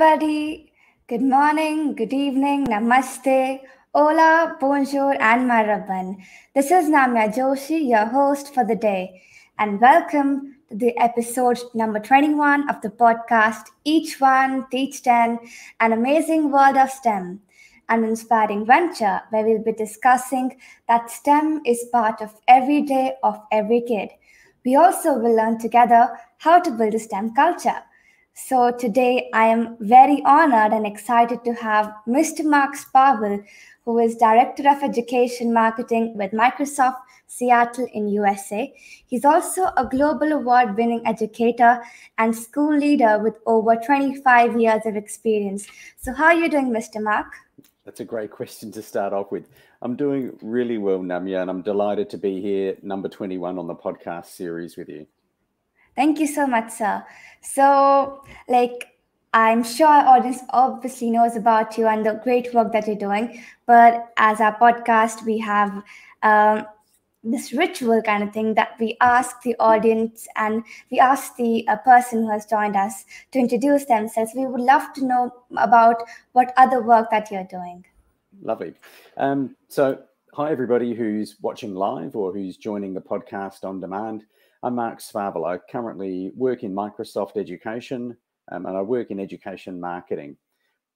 everybody. 0.00 0.72
Good 1.08 1.20
morning, 1.20 1.94
good 1.94 2.14
evening, 2.14 2.66
namaste, 2.68 3.60
hola, 3.94 4.56
bonjour, 4.58 5.14
and 5.20 5.50
maraban. 5.50 6.16
This 6.54 6.70
is 6.70 6.88
Namya 6.88 7.34
Joshi, 7.34 7.86
your 7.86 8.06
host 8.06 8.54
for 8.54 8.64
the 8.64 8.76
day, 8.76 9.20
and 9.58 9.78
welcome 9.78 10.56
to 10.70 10.76
the 10.76 10.96
episode 10.96 11.58
number 11.74 12.00
21 12.00 12.70
of 12.70 12.80
the 12.80 12.88
podcast 12.88 13.66
Each 13.84 14.18
One, 14.18 14.64
Teach 14.70 15.02
10, 15.02 15.38
an 15.80 15.92
amazing 15.92 16.50
world 16.50 16.78
of 16.78 16.88
STEM, 16.88 17.40
an 17.90 18.04
inspiring 18.04 18.64
venture 18.64 19.20
where 19.28 19.44
we'll 19.44 19.62
be 19.62 19.72
discussing 19.72 20.56
that 20.88 21.10
STEM 21.10 21.60
is 21.66 21.84
part 21.92 22.22
of 22.22 22.34
every 22.48 22.80
day 22.80 23.16
of 23.22 23.38
every 23.52 23.82
kid. 23.82 24.08
We 24.64 24.76
also 24.76 25.18
will 25.18 25.36
learn 25.36 25.58
together 25.58 26.08
how 26.38 26.58
to 26.60 26.70
build 26.70 26.94
a 26.94 26.98
STEM 26.98 27.34
culture. 27.34 27.82
So 28.46 28.72
today 28.72 29.28
I 29.32 29.46
am 29.46 29.76
very 29.80 30.22
honored 30.24 30.72
and 30.72 30.86
excited 30.86 31.44
to 31.44 31.52
have 31.54 31.94
Mr. 32.08 32.44
Mark 32.44 32.74
Sparvell, 32.74 33.44
who 33.84 33.98
is 33.98 34.16
Director 34.16 34.68
of 34.68 34.82
Education 34.82 35.52
Marketing 35.52 36.16
with 36.16 36.32
Microsoft 36.32 36.96
Seattle 37.26 37.86
in 37.92 38.08
USA. 38.08 38.72
He's 39.06 39.24
also 39.24 39.66
a 39.76 39.86
global 39.88 40.32
award-winning 40.32 41.06
educator 41.06 41.80
and 42.18 42.34
school 42.34 42.76
leader 42.76 43.18
with 43.18 43.36
over 43.46 43.76
25 43.76 44.60
years 44.60 44.82
of 44.84 44.96
experience. 44.96 45.66
So 45.98 46.12
how 46.12 46.26
are 46.26 46.34
you 46.34 46.48
doing, 46.48 46.70
Mr. 46.70 47.00
Mark? 47.00 47.32
That's 47.84 48.00
a 48.00 48.04
great 48.04 48.30
question 48.30 48.72
to 48.72 48.82
start 48.82 49.12
off 49.12 49.30
with. 49.30 49.48
I'm 49.82 49.96
doing 49.96 50.36
really 50.42 50.78
well, 50.78 51.00
Namya, 51.00 51.42
and 51.42 51.50
I'm 51.50 51.62
delighted 51.62 52.10
to 52.10 52.18
be 52.18 52.40
here, 52.40 52.76
number 52.82 53.08
21 53.08 53.58
on 53.58 53.66
the 53.66 53.74
podcast 53.74 54.26
series 54.26 54.76
with 54.76 54.88
you. 54.88 55.06
Thank 55.96 56.18
you 56.18 56.26
so 56.26 56.46
much, 56.46 56.70
sir. 56.70 57.04
So, 57.40 58.22
like, 58.48 58.90
I'm 59.32 59.62
sure 59.62 59.86
our 59.86 60.18
audience 60.18 60.40
obviously 60.50 61.10
knows 61.10 61.36
about 61.36 61.78
you 61.78 61.86
and 61.86 62.04
the 62.04 62.20
great 62.24 62.52
work 62.52 62.72
that 62.72 62.86
you're 62.86 62.96
doing. 62.96 63.42
But 63.66 64.12
as 64.16 64.40
our 64.40 64.58
podcast, 64.58 65.24
we 65.24 65.38
have 65.38 65.82
um, 66.22 66.66
this 67.22 67.52
ritual 67.52 68.02
kind 68.02 68.22
of 68.22 68.32
thing 68.32 68.54
that 68.54 68.74
we 68.80 68.96
ask 69.00 69.42
the 69.42 69.54
audience 69.60 70.26
and 70.36 70.64
we 70.90 70.98
ask 70.98 71.36
the 71.36 71.66
uh, 71.68 71.76
person 71.76 72.22
who 72.22 72.30
has 72.30 72.46
joined 72.46 72.76
us 72.76 73.04
to 73.32 73.38
introduce 73.38 73.84
themselves. 73.84 74.32
We 74.34 74.46
would 74.46 74.60
love 74.60 74.92
to 74.94 75.04
know 75.04 75.32
about 75.56 76.02
what 76.32 76.52
other 76.56 76.82
work 76.82 77.10
that 77.10 77.30
you're 77.30 77.44
doing. 77.44 77.84
Lovely. 78.42 78.74
Um, 79.16 79.54
so, 79.68 80.02
hi, 80.32 80.50
everybody 80.50 80.94
who's 80.94 81.36
watching 81.40 81.74
live 81.74 82.16
or 82.16 82.32
who's 82.32 82.56
joining 82.56 82.94
the 82.94 83.00
podcast 83.00 83.64
on 83.64 83.80
demand. 83.80 84.24
I'm 84.62 84.74
Mark 84.74 84.98
Sparvell. 84.98 85.48
I 85.48 85.56
currently 85.56 86.32
work 86.34 86.64
in 86.64 86.74
Microsoft 86.74 87.38
Education 87.38 88.14
um, 88.52 88.66
and 88.66 88.76
I 88.76 88.82
work 88.82 89.10
in 89.10 89.18
education 89.18 89.80
marketing. 89.80 90.36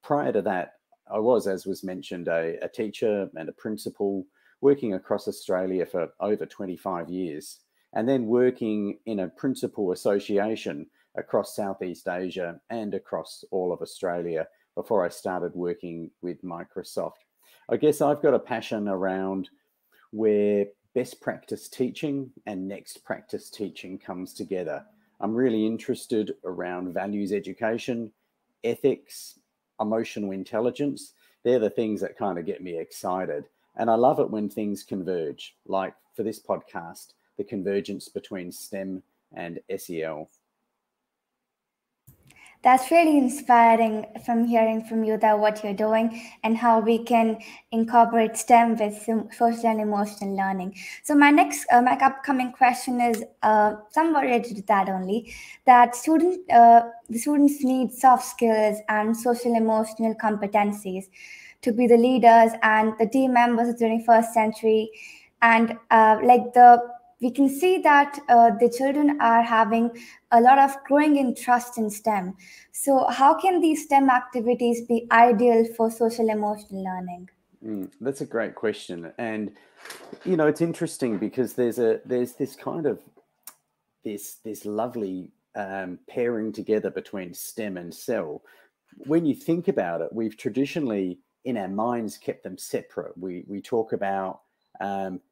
Prior 0.02 0.32
to 0.32 0.42
that, 0.42 0.74
I 1.10 1.18
was, 1.18 1.46
as 1.46 1.64
was 1.64 1.82
mentioned, 1.82 2.28
a, 2.28 2.58
a 2.62 2.68
teacher 2.68 3.30
and 3.36 3.48
a 3.48 3.52
principal 3.52 4.26
working 4.60 4.92
across 4.92 5.28
Australia 5.28 5.86
for 5.86 6.10
over 6.20 6.44
25 6.44 7.08
years, 7.08 7.60
and 7.94 8.06
then 8.06 8.26
working 8.26 8.98
in 9.06 9.20
a 9.20 9.28
principal 9.28 9.92
association 9.92 10.86
across 11.16 11.56
Southeast 11.56 12.06
Asia 12.06 12.60
and 12.68 12.92
across 12.92 13.44
all 13.50 13.72
of 13.72 13.80
Australia 13.80 14.46
before 14.74 15.06
I 15.06 15.08
started 15.08 15.54
working 15.54 16.10
with 16.20 16.42
Microsoft. 16.42 17.24
I 17.70 17.78
guess 17.78 18.02
I've 18.02 18.20
got 18.20 18.34
a 18.34 18.38
passion 18.38 18.88
around 18.88 19.48
where 20.10 20.66
best 20.94 21.20
practice 21.20 21.68
teaching 21.68 22.30
and 22.46 22.68
next 22.68 23.04
practice 23.04 23.50
teaching 23.50 23.98
comes 23.98 24.32
together. 24.32 24.84
I'm 25.20 25.34
really 25.34 25.66
interested 25.66 26.34
around 26.44 26.94
values 26.94 27.32
education, 27.32 28.12
ethics, 28.62 29.38
emotional 29.80 30.30
intelligence. 30.30 31.12
They're 31.42 31.58
the 31.58 31.70
things 31.70 32.00
that 32.00 32.16
kind 32.16 32.38
of 32.38 32.46
get 32.46 32.62
me 32.62 32.78
excited. 32.78 33.44
And 33.76 33.90
I 33.90 33.94
love 33.94 34.20
it 34.20 34.30
when 34.30 34.48
things 34.48 34.84
converge, 34.84 35.56
like 35.66 35.94
for 36.14 36.22
this 36.22 36.40
podcast, 36.40 37.14
the 37.36 37.44
convergence 37.44 38.08
between 38.08 38.52
STEM 38.52 39.02
and 39.32 39.58
SEL 39.76 40.28
that's 42.64 42.90
really 42.90 43.18
inspiring 43.18 44.06
from 44.24 44.46
hearing 44.46 44.82
from 44.82 45.04
you 45.04 45.18
that 45.18 45.38
what 45.38 45.62
you're 45.62 45.74
doing 45.74 46.26
and 46.42 46.56
how 46.56 46.80
we 46.80 46.98
can 46.98 47.38
incorporate 47.72 48.38
STEM 48.38 48.78
with 48.78 48.96
social 49.32 49.66
and 49.66 49.82
emotional 49.82 50.34
learning. 50.34 50.74
So 51.02 51.14
my 51.14 51.30
next, 51.30 51.66
uh, 51.70 51.82
my 51.82 51.92
upcoming 51.98 52.52
question 52.52 53.02
is 53.02 53.22
uh, 53.42 53.74
somewhat 53.90 54.22
related 54.22 54.56
to 54.56 54.62
that 54.62 54.88
only. 54.88 55.34
That 55.66 55.94
student, 55.94 56.50
uh, 56.50 56.84
the 57.10 57.18
students 57.18 57.62
need 57.62 57.92
soft 57.92 58.24
skills 58.24 58.78
and 58.88 59.14
social 59.14 59.54
emotional 59.54 60.14
competencies 60.14 61.04
to 61.60 61.70
be 61.70 61.86
the 61.86 61.98
leaders 61.98 62.52
and 62.62 62.94
the 62.98 63.06
team 63.06 63.34
members 63.34 63.68
of 63.68 63.78
the 63.78 63.84
21st 63.84 64.32
century, 64.32 64.90
and 65.42 65.76
uh, 65.90 66.18
like 66.22 66.54
the 66.54 66.93
we 67.24 67.30
can 67.30 67.48
see 67.48 67.78
that 67.78 68.18
uh, 68.28 68.50
the 68.60 68.68
children 68.68 69.18
are 69.18 69.42
having 69.42 69.90
a 70.32 70.40
lot 70.42 70.58
of 70.58 70.76
growing 70.84 71.16
interest 71.16 71.78
in 71.78 71.88
STEM. 71.88 72.34
So, 72.72 73.06
how 73.08 73.32
can 73.32 73.62
these 73.62 73.84
STEM 73.84 74.10
activities 74.10 74.82
be 74.82 75.06
ideal 75.10 75.64
for 75.74 75.90
social 75.90 76.28
emotional 76.28 76.84
learning? 76.84 77.30
Mm, 77.64 77.90
that's 78.02 78.20
a 78.20 78.26
great 78.26 78.54
question, 78.54 79.10
and 79.16 79.52
you 80.26 80.36
know 80.36 80.46
it's 80.46 80.60
interesting 80.60 81.16
because 81.16 81.54
there's 81.54 81.78
a 81.78 82.00
there's 82.04 82.34
this 82.34 82.54
kind 82.54 82.84
of 82.84 83.00
this 84.04 84.34
this 84.44 84.66
lovely 84.66 85.32
um, 85.54 85.98
pairing 86.10 86.52
together 86.52 86.90
between 86.90 87.32
STEM 87.32 87.78
and 87.78 87.94
SEL. 87.94 88.42
When 89.06 89.24
you 89.24 89.34
think 89.34 89.68
about 89.68 90.02
it, 90.02 90.12
we've 90.12 90.36
traditionally 90.36 91.20
in 91.46 91.56
our 91.56 91.68
minds 91.68 92.18
kept 92.18 92.44
them 92.44 92.58
separate. 92.58 93.16
We 93.16 93.44
we 93.46 93.62
talk 93.62 93.94
about 93.94 94.42
um, 94.78 95.22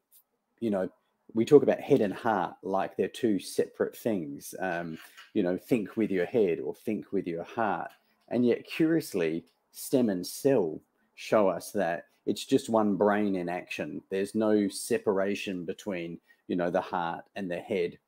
you 0.58 0.70
know 0.70 0.88
we 1.34 1.44
talk 1.44 1.62
about 1.62 1.80
head 1.80 2.00
and 2.00 2.12
heart 2.12 2.54
like 2.62 2.96
they're 2.96 3.08
two 3.08 3.38
separate 3.38 3.96
things. 3.96 4.54
Um, 4.60 4.98
you 5.34 5.42
know, 5.42 5.56
think 5.56 5.96
with 5.96 6.10
your 6.10 6.26
head 6.26 6.60
or 6.60 6.74
think 6.74 7.12
with 7.12 7.26
your 7.26 7.44
heart. 7.44 7.90
And 8.28 8.46
yet, 8.46 8.66
curiously, 8.66 9.44
STEM 9.72 10.08
and 10.10 10.26
SEL 10.26 10.80
show 11.14 11.48
us 11.48 11.70
that 11.72 12.06
it's 12.26 12.44
just 12.44 12.68
one 12.68 12.96
brain 12.96 13.36
in 13.36 13.48
action. 13.48 14.02
There's 14.10 14.34
no 14.34 14.68
separation 14.68 15.64
between, 15.64 16.18
you 16.48 16.56
know, 16.56 16.70
the 16.70 16.80
heart 16.80 17.24
and 17.36 17.50
the 17.50 17.58
head. 17.58 17.98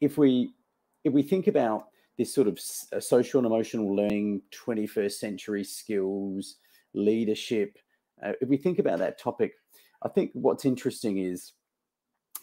If 0.00 0.18
we 0.18 0.54
if 1.04 1.12
we 1.12 1.22
think 1.22 1.46
about 1.46 1.86
this 2.16 2.32
sort 2.32 2.46
of 2.48 2.60
uh, 2.92 3.00
social 3.00 3.38
and 3.38 3.46
emotional 3.46 3.94
learning, 3.94 4.42
21st 4.52 5.12
century 5.12 5.64
skills, 5.64 6.56
leadership, 6.94 7.78
uh, 8.24 8.32
if 8.40 8.48
we 8.48 8.56
think 8.56 8.78
about 8.78 8.98
that 8.98 9.18
topic, 9.18 9.54
I 10.02 10.08
think 10.08 10.30
what's 10.34 10.64
interesting 10.64 11.18
is 11.18 11.52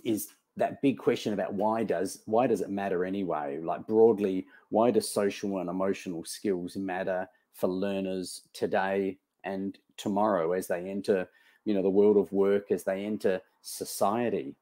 is 0.04 0.30
that 0.58 0.82
big 0.82 0.98
question 0.98 1.34
about 1.34 1.54
why 1.54 1.84
does 1.84 2.22
why 2.26 2.48
does 2.48 2.62
it 2.62 2.70
matter 2.70 3.06
anyway? 3.06 3.60
Like 3.62 3.88
broadly 3.88 4.46
why 4.70 4.92
do 4.92 5.02
social 5.02 5.60
and 5.60 5.70
emotional 5.70 6.24
skills 6.26 6.76
matter 6.76 7.28
for 7.54 7.68
learners 7.68 8.42
today 8.54 9.18
and 9.44 9.78
tomorrow 9.98 10.52
as 10.52 10.68
they 10.68 10.90
enter 10.90 11.28
you 11.66 11.74
know 11.74 11.82
the 11.82 11.90
world 11.90 12.18
of 12.18 12.32
work 12.32 12.72
as 12.72 12.84
they 12.84 13.06
enter 13.06 13.42
society? 13.62 14.56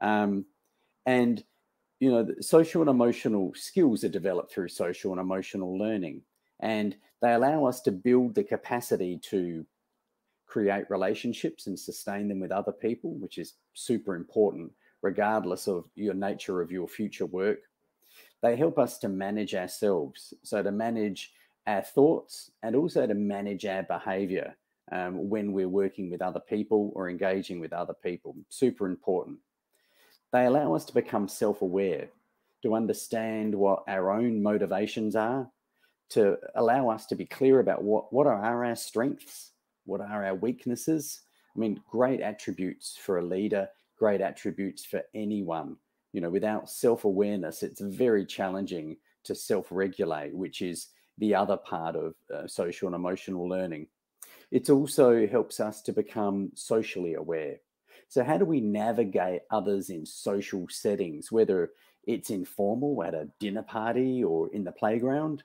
Um, 0.00 0.44
and 1.06 1.44
you 2.00 2.10
know 2.10 2.26
social 2.40 2.82
and 2.82 2.90
emotional 2.90 3.52
skills 3.54 4.04
are 4.04 4.08
developed 4.08 4.52
through 4.52 4.68
social 4.68 5.12
and 5.12 5.20
emotional 5.20 5.78
learning 5.78 6.22
and 6.60 6.96
they 7.22 7.32
allow 7.32 7.64
us 7.64 7.80
to 7.82 7.92
build 7.92 8.34
the 8.34 8.44
capacity 8.44 9.18
to 9.18 9.64
create 10.46 10.84
relationships 10.90 11.66
and 11.66 11.78
sustain 11.78 12.28
them 12.28 12.40
with 12.40 12.52
other 12.52 12.72
people 12.72 13.14
which 13.14 13.38
is 13.38 13.54
super 13.74 14.14
important 14.16 14.70
regardless 15.04 15.68
of 15.68 15.84
your 15.96 16.14
nature 16.14 16.62
of 16.62 16.72
your 16.72 16.88
future 16.88 17.26
work. 17.26 17.58
They 18.42 18.56
help 18.56 18.78
us 18.78 18.96
to 18.98 19.08
manage 19.08 19.54
ourselves, 19.54 20.32
so 20.42 20.62
to 20.62 20.72
manage 20.72 21.34
our 21.66 21.82
thoughts 21.82 22.50
and 22.62 22.74
also 22.74 23.06
to 23.06 23.12
manage 23.14 23.66
our 23.66 23.82
behavior 23.82 24.56
um, 24.92 25.28
when 25.28 25.52
we're 25.52 25.68
working 25.68 26.10
with 26.10 26.22
other 26.22 26.40
people 26.40 26.90
or 26.94 27.10
engaging 27.10 27.60
with 27.60 27.74
other 27.74 27.92
people. 27.92 28.34
Super 28.48 28.86
important. 28.86 29.36
They 30.32 30.46
allow 30.46 30.74
us 30.74 30.86
to 30.86 30.94
become 30.94 31.28
self 31.28 31.60
aware, 31.60 32.08
to 32.62 32.74
understand 32.74 33.54
what 33.54 33.82
our 33.86 34.10
own 34.10 34.42
motivations 34.42 35.16
are, 35.16 35.50
to 36.10 36.38
allow 36.54 36.88
us 36.88 37.04
to 37.06 37.14
be 37.14 37.26
clear 37.26 37.60
about 37.60 37.82
what, 37.82 38.10
what 38.10 38.26
are 38.26 38.42
our 38.42 38.74
strengths, 38.74 39.50
what 39.84 40.00
are 40.00 40.24
our 40.24 40.34
weaknesses. 40.34 41.20
I 41.54 41.58
mean, 41.58 41.82
great 41.90 42.22
attributes 42.22 42.96
for 42.96 43.18
a 43.18 43.22
leader 43.22 43.68
great 43.98 44.20
attributes 44.20 44.84
for 44.84 45.02
anyone. 45.14 45.76
You 46.12 46.20
know, 46.20 46.30
without 46.30 46.70
self 46.70 47.04
awareness, 47.04 47.62
it's 47.62 47.80
very 47.80 48.24
challenging 48.24 48.96
to 49.24 49.34
self 49.34 49.66
regulate, 49.70 50.34
which 50.34 50.62
is 50.62 50.88
the 51.18 51.34
other 51.34 51.56
part 51.56 51.96
of 51.96 52.14
uh, 52.32 52.46
social 52.46 52.88
and 52.88 52.94
emotional 52.94 53.48
learning. 53.48 53.88
It 54.50 54.70
also 54.70 55.26
helps 55.26 55.60
us 55.60 55.82
to 55.82 55.92
become 55.92 56.52
socially 56.54 57.14
aware. 57.14 57.56
So, 58.08 58.22
how 58.22 58.38
do 58.38 58.44
we 58.44 58.60
navigate 58.60 59.42
others 59.50 59.90
in 59.90 60.06
social 60.06 60.66
settings, 60.68 61.32
whether 61.32 61.72
it's 62.06 62.30
informal 62.30 63.02
at 63.02 63.14
a 63.14 63.28
dinner 63.40 63.62
party 63.62 64.22
or 64.22 64.48
in 64.52 64.64
the 64.64 64.72
playground, 64.72 65.42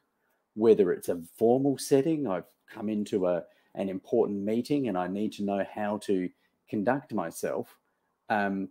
whether 0.56 0.92
it's 0.92 1.10
a 1.10 1.22
formal 1.38 1.78
setting, 1.78 2.28
I've 2.28 2.46
come 2.70 2.90
into 2.90 3.28
a, 3.28 3.44
an 3.76 3.90
important 3.90 4.44
meeting 4.44 4.88
and 4.88 4.98
I 4.98 5.08
need 5.08 5.32
to 5.34 5.44
know 5.44 5.66
how 5.74 5.98
to 6.04 6.30
conduct 6.70 7.14
myself. 7.14 7.79
Um, 8.30 8.70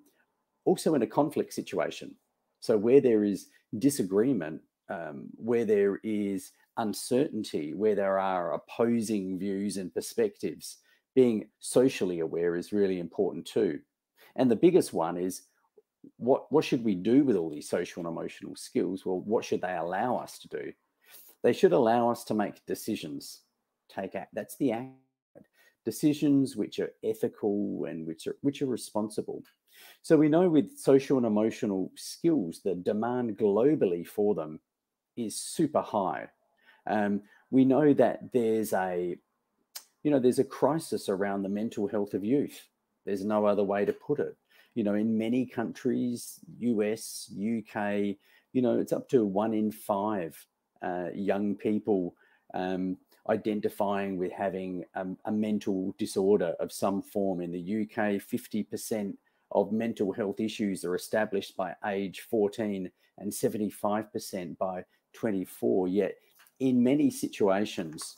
also 0.65 0.95
in 0.95 1.03
a 1.03 1.07
conflict 1.07 1.55
situation. 1.55 2.15
So 2.61 2.77
where 2.77 3.01
there 3.01 3.25
is 3.25 3.47
disagreement, 3.79 4.61
um, 4.91 5.29
where 5.37 5.65
there 5.65 5.99
is 6.03 6.53
uncertainty, 6.77 7.75
where 7.75 7.95
there 7.95 8.19
are 8.19 8.55
opposing 8.55 9.39
views 9.39 9.77
and 9.77 9.93
perspectives, 9.95 10.79
being 11.15 11.49
socially 11.59 12.21
aware 12.21 12.55
is 12.55 12.73
really 12.73 13.01
important 13.01 13.47
too. 13.47 13.81
And 14.37 14.51
the 14.51 14.57
biggest 14.57 14.93
one 14.93 15.17
is 15.17 15.43
what 16.17 16.51
what 16.53 16.65
should 16.65 16.85
we 16.85 16.95
do 16.95 17.25
with 17.25 17.37
all 17.37 17.51
these 17.51 17.69
social 17.69 18.01
and 18.07 18.09
emotional 18.09 18.55
skills? 18.55 19.05
Well, 19.05 19.21
what 19.21 19.45
should 19.45 19.63
they 19.63 19.75
allow 19.75 20.17
us 20.17 20.39
to 20.41 20.49
do? 20.49 20.73
They 21.43 21.53
should 21.53 21.73
allow 21.73 22.11
us 22.11 22.25
to 22.25 22.35
make 22.35 22.65
decisions. 22.67 23.41
Take 23.89 24.15
act. 24.15 24.35
That's 24.35 24.57
the 24.57 24.73
act. 24.73 25.08
Decisions 25.89 26.57
which 26.57 26.79
are 26.79 26.93
ethical 27.03 27.87
and 27.89 28.07
which 28.07 28.27
are 28.27 28.37
which 28.43 28.61
are 28.63 28.67
responsible. 28.67 29.43
So 30.03 30.17
we 30.17 30.29
know 30.29 30.49
with 30.49 30.79
social 30.79 31.17
and 31.19 31.27
emotional 31.27 31.91
skills, 31.97 32.61
the 32.65 32.75
demand 32.75 33.39
globally 33.39 34.07
for 34.07 34.35
them 34.35 34.61
is 35.17 35.35
super 35.37 35.81
high. 35.81 36.29
Um, 36.87 37.23
we 37.51 37.65
know 37.65 37.95
that 37.95 38.33
there's 38.33 38.73
a 38.73 39.17
you 40.03 40.11
know 40.11 40.19
there's 40.19 40.39
a 40.39 40.55
crisis 40.61 41.09
around 41.09 41.43
the 41.43 41.57
mental 41.61 41.87
health 41.87 42.13
of 42.15 42.25
youth. 42.25 42.61
There's 43.07 43.25
no 43.25 43.47
other 43.47 43.65
way 43.65 43.85
to 43.85 43.93
put 43.93 44.21
it 44.21 44.37
you 44.79 44.85
know, 44.85 44.95
in 44.95 45.19
many 45.19 45.45
countries, 45.45 46.39
US, 46.61 47.29
UK, 47.33 48.15
you 48.53 48.63
know, 48.63 48.79
it's 48.79 48.93
up 48.93 49.09
to 49.09 49.25
one 49.25 49.53
in 49.53 49.73
five 49.73 50.37
uh, 50.81 51.09
young 51.13 51.57
people 51.57 52.15
um, 52.55 52.97
identifying 53.29 54.17
with 54.17 54.33
having 54.33 54.85
um, 54.95 55.17
a 55.25 55.33
mental 55.33 55.95
disorder 55.99 56.55
of 56.61 56.73
some 56.73 57.03
form. 57.03 57.41
In 57.41 57.53
the 57.53 57.83
UK, 57.83 58.21
50% 58.21 59.15
of 59.53 59.73
mental 59.73 60.13
health 60.13 60.41
issues 60.41 60.85
are 60.85 60.95
established 60.95 61.57
by 61.57 61.75
age 61.87 62.21
14 62.31 62.91
and 63.19 63.33
75% 63.33 64.59
by 64.59 64.85
24. 65.13 65.89
Yet, 65.89 66.15
in 66.61 66.83
many 66.83 67.11
situations, 67.11 68.17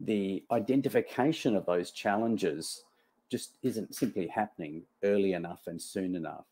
the 0.00 0.44
identification 0.50 1.54
of 1.54 1.66
those 1.66 1.90
challenges 1.90 2.82
just 3.30 3.56
isn't 3.62 3.94
simply 3.94 4.26
happening 4.26 4.82
early 5.04 5.32
enough 5.32 5.62
and 5.66 5.80
soon 5.80 6.14
enough. 6.14 6.44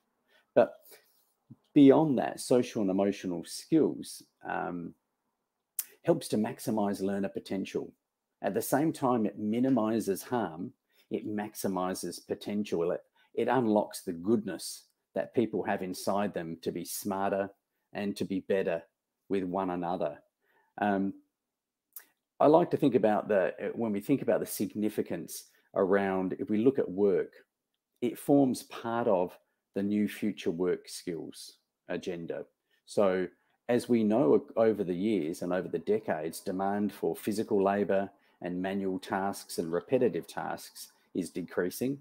But 0.55 0.75
beyond 1.75 2.19
that, 2.19 2.41
social 2.41 2.83
and 2.83 2.91
emotional 2.91 3.45
skills 3.45 4.23
um, 4.49 4.95
helps 6.05 6.29
to 6.29 6.37
maximize 6.37 7.03
learner 7.03 7.29
potential. 7.29 7.93
At 8.43 8.55
the 8.55 8.63
same 8.63 8.93
time, 8.93 9.27
it 9.27 9.39
minimizes 9.39 10.23
harm, 10.23 10.73
it 11.11 11.27
maximizes 11.27 12.27
potential, 12.27 12.93
it, 12.93 13.03
it 13.35 13.49
unlocks 13.49 14.03
the 14.03 14.13
goodness 14.13 14.85
that 15.15 15.35
people 15.35 15.63
have 15.63 15.83
inside 15.83 16.33
them 16.33 16.57
to 16.63 16.73
be 16.73 16.85
smarter 16.85 17.51
and 17.93 18.17
to 18.17 18.25
be 18.25 18.41
better 18.41 18.83
with 19.29 19.45
one 19.45 19.71
another. 19.71 20.19
Um, 20.79 21.15
I 22.39 22.47
like 22.47 22.71
to 22.71 22.77
think 22.77 22.95
about 22.95 23.29
the 23.29 23.53
when 23.75 23.93
we 23.93 24.01
think 24.01 24.23
about 24.23 24.41
the 24.41 24.47
significance 24.47 25.45
around 25.75 26.35
if 26.39 26.49
we 26.49 26.59
look 26.59 26.79
at 26.79 26.91
work, 26.91 27.33
it 28.01 28.19
forms 28.19 28.63
part 28.65 29.07
of 29.07 29.37
the 29.75 29.83
new 29.83 30.09
future 30.09 30.51
work 30.51 30.89
skills 30.89 31.59
agenda. 31.89 32.45
So, 32.87 33.29
as 33.69 33.89
we 33.89 34.03
know 34.03 34.47
over 34.57 34.83
the 34.83 34.95
years 34.95 35.43
and 35.43 35.53
over 35.53 35.69
the 35.69 35.79
decades, 35.79 36.41
demand 36.41 36.93
for 36.93 37.15
physical 37.15 37.63
labor 37.63 38.11
and 38.43 38.61
manual 38.61 38.99
tasks 38.99 39.59
and 39.59 39.73
repetitive 39.73 40.27
tasks 40.27 40.93
is 41.15 41.31
decreasing. 41.31 41.99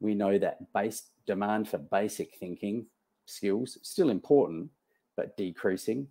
We 0.00 0.14
know 0.14 0.38
that 0.38 0.72
base 0.72 1.10
demand 1.26 1.68
for 1.68 1.78
basic 1.78 2.36
thinking 2.36 2.86
skills 3.26 3.78
still 3.82 4.10
important, 4.10 4.70
but 5.16 5.36
decreasing. 5.36 6.08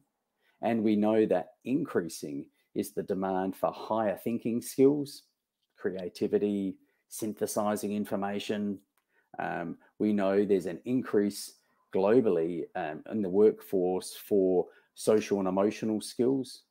And 0.62 0.84
we 0.84 0.96
know 0.96 1.26
that 1.26 1.54
increasing 1.66 2.46
is 2.76 2.92
the 2.92 3.04
demand 3.04 3.56
for 3.56 3.72
higher 3.72 4.18
thinking 4.24 4.62
skills 4.62 5.24
creativity, 5.82 6.76
synthesizing 7.10 7.94
information. 7.94 8.78
Um, 9.40 9.78
we 9.98 10.14
know 10.14 10.46
there's 10.46 10.68
an 10.68 10.80
increase 10.86 11.56
globally 11.94 12.66
um, 12.76 13.04
in 13.12 13.22
the 13.22 13.30
workforce 13.30 14.16
for 14.16 14.68
social 14.94 15.40
and 15.40 15.48
emotional 15.48 16.02
skills, 16.02 16.64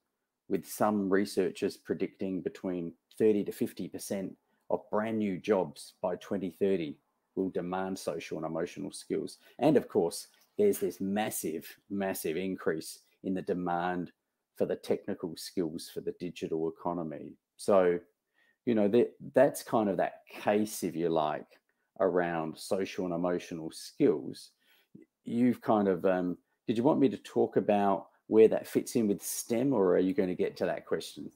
with 0.51 0.67
some 0.67 1.09
researchers 1.09 1.77
predicting 1.77 2.43
between 2.43 2.93
30 3.19 3.45
to 3.45 3.53
50% 3.53 4.33
of 4.69 4.91
brand 4.91 5.19
new 5.19 5.39
jobs 5.39 5.95
by 6.03 6.17
2030 6.17 6.97
will 7.37 7.51
demand 7.51 7.99
social 7.99 8.37
and 8.37 8.47
emotional 8.47 8.93
skills. 8.93 9.39
And 9.59 9.77
of 9.77 9.89
course, 9.89 10.27
there's 10.59 10.79
this 10.79 11.01
massive, 11.01 11.67
massive 11.89 12.37
increase 12.37 12.99
in 13.25 13.35
the 13.35 13.43
demand 13.43 14.13
for 14.57 14.67
the 14.67 14.77
technical 14.77 15.35
skills 15.37 15.91
for 15.93 16.01
the 16.01 16.15
digital 16.21 16.69
economy. 16.69 17.33
So 17.57 17.99
you 18.67 18.75
know 18.75 18.89
that 18.89 19.13
that's 19.35 19.63
kind 19.63 19.89
of 19.89 19.97
that 19.97 20.23
case 20.29 20.83
if 20.83 20.95
you 20.95 21.09
like 21.09 21.47
around 21.99 22.57
social 22.57 23.05
and 23.05 23.15
emotional 23.15 23.71
skills 23.73 24.51
you've 25.25 25.61
kind 25.61 25.89
of 25.89 26.05
um, 26.07 26.37
did 26.67 26.77
you 26.77 26.83
want 26.83 27.01
me 27.01 27.09
to 27.09 27.17
talk 27.19 27.57
about 27.57 28.10
where 28.31 28.49
that 28.49 28.67
fits 28.67 28.97
in 28.97 29.09
with 29.09 29.23
stem 29.23 29.73
or 29.73 29.95
are 29.95 29.99
you 29.99 30.15
going 30.15 30.29
to 30.29 30.35
get 30.35 30.57
to 30.57 30.67
that 30.67 30.87
question? 30.87 31.31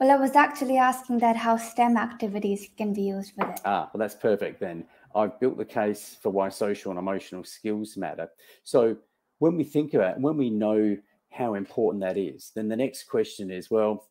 Well 0.00 0.10
i 0.10 0.16
was 0.16 0.34
actually 0.34 0.76
asking 0.76 1.18
that 1.20 1.36
how 1.36 1.56
stem 1.56 1.96
activities 1.96 2.68
can 2.76 2.92
be 2.92 3.02
used 3.02 3.32
with 3.36 3.48
it 3.48 3.60
ah 3.64 3.88
well 3.92 4.00
that's 4.00 4.16
perfect 4.16 4.60
then. 4.60 4.84
I've 5.14 5.38
built 5.38 5.56
the 5.56 5.64
case 5.64 6.16
for 6.20 6.30
why 6.30 6.48
social 6.48 6.90
and 6.90 6.98
emotional 6.98 7.44
skills 7.44 7.96
matter. 7.96 8.28
So 8.64 8.96
when 9.38 9.56
we 9.56 9.62
think 9.62 9.94
about 9.94 10.16
it, 10.16 10.20
when 10.20 10.36
we 10.36 10.50
know 10.50 10.96
how 11.30 11.54
important 11.54 12.02
that 12.02 12.18
is 12.18 12.50
then 12.56 12.68
the 12.68 12.82
next 12.84 13.04
question 13.04 13.50
is 13.50 13.70
well 13.70 14.08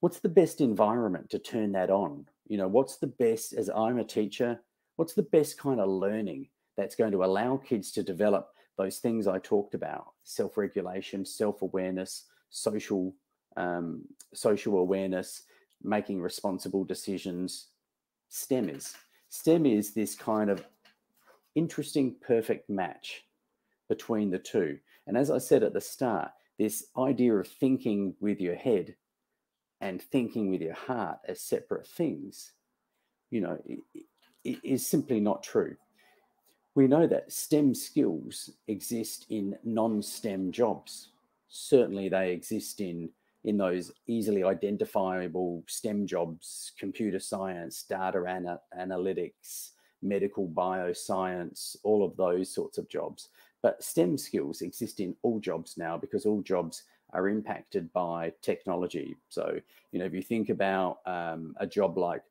what's 0.00 0.20
the 0.20 0.28
best 0.28 0.60
environment 0.60 1.30
to 1.30 1.38
turn 1.38 1.72
that 1.72 1.90
on? 1.90 2.26
You 2.46 2.58
know, 2.58 2.68
what's 2.68 2.96
the 2.96 3.06
best, 3.06 3.52
as 3.52 3.68
I'm 3.68 3.98
a 3.98 4.04
teacher, 4.04 4.60
what's 4.96 5.14
the 5.14 5.22
best 5.22 5.58
kind 5.58 5.80
of 5.80 5.88
learning 5.88 6.48
that's 6.76 6.96
going 6.96 7.12
to 7.12 7.24
allow 7.24 7.56
kids 7.56 7.92
to 7.92 8.02
develop 8.02 8.50
those 8.78 8.98
things 8.98 9.26
I 9.26 9.38
talked 9.40 9.74
about 9.74 10.12
self 10.24 10.56
regulation, 10.56 11.26
self 11.26 11.60
awareness, 11.62 12.24
social, 12.48 13.14
um, 13.56 14.02
social 14.32 14.78
awareness, 14.78 15.42
making 15.82 16.22
responsible 16.22 16.84
decisions. 16.84 17.66
STEM 18.28 18.70
is. 18.70 18.94
STEM 19.28 19.66
is 19.66 19.92
this 19.92 20.14
kind 20.14 20.48
of 20.48 20.64
interesting, 21.54 22.14
perfect 22.20 22.70
match 22.70 23.24
between 23.88 24.30
the 24.30 24.38
two. 24.38 24.78
And 25.06 25.16
as 25.16 25.30
I 25.30 25.38
said 25.38 25.62
at 25.62 25.72
the 25.72 25.80
start, 25.80 26.30
this 26.58 26.86
idea 26.96 27.34
of 27.34 27.48
thinking 27.48 28.14
with 28.20 28.40
your 28.40 28.54
head 28.54 28.94
and 29.80 30.00
thinking 30.00 30.50
with 30.50 30.60
your 30.60 30.74
heart 30.74 31.18
as 31.26 31.40
separate 31.40 31.86
things, 31.86 32.52
you 33.30 33.40
know, 33.40 33.58
it, 33.66 33.80
it 34.44 34.58
is 34.62 34.86
simply 34.86 35.20
not 35.20 35.42
true. 35.42 35.76
We 36.78 36.86
know 36.86 37.08
that 37.08 37.32
STEM 37.32 37.74
skills 37.74 38.50
exist 38.68 39.26
in 39.30 39.58
non-STEM 39.64 40.52
jobs. 40.52 41.08
Certainly, 41.48 42.10
they 42.10 42.30
exist 42.30 42.80
in 42.80 43.10
in 43.42 43.58
those 43.58 43.90
easily 44.06 44.44
identifiable 44.44 45.64
STEM 45.66 46.06
jobs: 46.06 46.70
computer 46.78 47.18
science, 47.18 47.82
data 47.82 48.24
ana- 48.28 48.60
analytics, 48.78 49.70
medical 50.02 50.46
bioscience, 50.46 51.74
all 51.82 52.04
of 52.04 52.16
those 52.16 52.48
sorts 52.54 52.78
of 52.78 52.88
jobs. 52.88 53.30
But 53.60 53.82
STEM 53.82 54.16
skills 54.16 54.62
exist 54.62 55.00
in 55.00 55.16
all 55.22 55.40
jobs 55.40 55.78
now 55.78 55.98
because 55.98 56.26
all 56.26 56.42
jobs 56.42 56.84
are 57.12 57.28
impacted 57.28 57.92
by 57.92 58.32
technology. 58.40 59.16
So, 59.30 59.58
you 59.90 59.98
know, 59.98 60.04
if 60.04 60.14
you 60.14 60.22
think 60.22 60.48
about 60.48 61.00
um, 61.06 61.56
a 61.58 61.66
job 61.66 61.98
like, 61.98 62.22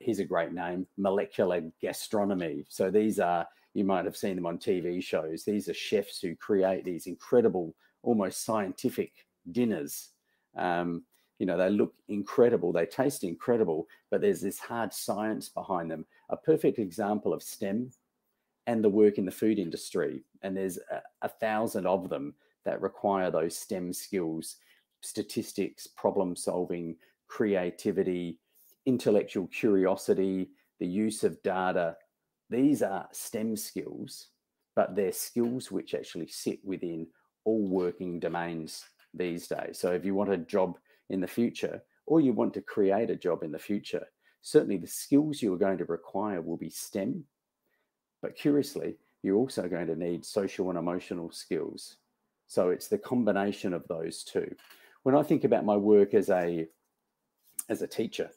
here's 0.00 0.18
a 0.18 0.24
great 0.24 0.52
name, 0.52 0.86
molecular 0.96 1.62
gastronomy. 1.80 2.64
So 2.68 2.90
these 2.90 3.18
are, 3.20 3.46
you 3.74 3.84
might 3.84 4.04
have 4.04 4.16
seen 4.16 4.36
them 4.36 4.46
on 4.46 4.58
TV 4.58 5.02
shows. 5.02 5.44
These 5.44 5.68
are 5.68 5.74
chefs 5.74 6.20
who 6.20 6.36
create 6.36 6.84
these 6.84 7.06
incredible, 7.06 7.74
almost 8.02 8.44
scientific 8.44 9.12
dinners. 9.50 10.10
Um, 10.56 11.04
you 11.38 11.46
know, 11.46 11.56
they 11.56 11.70
look 11.70 11.94
incredible, 12.08 12.72
they 12.72 12.86
taste 12.86 13.24
incredible, 13.24 13.88
but 14.10 14.20
there's 14.20 14.40
this 14.40 14.58
hard 14.58 14.92
science 14.92 15.48
behind 15.48 15.90
them. 15.90 16.06
A 16.30 16.36
perfect 16.36 16.78
example 16.78 17.32
of 17.32 17.42
STEM 17.42 17.90
and 18.66 18.84
the 18.84 18.88
work 18.88 19.18
in 19.18 19.24
the 19.24 19.30
food 19.30 19.58
industry. 19.58 20.22
And 20.42 20.56
there's 20.56 20.78
a, 20.90 21.02
a 21.22 21.28
thousand 21.28 21.86
of 21.86 22.08
them 22.08 22.34
that 22.64 22.80
require 22.80 23.30
those 23.30 23.56
STEM 23.56 23.92
skills 23.92 24.56
statistics, 25.02 25.86
problem 25.86 26.36
solving, 26.36 26.96
creativity, 27.26 28.38
intellectual 28.86 29.46
curiosity, 29.48 30.50
the 30.80 30.86
use 30.86 31.24
of 31.24 31.42
data. 31.42 31.96
These 32.50 32.82
are 32.82 33.08
STEM 33.12 33.56
skills, 33.56 34.28
but 34.74 34.94
they're 34.94 35.12
skills 35.12 35.70
which 35.70 35.94
actually 35.94 36.28
sit 36.28 36.58
within 36.64 37.06
all 37.44 37.66
working 37.66 38.18
domains 38.20 38.84
these 39.14 39.46
days. 39.46 39.78
So 39.78 39.92
if 39.92 40.04
you 40.04 40.14
want 40.14 40.32
a 40.32 40.38
job 40.38 40.78
in 41.10 41.20
the 41.20 41.26
future 41.26 41.82
or 42.06 42.20
you 42.20 42.32
want 42.32 42.54
to 42.54 42.62
create 42.62 43.10
a 43.10 43.16
job 43.16 43.42
in 43.42 43.52
the 43.52 43.58
future, 43.58 44.06
certainly 44.42 44.76
the 44.76 44.86
skills 44.86 45.40
you 45.42 45.52
are 45.54 45.58
going 45.58 45.78
to 45.78 45.84
require 45.84 46.40
will 46.40 46.56
be 46.56 46.70
STEM. 46.70 47.24
But 48.20 48.36
curiously, 48.36 48.96
you're 49.22 49.36
also 49.36 49.68
going 49.68 49.86
to 49.86 49.96
need 49.96 50.24
social 50.24 50.68
and 50.70 50.78
emotional 50.78 51.30
skills. 51.30 51.96
So 52.48 52.70
it's 52.70 52.88
the 52.88 52.98
combination 52.98 53.72
of 53.72 53.86
those 53.88 54.24
two. 54.24 54.54
When 55.04 55.14
I 55.14 55.22
think 55.22 55.44
about 55.44 55.64
my 55.64 55.76
work 55.76 56.14
as 56.14 56.28
a 56.28 56.66
as 57.68 57.82
a 57.82 57.86
teacher 57.86 58.30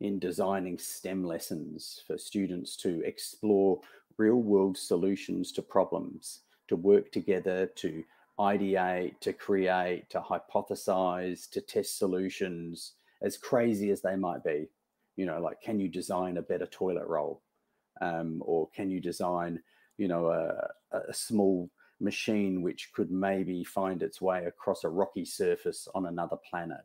in 0.00 0.18
designing 0.18 0.78
STEM 0.78 1.24
lessons 1.24 2.02
for 2.06 2.16
students 2.18 2.76
to 2.76 3.02
explore 3.04 3.80
real 4.16 4.36
world 4.36 4.76
solutions 4.76 5.52
to 5.52 5.62
problems, 5.62 6.40
to 6.68 6.76
work 6.76 7.10
together, 7.12 7.66
to 7.76 8.04
ideate, 8.38 9.18
to 9.20 9.32
create, 9.32 10.08
to 10.10 10.20
hypothesize, 10.20 11.50
to 11.50 11.60
test 11.60 11.98
solutions, 11.98 12.94
as 13.22 13.36
crazy 13.36 13.90
as 13.90 14.00
they 14.00 14.16
might 14.16 14.44
be. 14.44 14.68
You 15.16 15.26
know, 15.26 15.40
like 15.40 15.60
can 15.60 15.80
you 15.80 15.88
design 15.88 16.36
a 16.36 16.42
better 16.42 16.66
toilet 16.66 17.06
roll? 17.06 17.42
Um, 18.00 18.42
or 18.44 18.68
can 18.70 18.90
you 18.90 19.00
design, 19.00 19.60
you 19.96 20.06
know, 20.06 20.28
a, 20.28 20.68
a 20.96 21.12
small 21.12 21.68
machine 22.00 22.62
which 22.62 22.90
could 22.92 23.10
maybe 23.10 23.64
find 23.64 24.02
its 24.02 24.20
way 24.20 24.44
across 24.44 24.84
a 24.84 24.88
rocky 24.88 25.24
surface 25.24 25.88
on 25.94 26.06
another 26.06 26.36
planet, 26.48 26.80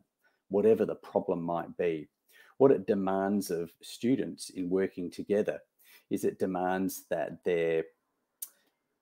whatever 0.48 0.84
the 0.84 0.94
problem 0.96 1.42
might 1.42 1.76
be. 1.76 2.08
What 2.58 2.70
it 2.70 2.86
demands 2.86 3.50
of 3.50 3.70
students 3.82 4.50
in 4.50 4.70
working 4.70 5.10
together 5.10 5.60
is 6.10 6.24
it 6.24 6.38
demands 6.38 7.04
that 7.10 7.38
they're 7.44 7.84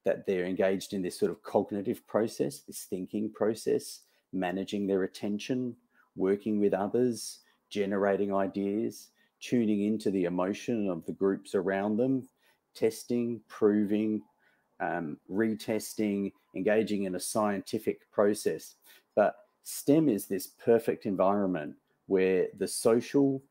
that 0.05 0.27
they're 0.27 0.47
engaged 0.47 0.95
in 0.95 1.03
this 1.03 1.17
sort 1.17 1.31
of 1.31 1.43
cognitive 1.45 2.05
process, 2.09 2.61
this 2.61 2.87
thinking 2.91 3.31
process, 3.31 4.01
managing 4.33 4.87
their 4.87 5.05
attention, 5.05 5.77
working 6.17 6.59
with 6.59 6.75
others, 6.75 7.39
generating 7.71 8.35
ideas, 8.35 9.11
tuning 9.41 9.85
into 9.85 10.11
the 10.11 10.25
emotion 10.25 10.89
of 10.89 11.07
the 11.07 11.13
groups 11.13 11.55
around 11.55 11.99
them, 11.99 12.29
testing, 12.75 13.41
proving, 13.49 14.23
um, 14.81 15.17
retesting, 15.31 16.33
engaging 16.57 17.05
in 17.05 17.15
a 17.15 17.21
scientific 17.21 18.11
process. 18.11 18.75
But 19.15 19.37
STEM 19.63 20.09
is 20.09 20.27
this 20.27 20.47
perfect 20.47 21.07
environment 21.07 21.77
where 22.13 22.49
the 22.59 22.69
social, 22.69 23.43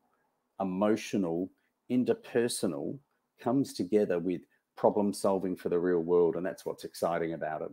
emotional, 0.60 1.50
interpersonal 1.90 2.96
comes 3.40 3.74
together 3.74 4.20
with 4.20 4.42
problem 4.76 5.12
solving 5.12 5.56
for 5.56 5.68
the 5.68 5.78
real 5.78 5.98
world. 5.98 6.36
And 6.36 6.46
that's 6.46 6.64
what's 6.64 6.84
exciting 6.84 7.32
about 7.32 7.62
it. 7.62 7.72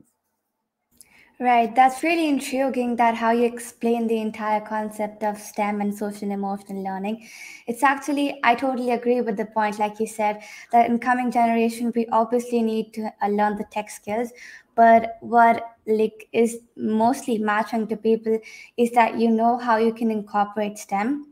Right. 1.39 1.73
That's 1.73 2.03
really 2.03 2.27
intriguing 2.27 2.97
that 2.97 3.15
how 3.15 3.31
you 3.31 3.45
explain 3.45 4.07
the 4.07 4.19
entire 4.19 4.59
concept 4.59 5.23
of 5.23 5.37
STEM 5.37 5.79
and 5.79 5.95
social 5.95 6.31
emotional 6.31 6.83
learning. 6.83 7.29
It's 7.67 7.83
actually, 7.83 8.39
I 8.43 8.55
totally 8.55 8.91
agree 8.91 9.21
with 9.21 9.37
the 9.37 9.45
point, 9.45 9.79
like 9.79 9.99
you 10.01 10.07
said, 10.07 10.41
that 10.71 10.89
in 10.89 10.97
coming 10.99 11.31
generation, 11.31 11.93
we 11.95 12.07
obviously 12.07 12.61
need 12.61 12.93
to 12.95 13.13
uh, 13.21 13.27
learn 13.27 13.55
the 13.57 13.63
tech 13.71 13.89
skills. 13.89 14.31
But 14.75 15.17
what 15.21 15.63
like 15.89 16.27
is 16.31 16.57
mostly 16.75 17.37
matching 17.37 17.87
to 17.87 17.97
people 17.97 18.39
is 18.77 18.91
that 18.91 19.17
you 19.19 19.29
know 19.29 19.57
how 19.57 19.77
you 19.77 19.93
can 19.93 20.11
incorporate 20.11 20.77
STEM 20.77 21.25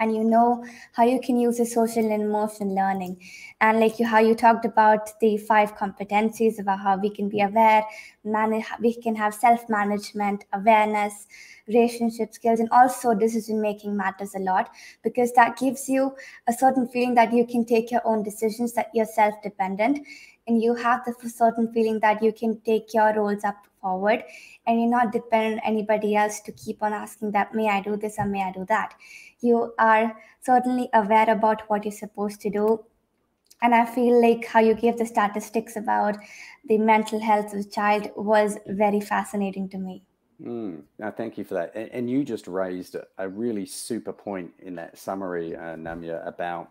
and 0.00 0.16
you 0.16 0.24
know 0.24 0.64
how 0.94 1.04
you 1.04 1.20
can 1.20 1.38
use 1.38 1.58
the 1.58 1.66
social 1.66 2.02
and 2.10 2.22
emotional 2.22 2.74
learning. 2.74 3.20
And 3.60 3.78
like 3.78 3.98
you 3.98 4.06
how 4.06 4.18
you 4.18 4.34
talked 4.34 4.64
about 4.64 5.10
the 5.20 5.36
five 5.36 5.76
competencies 5.76 6.58
about 6.58 6.80
how 6.80 6.96
we 6.96 7.10
can 7.10 7.28
be 7.28 7.42
aware 7.42 7.84
manage 8.24 8.64
we 8.80 8.94
can 8.94 9.14
have 9.14 9.34
self 9.34 9.68
management 9.68 10.44
awareness 10.54 11.26
relationship 11.68 12.32
skills 12.32 12.58
and 12.58 12.68
also 12.70 13.14
decision 13.14 13.60
making 13.60 13.96
matters 13.96 14.34
a 14.34 14.38
lot 14.38 14.70
because 15.04 15.32
that 15.32 15.56
gives 15.58 15.88
you 15.88 16.14
a 16.48 16.52
certain 16.52 16.88
feeling 16.88 17.14
that 17.14 17.32
you 17.32 17.46
can 17.46 17.64
take 17.64 17.90
your 17.90 18.02
own 18.04 18.22
decisions 18.22 18.72
that 18.72 18.88
you're 18.94 19.06
self 19.06 19.34
dependent 19.42 20.00
and 20.50 20.60
you 20.60 20.74
have 20.74 21.04
the 21.04 21.14
certain 21.28 21.72
feeling 21.72 22.00
that 22.00 22.22
you 22.22 22.32
can 22.32 22.60
take 22.62 22.92
your 22.92 23.14
roles 23.14 23.44
up 23.44 23.66
forward 23.80 24.24
and 24.66 24.80
you're 24.80 24.90
not 24.90 25.12
dependent 25.12 25.60
on 25.62 25.72
anybody 25.72 26.16
else 26.16 26.40
to 26.40 26.52
keep 26.52 26.82
on 26.82 26.92
asking 26.92 27.30
that 27.30 27.54
may 27.54 27.68
i 27.68 27.80
do 27.80 27.96
this 27.96 28.18
or 28.18 28.26
may 28.26 28.42
i 28.42 28.50
do 28.52 28.64
that? 28.68 28.94
You 29.40 29.72
are 29.78 30.16
certainly 30.40 30.88
aware 30.92 31.30
about 31.30 31.62
what 31.70 31.84
you're 31.84 31.92
supposed 31.92 32.40
to 32.40 32.50
do. 32.50 32.84
And 33.62 33.74
i 33.74 33.84
feel 33.94 34.20
like 34.20 34.44
how 34.44 34.60
you 34.60 34.74
gave 34.74 34.98
the 34.98 35.06
statistics 35.06 35.76
about 35.76 36.16
the 36.68 36.78
mental 36.78 37.20
health 37.20 37.54
of 37.54 37.64
the 37.64 37.70
child 37.70 38.10
was 38.16 38.58
very 38.66 39.00
fascinating 39.00 39.68
to 39.70 39.78
me. 39.78 40.02
Mm, 40.42 40.82
no, 40.98 41.10
thank 41.10 41.38
you 41.38 41.44
for 41.44 41.54
that. 41.54 41.72
And, 41.74 41.90
and 41.92 42.10
you 42.10 42.24
just 42.24 42.48
raised 42.48 42.96
a 43.18 43.28
really 43.28 43.66
super 43.66 44.12
point 44.12 44.52
in 44.58 44.74
that 44.76 44.98
summary 44.98 45.54
uh, 45.54 45.76
namya 45.86 46.26
about 46.26 46.70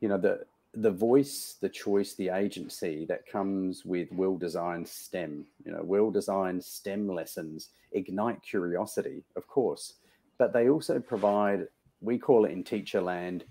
you 0.00 0.08
know 0.08 0.18
the 0.18 0.40
the 0.74 0.90
voice 0.90 1.56
the 1.60 1.68
choice 1.68 2.14
the 2.14 2.28
agency 2.28 3.04
that 3.04 3.26
comes 3.26 3.84
with 3.84 4.08
well 4.12 4.36
designed 4.36 4.86
stem 4.86 5.44
you 5.64 5.72
know 5.72 5.82
well 5.82 6.10
designed 6.10 6.62
stem 6.62 7.08
lessons 7.08 7.70
ignite 7.92 8.40
curiosity 8.42 9.24
of 9.34 9.46
course 9.48 9.94
but 10.40 10.54
they 10.54 10.70
also 10.70 10.98
provide, 10.98 11.68
we 12.00 12.16
call 12.18 12.46
it 12.46 12.52
in 12.52 12.64
teacher 12.64 13.02
land, 13.02 13.44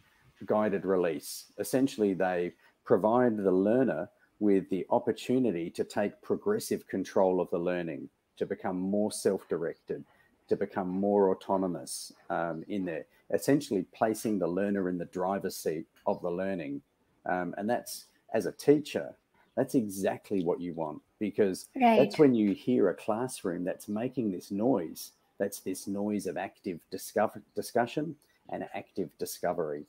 guided 0.47 0.85
release. 0.85 1.45
Essentially, 1.59 2.15
they 2.15 2.53
provide 2.83 3.37
the 3.37 3.51
learner 3.51 4.09
with 4.39 4.67
the 4.71 4.87
opportunity 4.89 5.69
to 5.69 5.83
take 5.83 6.19
progressive 6.23 6.87
control 6.87 7.39
of 7.39 7.49
the 7.51 7.59
learning, 7.59 8.09
to 8.37 8.47
become 8.47 8.79
more 8.79 9.11
self 9.11 9.47
directed, 9.47 10.03
to 10.47 10.55
become 10.55 10.89
more 10.89 11.29
autonomous 11.29 12.11
um, 12.31 12.65
in 12.67 12.85
there, 12.85 13.05
essentially 13.31 13.85
placing 13.93 14.39
the 14.39 14.47
learner 14.47 14.89
in 14.89 14.97
the 14.97 15.05
driver's 15.05 15.57
seat 15.57 15.85
of 16.07 16.19
the 16.23 16.31
learning. 16.31 16.81
Um, 17.25 17.53
and 17.57 17.69
that's, 17.69 18.05
as 18.33 18.45
a 18.45 18.51
teacher, 18.51 19.13
that's 19.55 19.75
exactly 19.75 20.43
what 20.43 20.61
you 20.61 20.73
want 20.73 21.01
because 21.19 21.67
right. 21.75 21.97
that's 21.97 22.17
when 22.17 22.33
you 22.33 22.53
hear 22.53 22.89
a 22.89 22.93
classroom 22.93 23.63
that's 23.63 23.87
making 23.87 24.31
this 24.31 24.51
noise 24.51 25.11
that's 25.39 25.61
this 25.61 25.87
noise 25.87 26.27
of 26.27 26.37
active 26.37 26.79
discover- 26.91 27.41
discussion 27.55 28.15
and 28.49 28.67
active 28.75 29.09
discovery. 29.17 29.85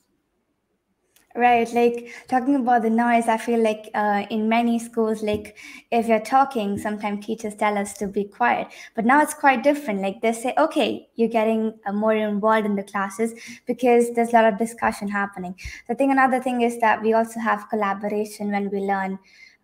Right, 1.36 1.72
like 1.72 2.12
talking 2.26 2.56
about 2.56 2.82
the 2.82 2.90
noise, 2.90 3.28
I 3.28 3.36
feel 3.36 3.62
like 3.62 3.88
uh, 3.94 4.26
in 4.30 4.48
many 4.48 4.80
schools, 4.80 5.22
like 5.22 5.56
if 5.92 6.08
you're 6.08 6.18
talking, 6.18 6.76
sometimes 6.76 7.24
teachers 7.24 7.54
tell 7.54 7.78
us 7.78 7.96
to 7.98 8.08
be 8.08 8.24
quiet. 8.24 8.66
But 8.96 9.04
now 9.04 9.22
it's 9.22 9.32
quite 9.34 9.62
different. 9.62 10.00
Like 10.00 10.20
they 10.22 10.32
say, 10.32 10.54
okay, 10.58 11.08
you're 11.14 11.28
getting 11.28 11.74
uh, 11.86 11.92
more 11.92 12.14
involved 12.14 12.66
in 12.66 12.74
the 12.74 12.82
classes 12.82 13.32
because 13.64 14.12
there's 14.14 14.30
a 14.30 14.32
lot 14.32 14.52
of 14.52 14.58
discussion 14.58 15.06
happening. 15.06 15.54
I 15.88 15.94
think 15.94 16.10
another 16.10 16.40
thing 16.40 16.62
is 16.62 16.80
that 16.80 17.00
we 17.00 17.12
also 17.12 17.38
have 17.38 17.68
collaboration 17.70 18.50
when 18.50 18.68
we 18.68 18.80
learn 18.80 19.18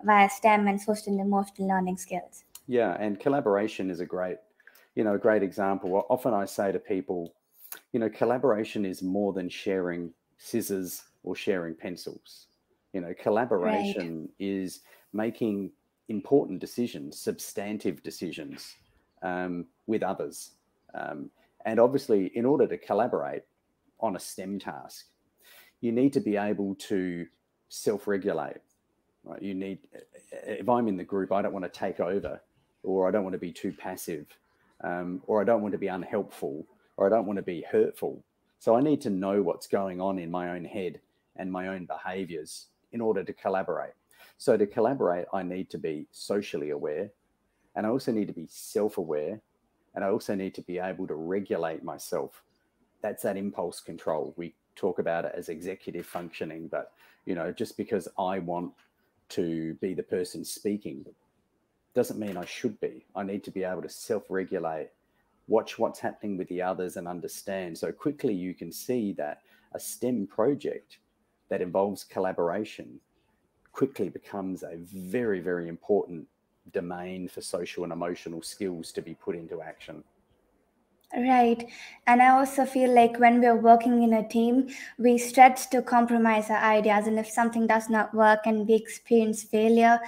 via 0.04 0.30
STEM 0.30 0.68
and 0.68 0.80
social 0.80 1.12
and 1.12 1.20
emotional 1.20 1.68
learning 1.68 1.96
skills. 1.96 2.44
Yeah, 2.68 2.96
and 3.00 3.18
collaboration 3.18 3.90
is 3.90 3.98
a 3.98 4.06
great 4.06 4.38
you 4.96 5.04
know, 5.04 5.14
a 5.14 5.18
great 5.18 5.42
example. 5.42 6.04
Often 6.08 6.34
I 6.34 6.46
say 6.46 6.72
to 6.72 6.80
people, 6.80 7.34
you 7.92 8.00
know, 8.00 8.08
collaboration 8.08 8.84
is 8.84 9.02
more 9.02 9.32
than 9.32 9.48
sharing 9.48 10.12
scissors 10.38 11.04
or 11.26 11.36
sharing 11.36 11.74
pencils. 11.74 12.46
You 12.94 13.02
know, 13.02 13.12
collaboration 13.20 14.20
right. 14.22 14.30
is 14.38 14.80
making 15.12 15.72
important 16.08 16.60
decisions, 16.60 17.20
substantive 17.20 18.02
decisions 18.02 18.74
um, 19.22 19.66
with 19.86 20.02
others. 20.02 20.52
Um, 20.94 21.30
and 21.66 21.78
obviously, 21.78 22.26
in 22.34 22.46
order 22.46 22.66
to 22.66 22.78
collaborate 22.78 23.42
on 24.00 24.16
a 24.16 24.20
STEM 24.20 24.58
task, 24.58 25.08
you 25.82 25.92
need 25.92 26.14
to 26.14 26.20
be 26.20 26.36
able 26.36 26.74
to 26.76 27.26
self 27.68 28.06
regulate. 28.06 28.62
Right? 29.24 29.42
You 29.42 29.54
need, 29.54 29.80
if 30.32 30.66
I'm 30.68 30.88
in 30.88 30.96
the 30.96 31.04
group, 31.04 31.32
I 31.32 31.42
don't 31.42 31.52
want 31.52 31.70
to 31.70 31.78
take 31.78 32.00
over 32.00 32.40
or 32.82 33.06
I 33.06 33.10
don't 33.10 33.24
want 33.24 33.34
to 33.34 33.38
be 33.38 33.52
too 33.52 33.72
passive 33.72 34.26
um, 34.82 35.22
or 35.26 35.40
I 35.40 35.44
don't 35.44 35.62
want 35.62 35.72
to 35.72 35.78
be 35.78 35.88
unhelpful, 35.88 36.66
or 36.96 37.06
I 37.06 37.10
don't 37.10 37.26
want 37.26 37.38
to 37.38 37.42
be 37.42 37.64
hurtful. 37.70 38.22
So 38.58 38.74
I 38.74 38.80
need 38.80 39.00
to 39.02 39.10
know 39.10 39.42
what's 39.42 39.66
going 39.66 40.00
on 40.00 40.18
in 40.18 40.30
my 40.30 40.50
own 40.50 40.64
head 40.64 41.00
and 41.38 41.50
my 41.50 41.68
own 41.68 41.86
behaviors 41.86 42.66
in 42.92 43.00
order 43.00 43.24
to 43.24 43.32
collaborate. 43.32 43.92
So 44.38 44.56
to 44.56 44.66
collaborate, 44.66 45.26
I 45.32 45.42
need 45.42 45.70
to 45.70 45.78
be 45.78 46.06
socially 46.12 46.70
aware, 46.70 47.10
and 47.74 47.86
I 47.86 47.90
also 47.90 48.12
need 48.12 48.28
to 48.28 48.34
be 48.34 48.46
self 48.48 48.98
aware, 48.98 49.40
and 49.94 50.04
I 50.04 50.08
also 50.08 50.34
need 50.34 50.54
to 50.54 50.62
be 50.62 50.78
able 50.78 51.06
to 51.06 51.14
regulate 51.14 51.82
myself. 51.82 52.42
That's 53.02 53.22
that 53.22 53.36
impulse 53.36 53.80
control. 53.80 54.34
We 54.36 54.54
talk 54.74 54.98
about 54.98 55.24
it 55.24 55.32
as 55.34 55.48
executive 55.48 56.06
functioning, 56.06 56.68
but 56.68 56.92
you 57.24 57.34
know, 57.34 57.50
just 57.52 57.76
because 57.76 58.08
I 58.18 58.38
want 58.38 58.72
to 59.30 59.74
be 59.74 59.94
the 59.94 60.02
person 60.02 60.44
speaking 60.44 61.04
doesn't 61.94 62.20
mean 62.20 62.36
I 62.36 62.44
should 62.44 62.78
be. 62.80 63.06
I 63.16 63.22
need 63.22 63.42
to 63.44 63.50
be 63.50 63.64
able 63.64 63.82
to 63.82 63.88
self 63.88 64.24
regulate, 64.28 64.90
watch 65.48 65.78
what's 65.78 65.98
happening 65.98 66.36
with 66.36 66.48
the 66.48 66.60
others, 66.60 66.96
and 66.96 67.08
understand. 67.08 67.76
So 67.78 67.90
quickly, 67.90 68.34
you 68.34 68.54
can 68.54 68.70
see 68.70 69.12
that 69.14 69.40
a 69.72 69.80
STEM 69.80 70.26
project 70.26 70.98
that 71.48 71.62
involves 71.62 72.04
collaboration 72.04 73.00
quickly 73.72 74.08
becomes 74.08 74.62
a 74.62 74.76
very, 74.76 75.40
very 75.40 75.68
important 75.68 76.26
domain 76.72 77.28
for 77.28 77.40
social 77.40 77.84
and 77.84 77.92
emotional 77.92 78.42
skills 78.42 78.90
to 78.92 79.02
be 79.02 79.14
put 79.14 79.36
into 79.36 79.62
action. 79.62 80.02
Right. 81.16 81.66
And 82.06 82.20
I 82.20 82.28
also 82.28 82.66
feel 82.66 82.94
like 82.94 83.18
when 83.18 83.40
we're 83.40 83.56
working 83.56 84.02
in 84.02 84.12
a 84.12 84.28
team, 84.28 84.68
we 84.98 85.16
stretch 85.16 85.70
to 85.70 85.80
compromise 85.80 86.50
our 86.50 86.62
ideas. 86.62 87.06
And 87.06 87.18
if 87.18 87.26
something 87.26 87.66
does 87.66 87.88
not 87.88 88.12
work 88.12 88.40
and 88.44 88.68
we 88.68 88.74
experience 88.74 89.42
failure 89.42 89.98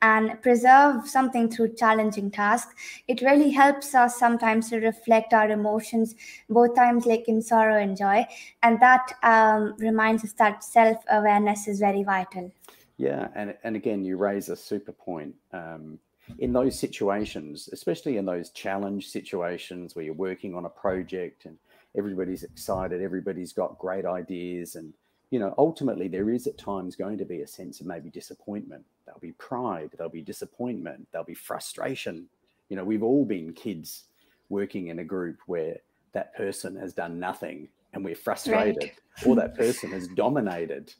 and 0.00 0.40
preserve 0.40 1.06
something 1.06 1.50
through 1.50 1.74
challenging 1.74 2.30
tasks, 2.30 2.74
it 3.08 3.20
really 3.20 3.50
helps 3.50 3.94
us 3.94 4.18
sometimes 4.18 4.70
to 4.70 4.78
reflect 4.78 5.34
our 5.34 5.50
emotions, 5.50 6.14
both 6.48 6.74
times 6.74 7.04
like 7.04 7.28
in 7.28 7.42
sorrow 7.42 7.76
and 7.76 7.94
joy. 7.94 8.26
And 8.62 8.80
that 8.80 9.12
um, 9.22 9.74
reminds 9.76 10.24
us 10.24 10.32
that 10.38 10.64
self 10.64 10.96
awareness 11.10 11.68
is 11.68 11.78
very 11.78 12.04
vital. 12.04 12.50
Yeah. 12.96 13.28
And, 13.34 13.54
and 13.64 13.76
again, 13.76 14.02
you 14.02 14.16
raise 14.16 14.48
a 14.48 14.56
super 14.56 14.92
point. 14.92 15.34
Um, 15.52 15.98
in 16.38 16.52
those 16.52 16.78
situations, 16.78 17.68
especially 17.72 18.16
in 18.16 18.24
those 18.24 18.50
challenge 18.50 19.08
situations 19.08 19.94
where 19.94 20.04
you're 20.04 20.14
working 20.14 20.54
on 20.54 20.64
a 20.64 20.70
project 20.70 21.44
and 21.44 21.58
everybody's 21.96 22.42
excited, 22.42 23.02
everybody's 23.02 23.52
got 23.52 23.78
great 23.78 24.04
ideas, 24.04 24.74
and 24.76 24.92
you 25.30 25.38
know, 25.38 25.54
ultimately 25.58 26.08
there 26.08 26.30
is 26.30 26.46
at 26.46 26.58
times 26.58 26.96
going 26.96 27.18
to 27.18 27.24
be 27.24 27.42
a 27.42 27.46
sense 27.46 27.80
of 27.80 27.86
maybe 27.86 28.08
disappointment. 28.08 28.84
There'll 29.04 29.20
be 29.20 29.32
pride, 29.32 29.90
there'll 29.96 30.12
be 30.12 30.22
disappointment, 30.22 31.08
there'll 31.10 31.24
be 31.24 31.34
frustration. 31.34 32.26
You 32.68 32.76
know, 32.76 32.84
we've 32.84 33.02
all 33.02 33.24
been 33.24 33.52
kids 33.52 34.04
working 34.48 34.88
in 34.88 34.98
a 34.98 35.04
group 35.04 35.38
where 35.46 35.78
that 36.12 36.34
person 36.36 36.76
has 36.76 36.92
done 36.92 37.18
nothing 37.18 37.68
and 37.92 38.04
we're 38.04 38.14
frustrated, 38.14 38.82
right. 38.82 39.26
or 39.26 39.36
that 39.36 39.56
person 39.56 39.90
has 39.92 40.08
dominated, 40.08 40.92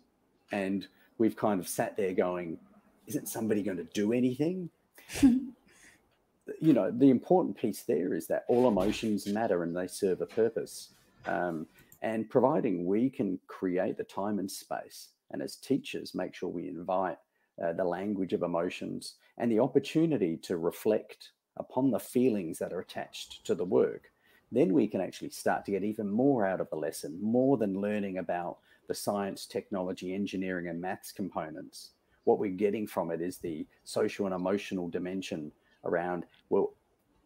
and 0.53 0.87
we've 1.19 1.37
kind 1.37 1.61
of 1.61 1.69
sat 1.69 1.97
there 1.97 2.13
going, 2.13 2.59
isn't 3.07 3.29
somebody 3.29 3.63
going 3.63 3.77
to 3.77 3.85
do 3.95 4.13
anything? 4.13 4.71
You 5.21 6.73
know, 6.73 6.91
the 6.91 7.11
important 7.11 7.57
piece 7.57 7.83
there 7.83 8.15
is 8.15 8.27
that 8.27 8.45
all 8.49 8.69
emotions 8.69 9.27
matter 9.27 9.63
and 9.63 9.77
they 9.77 9.87
serve 9.87 10.21
a 10.21 10.27
purpose. 10.27 10.91
Um, 11.27 11.67
and 12.03 12.29
providing 12.29 12.85
we 12.85 13.09
can 13.09 13.39
create 13.47 13.97
the 13.97 14.05
time 14.05 14.39
and 14.39 14.51
space, 14.51 15.09
and 15.31 15.41
as 15.41 15.57
teachers, 15.57 16.15
make 16.15 16.35
sure 16.35 16.51
we 16.51 16.69
invite 16.69 17.17
uh, 17.63 17.73
the 17.73 17.85
language 17.85 18.35
of 18.35 18.43
emotions 18.43 19.15
and 19.39 19.51
the 19.51 19.61
opportunity 19.61 20.37
to 20.37 20.59
reflect 20.59 21.31
upon 21.57 21.91
the 21.91 21.99
feelings 21.99 22.59
that 22.59 22.73
are 22.73 22.81
attached 22.81 23.45
to 23.47 23.55
the 23.55 23.65
work, 23.65 24.11
then 24.53 24.73
we 24.73 24.87
can 24.87 25.01
actually 25.01 25.31
start 25.31 25.65
to 25.65 25.71
get 25.71 25.83
even 25.83 26.11
more 26.11 26.47
out 26.47 26.61
of 26.61 26.69
the 26.69 26.77
lesson, 26.77 27.19
more 27.23 27.57
than 27.57 27.81
learning 27.81 28.19
about 28.19 28.59
the 28.87 28.95
science, 28.95 29.47
technology, 29.47 30.15
engineering, 30.15 30.69
and 30.69 30.81
maths 30.81 31.11
components 31.11 31.91
what 32.25 32.39
we're 32.39 32.51
getting 32.51 32.87
from 32.87 33.11
it 33.11 33.21
is 33.21 33.39
the 33.39 33.67
social 33.85 34.27
and 34.27 34.35
emotional 34.35 34.89
dimension 34.89 35.53
around 35.85 36.25
well 36.49 36.73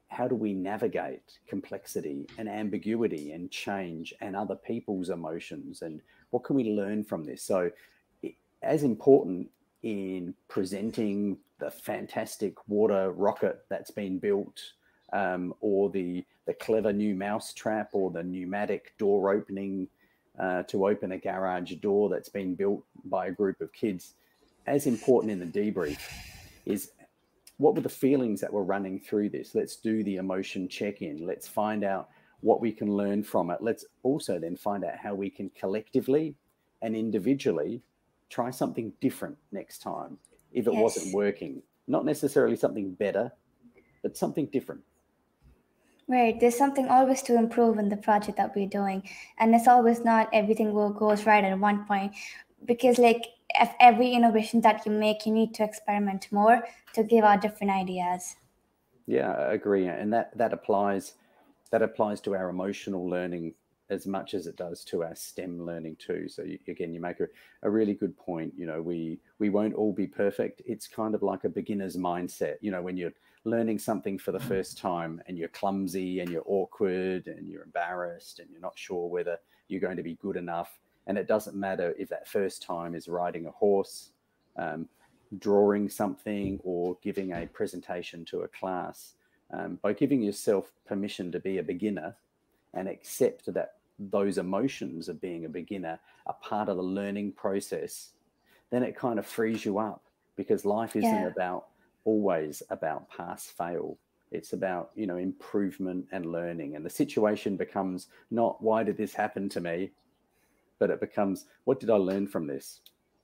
how 0.08 0.26
do 0.26 0.34
we 0.34 0.54
navigate 0.54 1.38
complexity 1.46 2.26
and 2.38 2.48
ambiguity 2.48 3.32
and 3.32 3.50
change 3.50 4.14
and 4.20 4.34
other 4.34 4.56
people's 4.56 5.10
emotions 5.10 5.82
and 5.82 6.00
what 6.30 6.44
can 6.44 6.56
we 6.56 6.64
learn 6.64 7.04
from 7.04 7.24
this? 7.24 7.42
So 7.42 7.70
as 8.62 8.82
important 8.82 9.48
in 9.82 10.34
presenting 10.48 11.38
the 11.58 11.70
fantastic 11.70 12.54
water 12.68 13.12
rocket 13.12 13.64
that's 13.68 13.90
been 13.90 14.18
built 14.18 14.60
um, 15.12 15.54
or 15.60 15.90
the 15.90 16.24
the 16.46 16.54
clever 16.54 16.92
new 16.92 17.14
mouse 17.14 17.52
trap 17.52 17.90
or 17.92 18.10
the 18.10 18.22
pneumatic 18.22 18.96
door 18.98 19.32
opening 19.32 19.86
uh, 20.38 20.62
to 20.64 20.86
open 20.86 21.12
a 21.12 21.18
garage 21.18 21.74
door 21.74 22.08
that's 22.08 22.28
been 22.28 22.54
built 22.54 22.82
by 23.04 23.26
a 23.26 23.30
group 23.30 23.60
of 23.60 23.72
kids 23.72 24.14
as 24.68 24.86
important 24.86 25.32
in 25.32 25.38
the 25.40 25.46
debrief 25.46 25.98
is 26.66 26.92
what 27.56 27.74
were 27.74 27.80
the 27.80 27.88
feelings 27.88 28.40
that 28.40 28.52
were 28.52 28.62
running 28.62 29.00
through 29.00 29.30
this? 29.30 29.54
Let's 29.54 29.76
do 29.76 30.04
the 30.04 30.16
emotion 30.16 30.68
check 30.68 31.02
in. 31.02 31.26
Let's 31.26 31.48
find 31.48 31.84
out 31.84 32.08
what 32.40 32.60
we 32.60 32.70
can 32.70 32.92
learn 32.92 33.22
from 33.22 33.50
it. 33.50 33.58
Let's 33.60 33.84
also 34.02 34.38
then 34.38 34.56
find 34.56 34.84
out 34.84 34.96
how 34.96 35.14
we 35.14 35.28
can 35.28 35.50
collectively 35.58 36.36
and 36.82 36.94
individually 36.94 37.82
try 38.30 38.50
something 38.50 38.92
different 39.00 39.36
next 39.50 39.78
time 39.78 40.18
if 40.52 40.66
it 40.66 40.72
yes. 40.72 40.82
wasn't 40.82 41.14
working. 41.14 41.62
Not 41.88 42.04
necessarily 42.04 42.56
something 42.56 42.92
better, 42.92 43.32
but 44.02 44.16
something 44.16 44.46
different. 44.46 44.82
Right. 46.06 46.38
There's 46.38 46.56
something 46.56 46.88
always 46.88 47.22
to 47.22 47.36
improve 47.36 47.78
in 47.78 47.88
the 47.88 47.96
project 47.96 48.38
that 48.38 48.54
we're 48.54 48.68
doing. 48.68 49.02
And 49.38 49.54
it's 49.54 49.68
always 49.68 50.04
not 50.04 50.28
everything 50.32 50.72
will 50.72 50.90
goes 50.90 51.26
right 51.26 51.44
at 51.44 51.58
one 51.58 51.84
point. 51.84 52.12
Because 52.64 52.98
like 52.98 53.26
if 53.54 53.70
every 53.80 54.10
innovation 54.12 54.60
that 54.62 54.84
you 54.84 54.92
make, 54.92 55.26
you 55.26 55.32
need 55.32 55.54
to 55.54 55.64
experiment 55.64 56.28
more 56.30 56.62
to 56.94 57.02
give 57.02 57.24
out 57.24 57.40
different 57.40 57.72
ideas. 57.72 58.36
Yeah, 59.06 59.32
I 59.32 59.54
agree, 59.54 59.86
and 59.86 60.12
that 60.12 60.36
that 60.36 60.52
applies 60.52 61.14
that 61.70 61.82
applies 61.82 62.20
to 62.22 62.34
our 62.34 62.48
emotional 62.48 63.08
learning 63.08 63.54
as 63.90 64.06
much 64.06 64.34
as 64.34 64.46
it 64.46 64.56
does 64.56 64.84
to 64.84 65.02
our 65.02 65.14
STEM 65.14 65.64
learning 65.64 65.96
too. 65.98 66.28
So 66.28 66.42
you, 66.42 66.58
again, 66.68 66.92
you 66.92 67.00
make 67.00 67.20
a, 67.20 67.28
a 67.62 67.70
really 67.70 67.94
good 67.94 68.16
point. 68.16 68.52
You 68.56 68.66
know, 68.66 68.82
we 68.82 69.18
we 69.38 69.48
won't 69.48 69.74
all 69.74 69.92
be 69.92 70.06
perfect. 70.06 70.62
It's 70.66 70.86
kind 70.86 71.14
of 71.14 71.22
like 71.22 71.44
a 71.44 71.48
beginner's 71.48 71.96
mindset. 71.96 72.56
You 72.60 72.70
know, 72.70 72.82
when 72.82 72.96
you're 72.96 73.12
learning 73.44 73.78
something 73.78 74.18
for 74.18 74.32
the 74.32 74.40
first 74.40 74.76
time 74.78 75.22
and 75.26 75.38
you're 75.38 75.48
clumsy 75.48 76.20
and 76.20 76.30
you're 76.30 76.42
awkward 76.46 77.28
and 77.28 77.48
you're 77.48 77.62
embarrassed 77.62 78.40
and 78.40 78.50
you're 78.50 78.60
not 78.60 78.78
sure 78.78 79.08
whether 79.08 79.38
you're 79.68 79.80
going 79.80 79.96
to 79.96 80.02
be 80.02 80.14
good 80.16 80.36
enough 80.36 80.78
and 81.08 81.16
it 81.16 81.26
doesn't 81.26 81.56
matter 81.56 81.94
if 81.98 82.10
that 82.10 82.28
first 82.28 82.62
time 82.62 82.94
is 82.94 83.08
riding 83.08 83.46
a 83.46 83.50
horse, 83.50 84.10
um, 84.56 84.86
drawing 85.38 85.88
something, 85.88 86.60
or 86.62 86.96
giving 87.02 87.32
a 87.32 87.46
presentation 87.46 88.24
to 88.26 88.42
a 88.42 88.48
class. 88.48 89.14
Um, 89.50 89.78
by 89.82 89.94
giving 89.94 90.22
yourself 90.22 90.70
permission 90.86 91.32
to 91.32 91.40
be 91.40 91.56
a 91.56 91.62
beginner 91.62 92.14
and 92.74 92.86
accept 92.86 93.52
that 93.54 93.76
those 93.98 94.36
emotions 94.36 95.08
of 95.08 95.20
being 95.20 95.46
a 95.46 95.48
beginner 95.48 95.98
are 96.26 96.36
part 96.42 96.68
of 96.68 96.76
the 96.76 96.82
learning 96.82 97.32
process, 97.32 98.10
then 98.70 98.82
it 98.82 98.94
kind 98.94 99.18
of 99.18 99.26
frees 99.26 99.64
you 99.64 99.78
up 99.78 100.04
because 100.36 100.66
life 100.66 100.94
isn't 100.94 101.08
yeah. 101.10 101.26
about 101.26 101.68
always 102.04 102.62
about 102.68 103.08
pass 103.08 103.46
fail. 103.46 103.96
It's 104.30 104.52
about, 104.52 104.90
you 104.94 105.06
know, 105.06 105.16
improvement 105.16 106.06
and 106.12 106.26
learning. 106.26 106.76
And 106.76 106.84
the 106.84 106.90
situation 106.90 107.56
becomes 107.56 108.08
not 108.30 108.62
why 108.62 108.82
did 108.82 108.98
this 108.98 109.14
happen 109.14 109.48
to 109.48 109.60
me? 109.62 109.90
But 110.78 110.90
it 110.90 111.00
becomes 111.00 111.46
what 111.64 111.80
did 111.80 111.90
I 111.90 111.96
learn 111.96 112.26
from 112.26 112.46
this? 112.46 112.80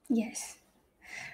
Yes. 0.09 0.57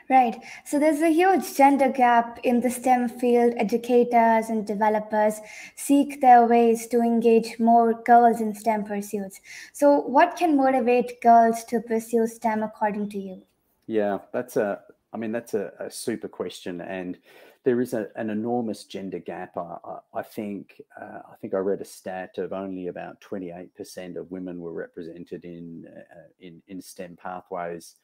Right. 0.09 0.37
So 0.65 0.79
there's 0.79 1.01
a 1.01 1.13
huge 1.13 1.55
gender 1.57 1.89
gap 1.89 2.41
in 2.43 2.61
the 2.61 2.71
STEM 2.71 3.09
field. 3.09 3.55
Educators 3.57 4.51
and 4.51 4.67
developers 4.67 5.41
seek 5.77 6.21
their 6.21 6.47
ways 6.47 6.87
to 6.89 7.01
engage 7.01 7.59
more 7.59 8.03
girls 8.03 8.41
in 8.41 8.55
STEM 8.55 8.85
pursuits. 8.85 9.41
So, 9.73 10.01
what 10.01 10.37
can 10.37 10.57
motivate 10.57 11.21
girls 11.21 11.65
to 11.67 11.81
pursue 11.81 12.27
STEM 12.27 12.63
according 12.63 13.11
to 13.11 13.19
you? 13.19 13.43
Yeah, 13.87 14.19
that's 14.33 14.57
a, 14.57 14.81
I 15.13 15.17
mean, 15.17 15.33
that's 15.33 15.55
a, 15.55 15.73
a 15.79 15.91
super 15.91 16.29
question. 16.29 16.81
And 16.81 17.17
there 17.65 17.81
is 17.81 17.93
a, 17.93 18.09
an 18.17 18.31
enormous 18.31 18.85
gender 18.85 19.19
gap. 19.19 19.57
I, 19.57 19.77
I 20.15 20.23
think 20.23 20.81
uh, 21.01 21.21
I 21.31 21.37
think 21.41 21.55
I 21.55 21.59
read 21.59 21.81
a 21.81 21.85
stat 21.85 22.39
of 22.39 22.53
only 22.53 22.87
about 22.87 23.21
28% 23.21 24.17
of 24.17 24.31
women 24.31 24.61
were 24.61 24.73
represented 24.73 25.45
in 25.45 25.85
uh, 25.95 26.29
in, 26.41 26.63
in 26.69 26.81
STEM 26.81 27.19
pathways. 27.23 27.97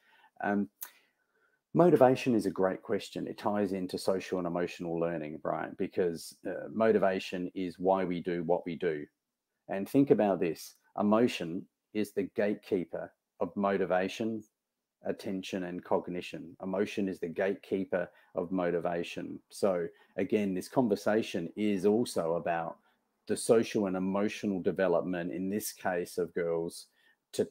Um, 0.43 0.69
motivation 1.73 2.35
is 2.35 2.45
a 2.45 2.51
great 2.51 2.83
question. 2.83 3.27
It 3.27 3.39
ties 3.39 3.73
into 3.73 3.97
social 3.97 4.37
and 4.37 4.47
emotional 4.47 4.99
learning, 4.99 5.39
Brian, 5.41 5.75
because 5.79 6.35
uh, 6.47 6.69
motivation 6.71 7.51
is 7.55 7.79
why 7.79 8.03
we 8.03 8.19
do 8.21 8.43
what 8.43 8.65
we 8.65 8.75
do. 8.75 9.05
And 9.69 9.89
think 9.89 10.11
about 10.11 10.39
this: 10.39 10.75
emotion 10.99 11.65
is 11.95 12.11
the 12.11 12.29
gatekeeper 12.35 13.11
of 13.39 13.55
motivation, 13.55 14.43
attention 15.07 15.63
and 15.63 15.83
cognition. 15.83 16.55
Emotion 16.61 17.07
is 17.07 17.19
the 17.19 17.27
gatekeeper 17.27 18.09
of 18.35 18.51
motivation. 18.51 19.39
So, 19.49 19.87
again, 20.17 20.53
this 20.53 20.67
conversation 20.67 21.51
is 21.55 21.85
also 21.85 22.33
about 22.33 22.77
the 23.27 23.37
social 23.37 23.87
and 23.87 23.97
emotional 23.97 24.61
development, 24.61 25.31
in 25.31 25.49
this 25.49 25.71
case 25.71 26.17
of 26.17 26.33
girls, 26.33 26.87
to 27.33 27.47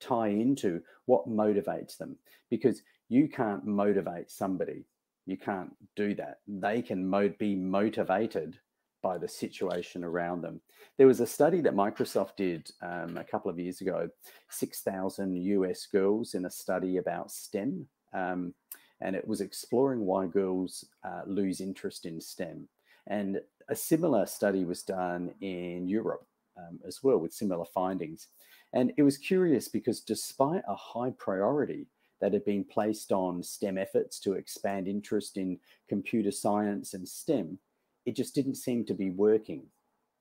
tie 0.00 0.28
into 0.28 0.82
what 1.06 1.28
motivates 1.28 1.96
them. 1.96 2.16
Because 2.50 2.82
you 3.08 3.28
can't 3.28 3.64
motivate 3.64 4.30
somebody, 4.30 4.84
you 5.26 5.36
can't 5.36 5.74
do 5.96 6.14
that. 6.14 6.40
They 6.46 6.82
can 6.82 7.06
mo- 7.06 7.34
be 7.38 7.54
motivated 7.54 8.58
by 9.02 9.18
the 9.18 9.28
situation 9.28 10.04
around 10.04 10.42
them. 10.42 10.60
There 10.96 11.06
was 11.06 11.20
a 11.20 11.26
study 11.26 11.60
that 11.62 11.74
Microsoft 11.74 12.36
did 12.36 12.70
um, 12.80 13.16
a 13.16 13.24
couple 13.24 13.50
of 13.50 13.58
years 13.58 13.80
ago 13.80 14.08
6,000 14.50 15.36
US 15.36 15.86
girls 15.86 16.34
in 16.34 16.44
a 16.44 16.50
study 16.50 16.98
about 16.98 17.30
STEM. 17.30 17.86
Um, 18.12 18.54
and 19.00 19.16
it 19.16 19.26
was 19.26 19.40
exploring 19.40 20.00
why 20.00 20.26
girls 20.26 20.84
uh, 21.04 21.22
lose 21.26 21.60
interest 21.60 22.06
in 22.06 22.20
STEM. 22.20 22.68
And 23.08 23.40
a 23.68 23.74
similar 23.74 24.26
study 24.26 24.64
was 24.64 24.82
done 24.82 25.34
in 25.40 25.88
Europe 25.88 26.24
um, 26.56 26.78
as 26.86 27.02
well 27.02 27.18
with 27.18 27.32
similar 27.32 27.64
findings. 27.64 28.28
And 28.72 28.92
it 28.96 29.02
was 29.02 29.18
curious 29.18 29.68
because 29.68 30.00
despite 30.00 30.62
a 30.68 30.76
high 30.76 31.12
priority 31.18 31.86
that 32.20 32.32
had 32.32 32.44
been 32.44 32.64
placed 32.64 33.10
on 33.12 33.42
STEM 33.42 33.76
efforts 33.76 34.20
to 34.20 34.34
expand 34.34 34.86
interest 34.86 35.36
in 35.36 35.58
computer 35.88 36.30
science 36.30 36.94
and 36.94 37.06
STEM, 37.06 37.58
it 38.06 38.16
just 38.16 38.34
didn't 38.34 38.56
seem 38.56 38.84
to 38.86 38.94
be 38.94 39.10
working. 39.10 39.64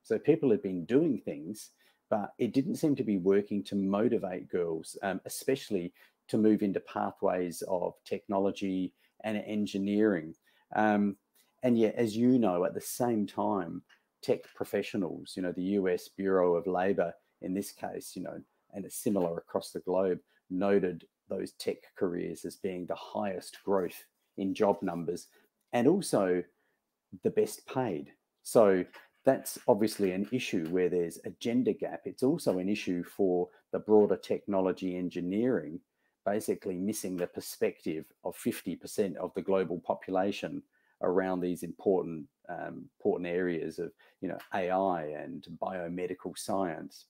So 0.04 0.18
people 0.18 0.52
had 0.52 0.62
been 0.62 0.86
doing 0.86 1.22
things, 1.24 1.72
but 2.10 2.34
it 2.38 2.54
didn't 2.54 2.76
seem 2.76 2.96
to 2.96 3.04
be 3.04 3.18
working 3.18 3.64
to 3.66 3.76
motivate 3.76 4.50
girls, 4.50 4.98
um, 5.04 5.22
especially 5.26 5.94
to 6.28 6.38
move 6.38 6.62
into 6.62 6.80
pathways 6.82 7.64
of 7.68 7.94
technology 8.06 8.94
and 9.24 9.38
engineering. 9.38 10.34
Um, 10.76 11.18
and 11.64 11.78
yet, 11.78 11.96
as 11.96 12.16
you 12.18 12.40
know, 12.40 12.66
at 12.66 12.74
the 12.74 12.82
same 12.82 13.28
time, 13.28 13.84
tech 14.22 14.42
professionals, 14.56 15.34
you 15.36 15.44
know, 15.44 15.52
the 15.52 15.76
US 15.80 16.08
Bureau 16.10 16.56
of 16.56 16.68
Labor 16.68 17.14
in 17.42 17.54
this 17.54 17.72
case, 17.72 18.16
you 18.16 18.24
know, 18.24 18.40
and 18.74 18.86
it's 18.86 18.96
similar 18.96 19.38
across 19.38 19.72
the 19.72 19.80
globe, 19.80 20.20
noted 20.50 21.06
those 21.30 21.54
tech 21.54 21.78
careers 21.98 22.46
as 22.46 22.56
being 22.58 22.86
the 22.86 22.96
highest 22.96 23.58
growth 23.64 24.06
in 24.38 24.54
job 24.54 24.78
numbers 24.82 25.28
and 25.74 25.88
also 25.88 26.44
the 27.24 27.30
best 27.30 27.66
paid. 27.68 28.12
So 28.44 28.86
that's 29.24 29.60
obviously 29.68 30.12
an 30.12 30.28
issue 30.32 30.68
where 30.70 30.90
there's 30.90 31.20
a 31.26 31.32
gender 31.40 31.74
gap. 31.74 32.02
It's 32.06 32.24
also 32.24 32.58
an 32.58 32.70
issue 32.70 33.04
for 33.04 33.50
the 33.72 33.80
broader 33.80 34.18
technology 34.18 34.98
engineering, 34.98 35.80
basically 36.26 36.78
missing 36.78 37.18
the 37.18 37.28
perspective 37.28 38.06
of 38.24 38.36
50% 38.36 39.16
of 39.18 39.34
the 39.36 39.42
global 39.42 39.80
population 39.80 40.64
around 41.02 41.42
these 41.42 41.64
important 41.64 42.26
um, 42.50 42.86
important 43.00 43.28
areas 43.28 43.80
of 43.80 43.92
you 44.20 44.28
know 44.28 44.38
AI 44.54 45.04
and 45.06 45.48
biomedical 45.62 46.38
science. 46.38 47.06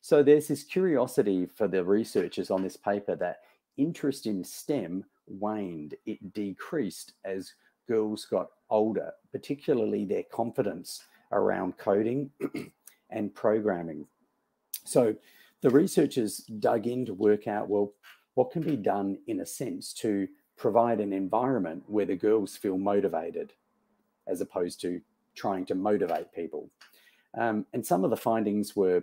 So 0.00 0.22
there's 0.22 0.48
this 0.48 0.64
curiosity 0.64 1.46
for 1.46 1.68
the 1.68 1.84
researchers 1.84 2.50
on 2.50 2.62
this 2.62 2.76
paper 2.76 3.16
that 3.16 3.38
interest 3.76 4.26
in 4.26 4.44
STEM 4.44 5.04
waned, 5.26 5.94
it 6.06 6.34
decreased 6.34 7.14
as 7.24 7.54
girls 7.88 8.26
got 8.26 8.48
older, 8.70 9.12
particularly 9.32 10.04
their 10.04 10.22
confidence 10.22 11.04
around 11.32 11.76
coding 11.78 12.30
and 13.10 13.34
programming. 13.34 14.06
So 14.84 15.14
the 15.62 15.70
researchers 15.70 16.38
dug 16.38 16.86
in 16.86 17.04
to 17.06 17.14
work 17.14 17.46
out 17.46 17.68
well, 17.68 17.92
what 18.34 18.50
can 18.50 18.62
be 18.62 18.76
done 18.76 19.18
in 19.26 19.40
a 19.40 19.46
sense 19.46 19.92
to 19.94 20.28
provide 20.56 21.00
an 21.00 21.12
environment 21.12 21.82
where 21.86 22.06
the 22.06 22.16
girls 22.16 22.56
feel 22.56 22.78
motivated 22.78 23.52
as 24.26 24.40
opposed 24.40 24.80
to 24.80 25.00
trying 25.34 25.64
to 25.66 25.74
motivate 25.74 26.32
people. 26.32 26.70
Um, 27.36 27.66
and 27.72 27.84
some 27.84 28.04
of 28.04 28.10
the 28.10 28.16
findings 28.16 28.76
were 28.76 29.02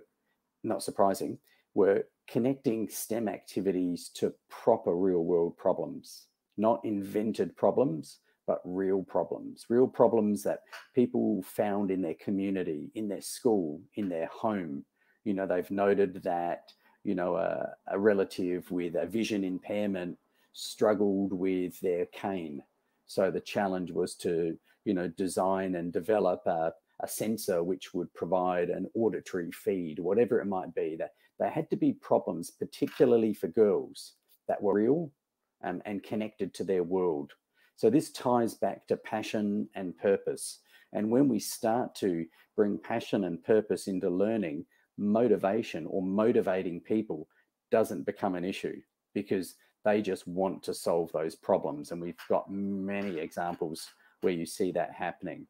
not 0.62 0.82
surprising, 0.82 1.38
were 1.74 2.04
connecting 2.26 2.88
STEM 2.88 3.28
activities 3.28 4.10
to 4.14 4.34
proper 4.48 4.94
real 4.94 5.24
world 5.24 5.56
problems, 5.56 6.26
not 6.56 6.84
invented 6.84 7.56
problems, 7.56 8.18
but 8.48 8.62
real 8.64 9.02
problems, 9.02 9.66
real 9.68 9.86
problems 9.86 10.42
that 10.42 10.60
people 10.94 11.42
found 11.42 11.90
in 11.90 12.00
their 12.00 12.14
community, 12.14 12.90
in 12.94 13.06
their 13.06 13.20
school, 13.20 13.80
in 13.96 14.08
their 14.08 14.26
home. 14.28 14.86
You 15.24 15.34
know, 15.34 15.46
they've 15.46 15.70
noted 15.70 16.22
that, 16.24 16.72
you 17.04 17.14
know, 17.14 17.36
a, 17.36 17.68
a 17.88 17.98
relative 17.98 18.68
with 18.70 18.94
a 18.96 19.06
vision 19.06 19.44
impairment 19.44 20.16
struggled 20.54 21.34
with 21.34 21.78
their 21.80 22.06
cane. 22.06 22.62
So 23.06 23.30
the 23.30 23.40
challenge 23.40 23.92
was 23.92 24.14
to, 24.16 24.58
you 24.86 24.94
know, 24.94 25.08
design 25.08 25.74
and 25.74 25.92
develop 25.92 26.40
a, 26.46 26.72
a 27.00 27.06
sensor 27.06 27.62
which 27.62 27.92
would 27.92 28.12
provide 28.14 28.70
an 28.70 28.86
auditory 28.94 29.52
feed, 29.52 29.98
whatever 29.98 30.40
it 30.40 30.46
might 30.46 30.74
be. 30.74 30.96
That 30.98 31.12
there 31.38 31.50
had 31.50 31.68
to 31.68 31.76
be 31.76 31.92
problems, 31.92 32.50
particularly 32.50 33.34
for 33.34 33.48
girls, 33.48 34.14
that 34.48 34.62
were 34.62 34.72
real 34.72 35.12
um, 35.62 35.82
and 35.84 36.02
connected 36.02 36.54
to 36.54 36.64
their 36.64 36.82
world. 36.82 37.34
So 37.78 37.88
this 37.88 38.10
ties 38.10 38.54
back 38.54 38.88
to 38.88 38.96
passion 38.96 39.68
and 39.76 39.96
purpose. 39.96 40.58
And 40.92 41.12
when 41.12 41.28
we 41.28 41.38
start 41.38 41.94
to 41.96 42.26
bring 42.56 42.76
passion 42.76 43.22
and 43.22 43.42
purpose 43.44 43.86
into 43.86 44.10
learning, 44.10 44.66
motivation 44.96 45.86
or 45.86 46.02
motivating 46.02 46.80
people 46.80 47.28
doesn't 47.70 48.04
become 48.04 48.34
an 48.34 48.44
issue 48.44 48.80
because 49.14 49.54
they 49.84 50.02
just 50.02 50.26
want 50.26 50.60
to 50.64 50.74
solve 50.74 51.12
those 51.12 51.36
problems. 51.36 51.92
And 51.92 52.02
we've 52.02 52.18
got 52.28 52.50
many 52.50 53.20
examples 53.20 53.88
where 54.22 54.32
you 54.32 54.44
see 54.44 54.72
that 54.72 54.92
happening. 54.92 55.46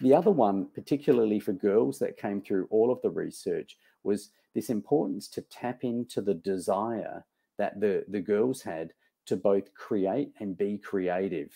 The 0.00 0.14
other 0.14 0.30
one, 0.30 0.68
particularly 0.74 1.40
for 1.40 1.52
girls 1.52 1.98
that 1.98 2.16
came 2.16 2.40
through 2.40 2.68
all 2.70 2.90
of 2.90 3.02
the 3.02 3.10
research, 3.10 3.76
was 4.02 4.30
this 4.54 4.70
importance 4.70 5.28
to 5.28 5.42
tap 5.42 5.84
into 5.84 6.22
the 6.22 6.32
desire 6.32 7.22
that 7.58 7.78
the, 7.80 8.06
the 8.08 8.20
girls 8.22 8.62
had 8.62 8.94
to 9.30 9.36
both 9.36 9.72
create 9.74 10.32
and 10.40 10.58
be 10.58 10.76
creative. 10.76 11.52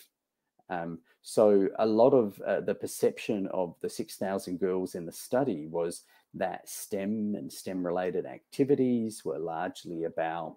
Um, 0.69 0.99
so 1.21 1.67
a 1.77 1.85
lot 1.85 2.13
of 2.13 2.41
uh, 2.41 2.61
the 2.61 2.73
perception 2.73 3.47
of 3.47 3.75
the 3.81 3.89
6,000 3.89 4.61
girls 4.61 4.95
in 4.95 5.05
the 5.05 5.11
study 5.11 5.67
was 5.67 6.03
that 6.35 6.69
STEM 6.69 7.35
and 7.35 7.51
STEM 7.51 7.85
related 7.85 8.25
activities 8.25 9.25
were 9.25 9.39
largely 9.39 10.05
about 10.05 10.55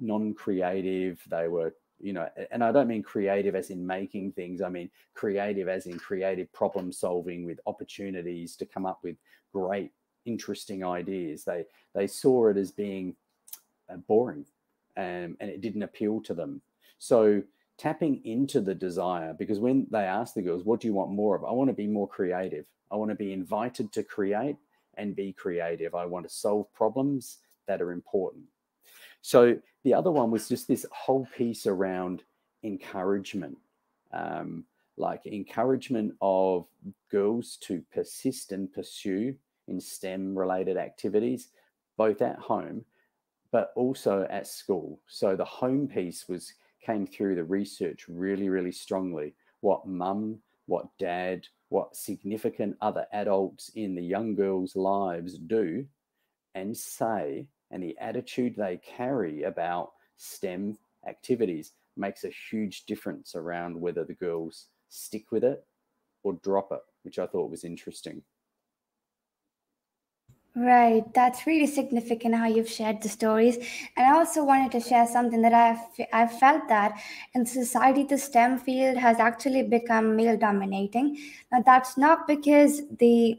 non-creative. 0.00 1.20
They 1.28 1.48
were 1.48 1.74
you 1.98 2.12
know, 2.12 2.28
and 2.52 2.62
I 2.62 2.70
don't 2.70 2.88
mean 2.88 3.02
creative 3.02 3.56
as 3.56 3.70
in 3.70 3.84
making 3.84 4.32
things. 4.32 4.62
I 4.62 4.68
mean 4.68 4.88
creative 5.14 5.68
as 5.68 5.86
in 5.86 5.98
creative 5.98 6.52
problem 6.52 6.92
solving 6.92 7.44
with 7.44 7.60
opportunities 7.66 8.54
to 8.56 8.66
come 8.66 8.86
up 8.86 9.00
with 9.02 9.16
great, 9.52 9.92
interesting 10.24 10.84
ideas. 10.84 11.44
They 11.44 11.64
they 11.94 12.06
saw 12.06 12.48
it 12.48 12.56
as 12.56 12.70
being 12.70 13.16
uh, 13.88 13.96
boring, 13.96 14.46
um, 14.96 15.36
and 15.40 15.50
it 15.50 15.60
didn't 15.60 15.82
appeal 15.82 16.20
to 16.22 16.34
them. 16.34 16.60
So 16.98 17.42
tapping 17.78 18.24
into 18.24 18.60
the 18.60 18.74
desire, 18.74 19.34
because 19.38 19.58
when 19.58 19.86
they 19.90 20.04
ask 20.04 20.34
the 20.34 20.42
girls, 20.42 20.64
"What 20.64 20.80
do 20.80 20.88
you 20.88 20.94
want 20.94 21.10
more 21.10 21.34
of?" 21.36 21.44
I 21.44 21.52
want 21.52 21.68
to 21.68 21.74
be 21.74 21.86
more 21.86 22.08
creative. 22.08 22.66
I 22.90 22.96
want 22.96 23.10
to 23.10 23.16
be 23.16 23.32
invited 23.32 23.92
to 23.92 24.02
create 24.02 24.56
and 24.98 25.16
be 25.16 25.32
creative. 25.32 25.94
I 25.94 26.04
want 26.04 26.28
to 26.28 26.34
solve 26.34 26.72
problems 26.74 27.38
that 27.66 27.80
are 27.80 27.92
important. 27.92 28.44
So 29.22 29.58
the 29.84 29.94
other 29.94 30.10
one 30.10 30.30
was 30.30 30.48
just 30.48 30.68
this 30.68 30.84
whole 30.92 31.26
piece 31.36 31.66
around 31.66 32.24
encouragement, 32.62 33.56
um, 34.12 34.64
like 34.96 35.24
encouragement 35.26 36.14
of 36.20 36.66
girls 37.10 37.56
to 37.62 37.82
persist 37.92 38.52
and 38.52 38.72
pursue 38.72 39.34
in 39.68 39.80
STEM 39.80 40.36
related 40.36 40.76
activities, 40.76 41.48
both 41.96 42.20
at 42.20 42.38
home, 42.38 42.84
but 43.52 43.72
also 43.76 44.26
at 44.30 44.46
school. 44.46 44.98
So 45.06 45.36
the 45.36 45.44
home 45.44 45.86
piece 45.86 46.26
was 46.28 46.52
came 46.84 47.06
through 47.06 47.36
the 47.36 47.44
research 47.44 48.06
really, 48.08 48.48
really 48.48 48.72
strongly. 48.72 49.34
What 49.60 49.86
mum, 49.86 50.38
what 50.66 50.86
dad, 50.98 51.46
what 51.68 51.94
significant 51.94 52.76
other 52.80 53.06
adults 53.12 53.70
in 53.76 53.94
the 53.94 54.02
young 54.02 54.34
girls' 54.34 54.74
lives 54.74 55.38
do 55.38 55.86
and 56.54 56.76
say 56.76 57.46
and 57.70 57.82
the 57.82 57.96
attitude 58.00 58.54
they 58.56 58.78
carry 58.78 59.44
about 59.44 59.92
STEM 60.16 60.76
activities 61.06 61.72
makes 61.96 62.24
a 62.24 62.32
huge 62.50 62.84
difference 62.84 63.34
around 63.34 63.80
whether 63.80 64.04
the 64.04 64.14
girls 64.14 64.68
stick 64.88 65.30
with 65.30 65.44
it 65.44 65.64
or 66.22 66.34
drop 66.44 66.70
it, 66.72 66.80
which 67.02 67.18
I 67.18 67.26
thought 67.26 67.50
was 67.50 67.64
interesting. 67.64 68.22
Right, 70.54 71.02
that's 71.14 71.46
really 71.46 71.66
significant 71.66 72.34
how 72.34 72.46
you've 72.46 72.68
shared 72.68 73.00
the 73.00 73.08
stories. 73.08 73.56
And 73.96 74.06
I 74.06 74.12
also 74.12 74.44
wanted 74.44 74.70
to 74.72 74.80
share 74.80 75.06
something 75.06 75.40
that 75.40 75.54
I've 75.54 76.06
I've 76.12 76.38
felt 76.38 76.68
that 76.68 77.00
in 77.34 77.46
society 77.46 78.04
the 78.04 78.18
STEM 78.18 78.58
field 78.58 78.98
has 78.98 79.18
actually 79.18 79.62
become 79.62 80.14
male 80.14 80.36
dominating. 80.36 81.16
Now 81.50 81.62
that's 81.64 81.96
not 81.96 82.26
because 82.28 82.82
the 82.98 83.38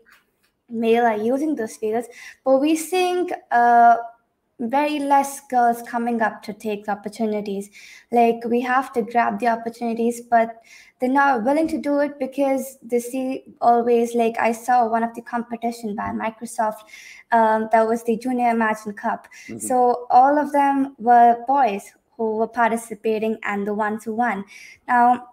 male 0.69 1.05
are 1.05 1.17
using 1.17 1.55
those 1.55 1.77
fields, 1.77 2.07
but 2.45 2.59
we 2.59 2.75
think 2.77 3.31
uh, 3.51 3.97
very 4.69 4.99
less 4.99 5.41
girls 5.47 5.81
coming 5.83 6.21
up 6.21 6.41
to 6.43 6.53
take 6.53 6.87
opportunities. 6.87 7.69
Like 8.11 8.43
we 8.45 8.61
have 8.61 8.93
to 8.93 9.01
grab 9.01 9.39
the 9.39 9.47
opportunities, 9.47 10.21
but 10.21 10.61
they're 10.99 11.09
not 11.09 11.43
willing 11.43 11.67
to 11.69 11.77
do 11.77 11.99
it 11.99 12.19
because 12.19 12.77
they 12.81 12.99
see 12.99 13.43
always 13.61 14.15
like 14.15 14.35
I 14.39 14.51
saw 14.51 14.87
one 14.87 15.03
of 15.03 15.13
the 15.15 15.21
competition 15.21 15.95
by 15.95 16.11
Microsoft 16.11 16.81
um, 17.31 17.69
that 17.71 17.87
was 17.87 18.03
the 18.03 18.17
Junior 18.17 18.49
Imagine 18.49 18.93
Cup. 18.93 19.27
Mm-hmm. 19.47 19.59
So 19.59 20.07
all 20.09 20.37
of 20.37 20.51
them 20.51 20.95
were 20.97 21.37
boys 21.47 21.91
who 22.17 22.37
were 22.37 22.47
participating 22.47 23.37
and 23.43 23.67
the 23.67 23.73
ones 23.73 24.03
who 24.03 24.13
won. 24.13 24.45
Now 24.87 25.29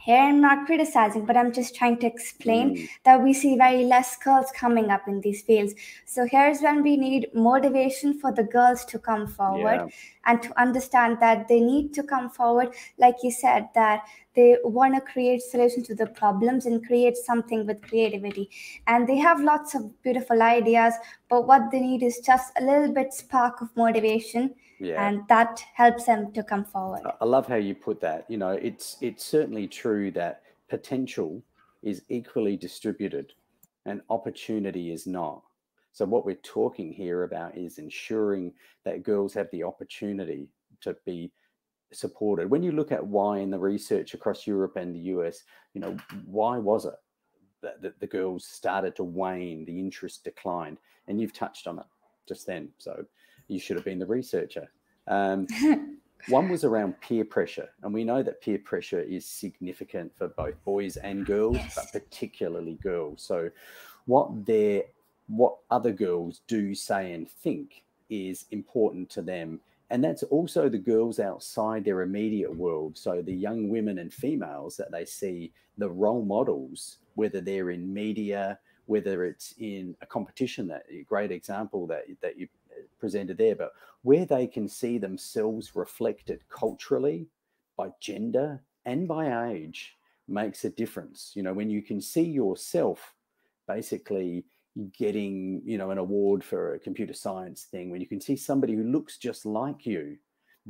here 0.00 0.18
i'm 0.18 0.40
not 0.40 0.64
criticizing 0.66 1.24
but 1.26 1.36
i'm 1.36 1.52
just 1.52 1.74
trying 1.74 1.96
to 1.98 2.06
explain 2.06 2.76
mm. 2.76 2.88
that 3.04 3.22
we 3.22 3.32
see 3.32 3.56
very 3.56 3.84
less 3.84 4.16
girls 4.16 4.50
coming 4.56 4.90
up 4.90 5.06
in 5.06 5.20
these 5.20 5.42
fields 5.42 5.74
so 6.06 6.26
here's 6.30 6.60
when 6.60 6.82
we 6.82 6.96
need 6.96 7.28
motivation 7.34 8.18
for 8.18 8.32
the 8.32 8.42
girls 8.42 8.84
to 8.84 8.98
come 8.98 9.26
forward 9.26 9.80
yeah. 9.80 9.88
and 10.26 10.42
to 10.42 10.60
understand 10.60 11.18
that 11.20 11.46
they 11.48 11.60
need 11.60 11.92
to 11.92 12.02
come 12.02 12.30
forward 12.30 12.68
like 12.98 13.16
you 13.22 13.30
said 13.30 13.68
that 13.74 14.02
they 14.36 14.56
want 14.62 14.94
to 14.94 15.00
create 15.12 15.42
solutions 15.42 15.86
to 15.88 15.94
the 15.94 16.06
problems 16.06 16.64
and 16.64 16.86
create 16.86 17.16
something 17.16 17.66
with 17.66 17.82
creativity 17.82 18.48
and 18.86 19.08
they 19.08 19.16
have 19.16 19.40
lots 19.40 19.74
of 19.74 20.02
beautiful 20.02 20.40
ideas 20.40 20.94
but 21.28 21.46
what 21.46 21.70
they 21.70 21.80
need 21.80 22.02
is 22.02 22.18
just 22.20 22.52
a 22.58 22.64
little 22.64 22.92
bit 22.92 23.12
spark 23.12 23.60
of 23.60 23.68
motivation 23.76 24.54
yeah. 24.80 25.08
and 25.08 25.26
that 25.28 25.62
helps 25.74 26.04
them 26.04 26.32
to 26.32 26.42
come 26.42 26.64
forward 26.64 27.00
i 27.20 27.24
love 27.24 27.46
how 27.46 27.56
you 27.56 27.74
put 27.74 28.00
that 28.00 28.24
you 28.28 28.36
know 28.36 28.50
it's 28.50 28.96
it's 29.00 29.24
certainly 29.24 29.66
true 29.66 29.89
that 30.12 30.42
potential 30.68 31.42
is 31.82 32.02
equally 32.08 32.56
distributed 32.56 33.32
and 33.86 34.02
opportunity 34.10 34.92
is 34.92 35.06
not. 35.06 35.42
So, 35.92 36.04
what 36.04 36.24
we're 36.24 36.36
talking 36.36 36.92
here 36.92 37.24
about 37.24 37.56
is 37.56 37.78
ensuring 37.78 38.52
that 38.84 39.02
girls 39.02 39.34
have 39.34 39.48
the 39.50 39.64
opportunity 39.64 40.48
to 40.82 40.96
be 41.04 41.32
supported. 41.92 42.48
When 42.48 42.62
you 42.62 42.72
look 42.72 42.92
at 42.92 43.04
why 43.04 43.38
in 43.38 43.50
the 43.50 43.58
research 43.58 44.14
across 44.14 44.46
Europe 44.46 44.76
and 44.76 44.94
the 44.94 45.00
US, 45.14 45.42
you 45.74 45.80
know, 45.80 45.96
why 46.26 46.58
was 46.58 46.84
it 46.84 46.94
that, 47.62 47.82
that 47.82 47.98
the 47.98 48.06
girls 48.06 48.46
started 48.46 48.94
to 48.96 49.04
wane, 49.04 49.64
the 49.64 49.78
interest 49.78 50.22
declined? 50.22 50.78
And 51.08 51.20
you've 51.20 51.32
touched 51.32 51.66
on 51.66 51.80
it 51.80 51.86
just 52.28 52.46
then. 52.46 52.68
So, 52.78 53.04
you 53.48 53.58
should 53.58 53.76
have 53.76 53.84
been 53.84 53.98
the 53.98 54.06
researcher. 54.06 54.70
Um, 55.08 55.46
one 56.28 56.48
was 56.48 56.64
around 56.64 57.00
peer 57.00 57.24
pressure, 57.24 57.68
and 57.82 57.92
we 57.92 58.04
know 58.04 58.22
that 58.22 58.40
peer 58.40 58.58
pressure 58.58 59.00
is 59.00 59.26
significant 59.26 60.12
for 60.16 60.28
both 60.28 60.62
boys 60.64 60.96
and 60.96 61.24
girls, 61.26 61.56
yes. 61.56 61.74
but 61.74 61.92
particularly 61.92 62.78
girls. 62.82 63.22
So, 63.22 63.50
what 64.06 64.46
their 64.46 64.82
what 65.30 65.56
other 65.70 65.92
girls 65.92 66.42
do, 66.48 66.74
say, 66.74 67.12
and 67.12 67.30
think 67.30 67.84
is 68.10 68.46
important 68.50 69.08
to 69.10 69.22
them. 69.22 69.60
And 69.90 70.02
that's 70.02 70.22
also 70.24 70.68
the 70.68 70.78
girls 70.78 71.18
outside 71.18 71.84
their 71.84 72.02
immediate 72.02 72.54
world. 72.54 72.98
So 72.98 73.22
the 73.22 73.34
young 73.34 73.68
women 73.68 73.98
and 73.98 74.12
females 74.12 74.76
that 74.76 74.90
they 74.90 75.04
see, 75.04 75.52
the 75.78 75.88
role 75.88 76.24
models, 76.24 76.98
whether 77.14 77.40
they're 77.40 77.70
in 77.70 77.92
media, 77.92 78.58
whether 78.86 79.24
it's 79.24 79.54
in 79.58 79.96
a 80.00 80.06
competition, 80.06 80.66
that 80.68 80.84
a 80.90 81.02
great 81.04 81.30
example 81.30 81.86
that, 81.86 82.04
that 82.20 82.36
you 82.38 82.48
presented 83.00 83.38
there, 83.38 83.56
but 83.56 83.72
where 84.02 84.24
they 84.24 84.46
can 84.46 84.68
see 84.68 84.98
themselves 84.98 85.74
reflected 85.74 86.42
culturally 86.48 87.28
by 87.76 87.90
gender 88.00 88.62
and 88.84 89.08
by 89.08 89.50
age 89.50 89.96
makes 90.28 90.64
a 90.64 90.70
difference. 90.70 91.32
You 91.34 91.42
know, 91.42 91.52
when 91.52 91.70
you 91.70 91.82
can 91.82 92.00
see 92.00 92.22
yourself 92.22 93.14
basically 93.66 94.44
getting 94.96 95.60
you 95.64 95.76
know 95.76 95.90
an 95.90 95.98
award 95.98 96.44
for 96.44 96.74
a 96.74 96.78
computer 96.78 97.12
science 97.12 97.64
thing 97.64 97.90
when 97.90 98.00
you 98.00 98.06
can 98.06 98.20
see 98.20 98.36
somebody 98.36 98.74
who 98.74 98.84
looks 98.84 99.18
just 99.18 99.44
like 99.44 99.84
you 99.84 100.16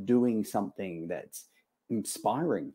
doing 0.06 0.42
something 0.42 1.06
that's 1.06 1.46
inspiring 1.90 2.72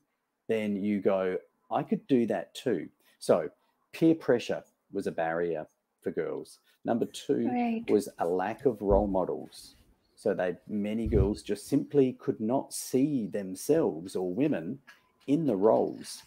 then 0.48 0.76
you 0.76 1.02
go 1.02 1.36
i 1.72 1.82
could 1.82 2.06
do 2.08 2.28
that 2.28 2.54
too 2.54 2.88
so 3.18 3.50
peer 3.92 4.14
pressure 4.14 4.64
was 4.94 5.08
a 5.08 5.12
barrier 5.12 5.66
for 6.06 6.12
girls. 6.12 6.60
Number 6.86 7.08
two 7.08 7.48
right. 7.48 7.84
was 7.90 8.08
a 8.20 8.28
lack 8.28 8.68
of 8.68 8.80
role 8.80 9.08
models. 9.08 9.74
So 10.16 10.36
they 10.36 10.56
many 10.68 11.08
girls 11.08 11.42
just 11.42 11.68
simply 11.68 12.14
could 12.14 12.40
not 12.40 12.74
see 12.74 13.26
themselves 13.26 14.16
or 14.16 14.32
women 14.32 14.80
in 15.26 15.48
the 15.48 15.56
roles. 15.56 16.22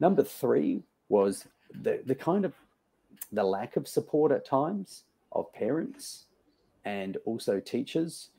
Number 0.00 0.24
three 0.24 0.82
was 1.08 1.46
the, 1.82 2.02
the 2.04 2.16
kind 2.16 2.44
of 2.44 2.52
the 3.30 3.44
lack 3.44 3.76
of 3.76 3.86
support 3.86 4.32
at 4.32 4.44
times 4.44 5.04
of 5.30 5.52
parents 5.52 6.26
and 6.84 7.16
also 7.24 7.60
teachers, 7.60 8.30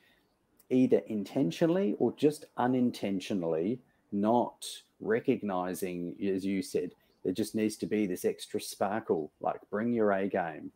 either 0.70 1.02
intentionally 1.08 1.96
or 1.98 2.14
just 2.18 2.46
unintentionally, 2.58 3.80
not 4.12 4.66
recognizing, 5.00 6.14
as 6.22 6.46
you 6.46 6.62
said, 6.62 6.92
there 7.24 7.34
just 7.34 7.56
needs 7.56 7.78
to 7.78 7.86
be 7.86 8.06
this 8.06 8.26
extra 8.26 8.60
sparkle, 8.60 9.32
like 9.40 9.60
bring 9.70 9.94
your 9.94 10.12
A 10.12 10.28
game. 10.28 10.72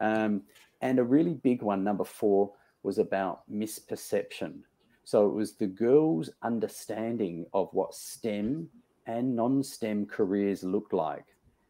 Um, 0.00 0.42
and 0.80 0.98
a 0.98 1.04
really 1.04 1.34
big 1.34 1.62
one, 1.62 1.84
number 1.84 2.04
four, 2.04 2.52
was 2.82 2.98
about 2.98 3.42
misperception. 3.50 4.60
So 5.04 5.26
it 5.26 5.34
was 5.34 5.54
the 5.54 5.66
girls' 5.66 6.30
understanding 6.42 7.46
of 7.52 7.68
what 7.72 7.94
STEM 7.94 8.68
and 9.06 9.36
non 9.36 9.62
STEM 9.62 10.06
careers 10.06 10.62
looked 10.62 10.92
like. 10.92 11.26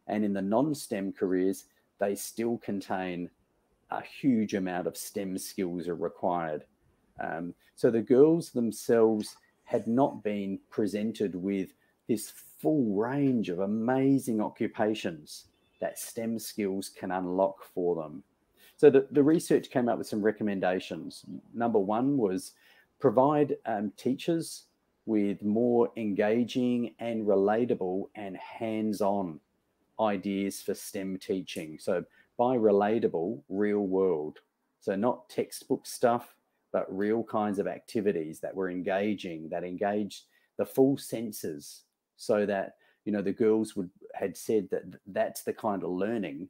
And 0.06 0.24
in 0.24 0.32
the 0.32 0.42
non 0.42 0.74
STEM 0.74 1.12
careers, 1.12 1.64
they 1.98 2.14
still 2.14 2.58
contain 2.58 3.30
a 3.90 4.02
huge 4.02 4.54
amount 4.54 4.86
of 4.86 4.96
STEM 4.96 5.38
skills 5.38 5.88
are 5.88 5.94
required. 5.94 6.64
Um, 7.20 7.54
so 7.74 7.90
the 7.90 8.00
girls 8.00 8.50
themselves 8.50 9.36
had 9.64 9.86
not 9.86 10.22
been 10.22 10.58
presented 10.70 11.34
with 11.34 11.72
this 12.08 12.32
full 12.62 12.94
range 12.94 13.48
of 13.48 13.58
amazing 13.58 14.40
occupations 14.40 15.46
that 15.80 15.98
STEM 15.98 16.38
skills 16.38 16.88
can 16.88 17.10
unlock 17.10 17.64
for 17.74 17.96
them. 17.96 18.22
So 18.76 18.88
the, 18.88 19.06
the 19.10 19.22
research 19.22 19.68
came 19.68 19.88
up 19.88 19.98
with 19.98 20.06
some 20.06 20.22
recommendations. 20.22 21.24
Number 21.52 21.80
one 21.80 22.16
was 22.16 22.52
provide 23.00 23.56
um, 23.66 23.92
teachers 23.96 24.66
with 25.06 25.42
more 25.42 25.90
engaging 25.96 26.94
and 27.00 27.26
relatable 27.26 28.04
and 28.14 28.36
hands 28.36 29.00
on 29.00 29.40
ideas 30.00 30.62
for 30.62 30.74
STEM 30.74 31.18
teaching. 31.18 31.78
So 31.80 32.04
by 32.38 32.56
relatable, 32.56 33.42
real 33.48 33.80
world. 33.80 34.38
So 34.80 34.94
not 34.94 35.28
textbook 35.28 35.84
stuff, 35.84 36.36
but 36.72 36.96
real 36.96 37.24
kinds 37.24 37.58
of 37.58 37.66
activities 37.66 38.40
that 38.40 38.54
were 38.54 38.70
engaging, 38.70 39.48
that 39.48 39.64
engaged 39.64 40.24
the 40.58 40.66
full 40.66 40.96
senses 40.96 41.82
so 42.22 42.46
that, 42.46 42.76
you 43.04 43.10
know, 43.10 43.20
the 43.20 43.32
girls 43.32 43.74
would 43.74 43.90
had 44.14 44.36
said 44.36 44.68
that 44.70 44.84
that's 45.08 45.42
the 45.42 45.52
kind 45.52 45.82
of 45.82 45.90
learning 45.90 46.48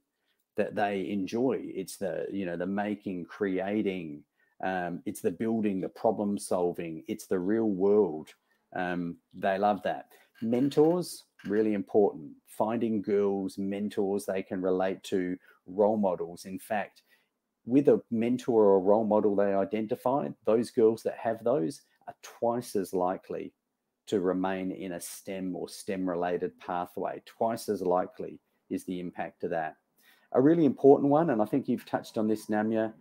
that 0.59 0.75
they 0.75 1.09
enjoy. 1.09 1.59
It's 1.63 1.97
the, 1.97 2.27
you 2.31 2.45
know, 2.45 2.59
the 2.59 2.67
making, 2.67 3.25
creating, 3.25 4.23
um, 4.63 5.03
it's 5.07 5.23
the 5.23 5.31
building, 5.31 5.81
the 5.81 5.89
problem 5.89 6.37
solving, 6.37 7.05
it's 7.09 7.27
the 7.27 7.39
real 7.39 7.71
world. 7.71 8.29
Um, 8.77 9.17
they 9.33 9.57
love 9.57 9.83
that. 9.85 10.09
Mentors, 10.43 11.25
really 11.47 11.73
important. 11.73 12.33
Finding 12.47 13.01
girls, 13.01 13.57
mentors 13.57 14.27
they 14.27 14.43
can 14.43 14.61
relate 14.61 15.03
to, 15.05 15.39
role 15.67 15.97
models. 15.97 16.45
In 16.45 16.59
fact, 16.59 17.01
with 17.65 17.89
a 17.89 18.03
mentor 18.11 18.65
or 18.65 18.77
a 18.77 18.81
role 18.81 19.07
model 19.07 19.35
they 19.35 19.55
identify, 19.55 20.29
those 20.45 20.71
girls 20.71 21.03
that 21.05 21.17
have 21.17 21.43
those 21.43 21.81
are 22.09 22.15
twice 22.23 22.77
as 22.77 22.93
likely 22.93 23.55
to 24.07 24.21
remain 24.21 24.73
in 24.73 24.93
a 24.93 25.01
STEM 25.01 25.55
or 25.55 25.69
STEM 25.69 26.09
related 26.09 26.59
pathway. 26.59 27.23
Twice 27.25 27.69
as 27.69 27.83
likely 27.83 28.39
is 28.71 28.85
the 28.85 29.01
impact 29.01 29.45
of 29.45 29.51
that. 29.51 29.77
A 30.33 30.41
really 30.41 30.65
important 30.65 31.11
one, 31.11 31.31
and 31.31 31.43
I 31.43 31.45
think 31.45 31.69
you've 31.69 31.87
touched 31.87 32.19
on 32.19 32.27
this, 32.27 32.47
Namya, 32.47 32.93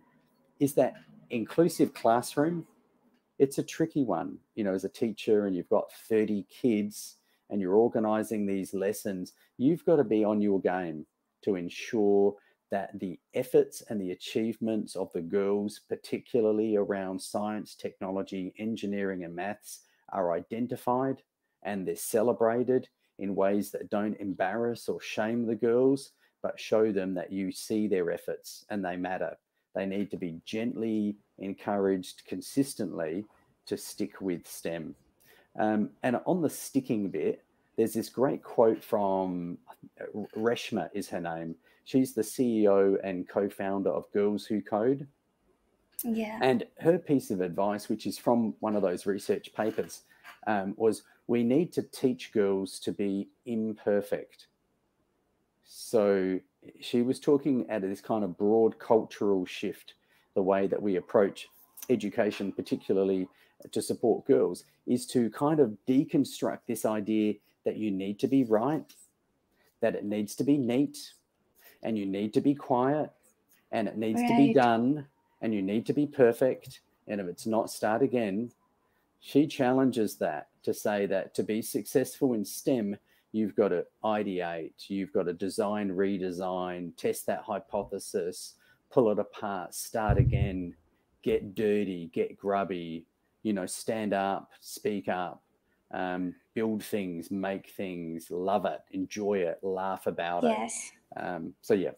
is 0.60 0.74
that 0.74 0.94
inclusive 1.30 1.94
classroom. 1.94 2.66
It's 3.38 3.58
a 3.58 3.62
tricky 3.62 4.04
one, 4.04 4.38
you 4.54 4.64
know, 4.64 4.74
as 4.74 4.84
a 4.84 4.88
teacher, 4.88 5.46
and 5.46 5.56
you've 5.56 5.68
got 5.68 5.92
30 6.08 6.46
kids 6.50 7.16
and 7.52 7.60
you're 7.60 7.74
organizing 7.74 8.46
these 8.46 8.72
lessons, 8.72 9.34
you've 9.58 9.84
got 9.84 9.96
to 9.96 10.04
be 10.04 10.24
on 10.24 10.40
your 10.40 10.60
game 10.60 11.06
to 11.42 11.56
ensure 11.56 12.34
that 12.70 12.98
the 12.98 13.18
efforts 13.34 13.82
and 13.90 14.00
the 14.00 14.12
achievements 14.12 14.96
of 14.96 15.12
the 15.12 15.20
girls, 15.20 15.82
particularly 15.86 16.76
around 16.76 17.20
science, 17.20 17.74
technology, 17.74 18.54
engineering, 18.58 19.24
and 19.24 19.36
maths, 19.36 19.80
are 20.12 20.32
identified 20.32 21.22
and 21.62 21.86
they're 21.86 21.96
celebrated 21.96 22.88
in 23.18 23.34
ways 23.34 23.70
that 23.70 23.90
don't 23.90 24.18
embarrass 24.18 24.88
or 24.88 25.00
shame 25.00 25.46
the 25.46 25.54
girls, 25.54 26.12
but 26.42 26.58
show 26.58 26.90
them 26.90 27.14
that 27.14 27.32
you 27.32 27.52
see 27.52 27.86
their 27.86 28.10
efforts 28.10 28.64
and 28.70 28.84
they 28.84 28.96
matter. 28.96 29.36
They 29.74 29.86
need 29.86 30.10
to 30.10 30.16
be 30.16 30.40
gently 30.44 31.16
encouraged 31.38 32.22
consistently 32.26 33.24
to 33.66 33.76
stick 33.76 34.20
with 34.20 34.46
STEM. 34.46 34.94
Um, 35.58 35.90
and 36.02 36.18
on 36.26 36.42
the 36.42 36.50
sticking 36.50 37.10
bit, 37.10 37.44
there's 37.76 37.94
this 37.94 38.08
great 38.08 38.42
quote 38.42 38.82
from 38.82 39.58
Reshma 40.36 40.90
is 40.92 41.08
her 41.08 41.20
name. 41.20 41.54
She's 41.84 42.14
the 42.14 42.22
CEO 42.22 42.96
and 43.02 43.28
co-founder 43.28 43.90
of 43.90 44.10
Girls 44.12 44.46
Who 44.46 44.60
Code. 44.60 45.06
Yeah. 46.04 46.38
And 46.42 46.64
her 46.80 46.98
piece 46.98 47.30
of 47.30 47.40
advice, 47.40 47.88
which 47.88 48.06
is 48.06 48.18
from 48.18 48.54
one 48.60 48.76
of 48.76 48.82
those 48.82 49.06
research 49.06 49.52
papers, 49.54 50.02
um, 50.46 50.74
was 50.76 51.02
we 51.26 51.44
need 51.44 51.72
to 51.72 51.82
teach 51.82 52.32
girls 52.32 52.78
to 52.80 52.92
be 52.92 53.28
imperfect. 53.46 54.48
So 55.64 56.40
she 56.80 57.02
was 57.02 57.18
talking 57.18 57.68
at 57.70 57.82
this 57.82 58.00
kind 58.00 58.24
of 58.24 58.36
broad 58.36 58.78
cultural 58.78 59.46
shift, 59.46 59.94
the 60.34 60.42
way 60.42 60.66
that 60.66 60.80
we 60.80 60.96
approach 60.96 61.48
education, 61.88 62.52
particularly 62.52 63.28
to 63.70 63.80
support 63.80 64.26
girls, 64.26 64.64
is 64.86 65.06
to 65.06 65.30
kind 65.30 65.60
of 65.60 65.76
deconstruct 65.88 66.60
this 66.66 66.84
idea 66.84 67.34
that 67.64 67.76
you 67.76 67.90
need 67.90 68.18
to 68.18 68.26
be 68.26 68.44
right, 68.44 68.94
that 69.80 69.94
it 69.94 70.04
needs 70.04 70.34
to 70.36 70.44
be 70.44 70.56
neat, 70.56 71.12
and 71.82 71.96
you 71.96 72.06
need 72.06 72.34
to 72.34 72.40
be 72.40 72.54
quiet, 72.54 73.10
and 73.70 73.88
it 73.88 73.96
needs 73.96 74.20
right. 74.20 74.28
to 74.28 74.36
be 74.36 74.52
done, 74.52 75.06
and 75.42 75.52
you 75.52 75.60
need 75.60 75.84
to 75.86 75.92
be 75.92 76.06
perfect. 76.06 76.80
And 77.08 77.20
if 77.20 77.26
it's 77.26 77.46
not, 77.46 77.70
start 77.70 78.00
again. 78.00 78.52
She 79.20 79.46
challenges 79.46 80.16
that 80.16 80.48
to 80.62 80.72
say 80.72 81.06
that 81.06 81.34
to 81.34 81.42
be 81.42 81.60
successful 81.60 82.32
in 82.32 82.44
STEM, 82.44 82.96
you've 83.32 83.56
got 83.56 83.68
to 83.68 83.84
ideate, 84.04 84.88
you've 84.88 85.12
got 85.12 85.24
to 85.24 85.32
design, 85.32 85.90
redesign, 85.90 86.96
test 86.96 87.26
that 87.26 87.42
hypothesis, 87.42 88.54
pull 88.90 89.10
it 89.10 89.18
apart, 89.18 89.74
start 89.74 90.18
again, 90.18 90.74
get 91.22 91.54
dirty, 91.54 92.10
get 92.12 92.36
grubby, 92.36 93.04
you 93.42 93.52
know, 93.52 93.66
stand 93.66 94.12
up, 94.12 94.50
speak 94.60 95.08
up, 95.08 95.42
um, 95.92 96.34
build 96.54 96.82
things, 96.82 97.30
make 97.30 97.70
things, 97.70 98.30
love 98.30 98.64
it, 98.64 98.80
enjoy 98.92 99.38
it, 99.38 99.58
laugh 99.62 100.06
about 100.06 100.42
yes. 100.44 100.92
it. 101.16 101.20
Um, 101.20 101.54
so 101.60 101.74
yeah. 101.74 101.90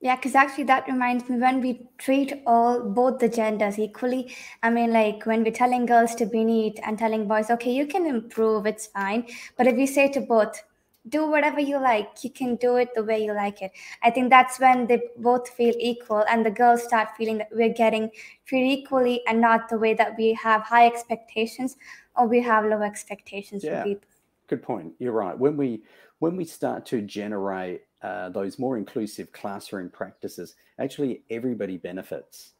Yeah, 0.00 0.16
because 0.16 0.34
actually 0.34 0.64
that 0.64 0.86
reminds 0.86 1.28
me 1.28 1.38
when 1.38 1.60
we 1.60 1.88
treat 1.96 2.42
all 2.46 2.82
both 2.82 3.18
the 3.18 3.28
genders 3.28 3.78
equally. 3.78 4.34
I 4.62 4.68
mean, 4.70 4.92
like 4.92 5.24
when 5.24 5.42
we're 5.42 5.52
telling 5.52 5.86
girls 5.86 6.14
to 6.16 6.26
be 6.26 6.44
neat 6.44 6.78
and 6.84 6.98
telling 6.98 7.26
boys, 7.26 7.50
okay, 7.50 7.72
you 7.72 7.86
can 7.86 8.06
improve, 8.06 8.66
it's 8.66 8.86
fine. 8.86 9.26
But 9.56 9.66
if 9.66 9.76
we 9.76 9.86
say 9.86 10.08
to 10.12 10.20
both, 10.20 10.62
do 11.08 11.26
whatever 11.30 11.60
you 11.60 11.78
like, 11.80 12.22
you 12.22 12.30
can 12.30 12.56
do 12.56 12.76
it 12.76 12.90
the 12.94 13.02
way 13.02 13.24
you 13.24 13.32
like 13.32 13.62
it. 13.62 13.70
I 14.02 14.10
think 14.10 14.28
that's 14.28 14.58
when 14.58 14.86
they 14.86 15.00
both 15.18 15.48
feel 15.48 15.74
equal 15.78 16.24
and 16.28 16.44
the 16.44 16.50
girls 16.50 16.82
start 16.82 17.08
feeling 17.16 17.38
that 17.38 17.48
we're 17.52 17.72
getting 17.72 18.10
treated 18.44 18.80
equally 18.80 19.22
and 19.26 19.40
not 19.40 19.68
the 19.68 19.78
way 19.78 19.94
that 19.94 20.16
we 20.18 20.34
have 20.34 20.62
high 20.62 20.86
expectations 20.86 21.76
or 22.16 22.26
we 22.26 22.42
have 22.42 22.64
low 22.64 22.82
expectations 22.82 23.64
yeah. 23.64 23.82
for 23.82 23.88
people. 23.88 24.08
Good 24.48 24.62
point. 24.62 24.92
You're 24.98 25.12
right. 25.12 25.38
When 25.38 25.56
we 25.56 25.82
when 26.18 26.36
we 26.36 26.44
start 26.44 26.86
to 26.86 27.02
generate 27.02 27.82
uh, 28.02 28.28
those 28.28 28.58
more 28.58 28.76
inclusive 28.76 29.32
classroom 29.32 29.90
practices, 29.90 30.54
actually 30.78 31.22
everybody 31.30 31.76
benefits. 31.76 32.52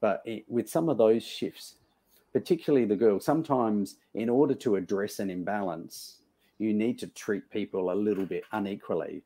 But 0.00 0.22
it, 0.24 0.44
with 0.48 0.68
some 0.68 0.88
of 0.88 0.98
those 0.98 1.22
shifts, 1.22 1.76
particularly 2.32 2.86
the 2.86 2.96
girls, 2.96 3.24
sometimes 3.24 3.96
in 4.14 4.28
order 4.28 4.54
to 4.54 4.76
address 4.76 5.18
an 5.18 5.30
imbalance, 5.30 6.16
you 6.58 6.72
need 6.72 6.98
to 6.98 7.06
treat 7.08 7.48
people 7.50 7.92
a 7.92 7.94
little 7.94 8.26
bit 8.26 8.44
unequally 8.52 9.22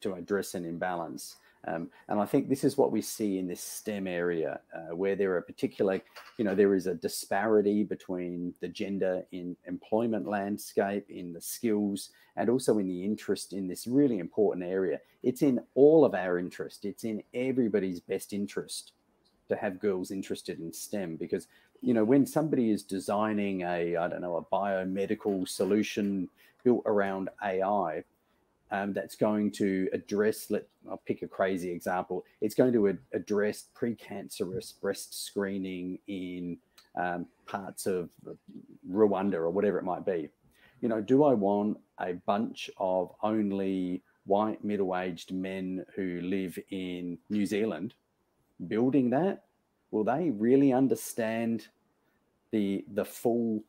to 0.00 0.14
address 0.14 0.54
an 0.54 0.64
imbalance. 0.64 1.36
Um, 1.66 1.90
and 2.08 2.18
I 2.20 2.24
think 2.24 2.48
this 2.48 2.64
is 2.64 2.76
what 2.76 2.90
we 2.90 3.00
see 3.00 3.38
in 3.38 3.46
this 3.46 3.62
STEM 3.62 4.08
area, 4.08 4.60
uh, 4.74 4.94
where 4.96 5.14
there 5.14 5.36
are 5.36 5.42
particular, 5.42 6.00
you 6.36 6.44
know, 6.44 6.54
there 6.54 6.74
is 6.74 6.86
a 6.86 6.94
disparity 6.94 7.84
between 7.84 8.52
the 8.60 8.68
gender 8.68 9.22
in 9.30 9.56
employment 9.66 10.26
landscape, 10.26 11.08
in 11.08 11.32
the 11.32 11.40
skills, 11.40 12.10
and 12.36 12.50
also 12.50 12.78
in 12.78 12.88
the 12.88 13.04
interest 13.04 13.52
in 13.52 13.68
this 13.68 13.86
really 13.86 14.18
important 14.18 14.66
area. 14.66 14.98
It's 15.22 15.42
in 15.42 15.60
all 15.74 16.04
of 16.04 16.14
our 16.14 16.38
interest. 16.38 16.84
It's 16.84 17.04
in 17.04 17.22
everybody's 17.32 18.00
best 18.00 18.32
interest 18.32 18.92
to 19.48 19.56
have 19.56 19.78
girls 19.78 20.10
interested 20.10 20.58
in 20.58 20.72
STEM 20.72 21.16
because, 21.16 21.46
you 21.80 21.94
know, 21.94 22.04
when 22.04 22.26
somebody 22.26 22.70
is 22.70 22.82
designing 22.82 23.62
a, 23.62 23.96
I 23.96 24.08
don't 24.08 24.22
know, 24.22 24.36
a 24.36 24.44
biomedical 24.44 25.48
solution 25.48 26.28
built 26.64 26.82
around 26.86 27.28
AI, 27.42 28.02
um, 28.72 28.92
that's 28.94 29.14
going 29.14 29.52
to 29.52 29.88
address, 29.92 30.50
let 30.50 30.66
I'll 30.90 31.02
pick 31.06 31.22
a 31.22 31.28
crazy 31.28 31.70
example. 31.70 32.24
It's 32.40 32.54
going 32.54 32.72
to 32.72 32.88
ad- 32.88 32.98
address 33.12 33.66
precancerous 33.76 34.80
breast 34.80 35.26
screening 35.26 35.98
in 36.08 36.56
um, 37.00 37.26
parts 37.46 37.86
of 37.86 38.10
Rwanda 38.90 39.34
or 39.34 39.50
whatever 39.50 39.78
it 39.78 39.84
might 39.84 40.06
be. 40.06 40.30
You 40.80 40.88
know, 40.88 41.00
do 41.00 41.22
I 41.22 41.34
want 41.34 41.78
a 42.00 42.14
bunch 42.14 42.70
of 42.78 43.14
only 43.22 44.02
white 44.24 44.64
middle-aged 44.64 45.32
men 45.32 45.84
who 45.94 46.20
live 46.22 46.58
in 46.70 47.18
New 47.28 47.44
Zealand 47.44 47.94
building 48.68 49.10
that? 49.10 49.44
Will 49.90 50.04
they 50.04 50.30
really 50.30 50.72
understand 50.72 51.68
the 52.50 52.84
the 52.94 53.04
full 53.04 53.62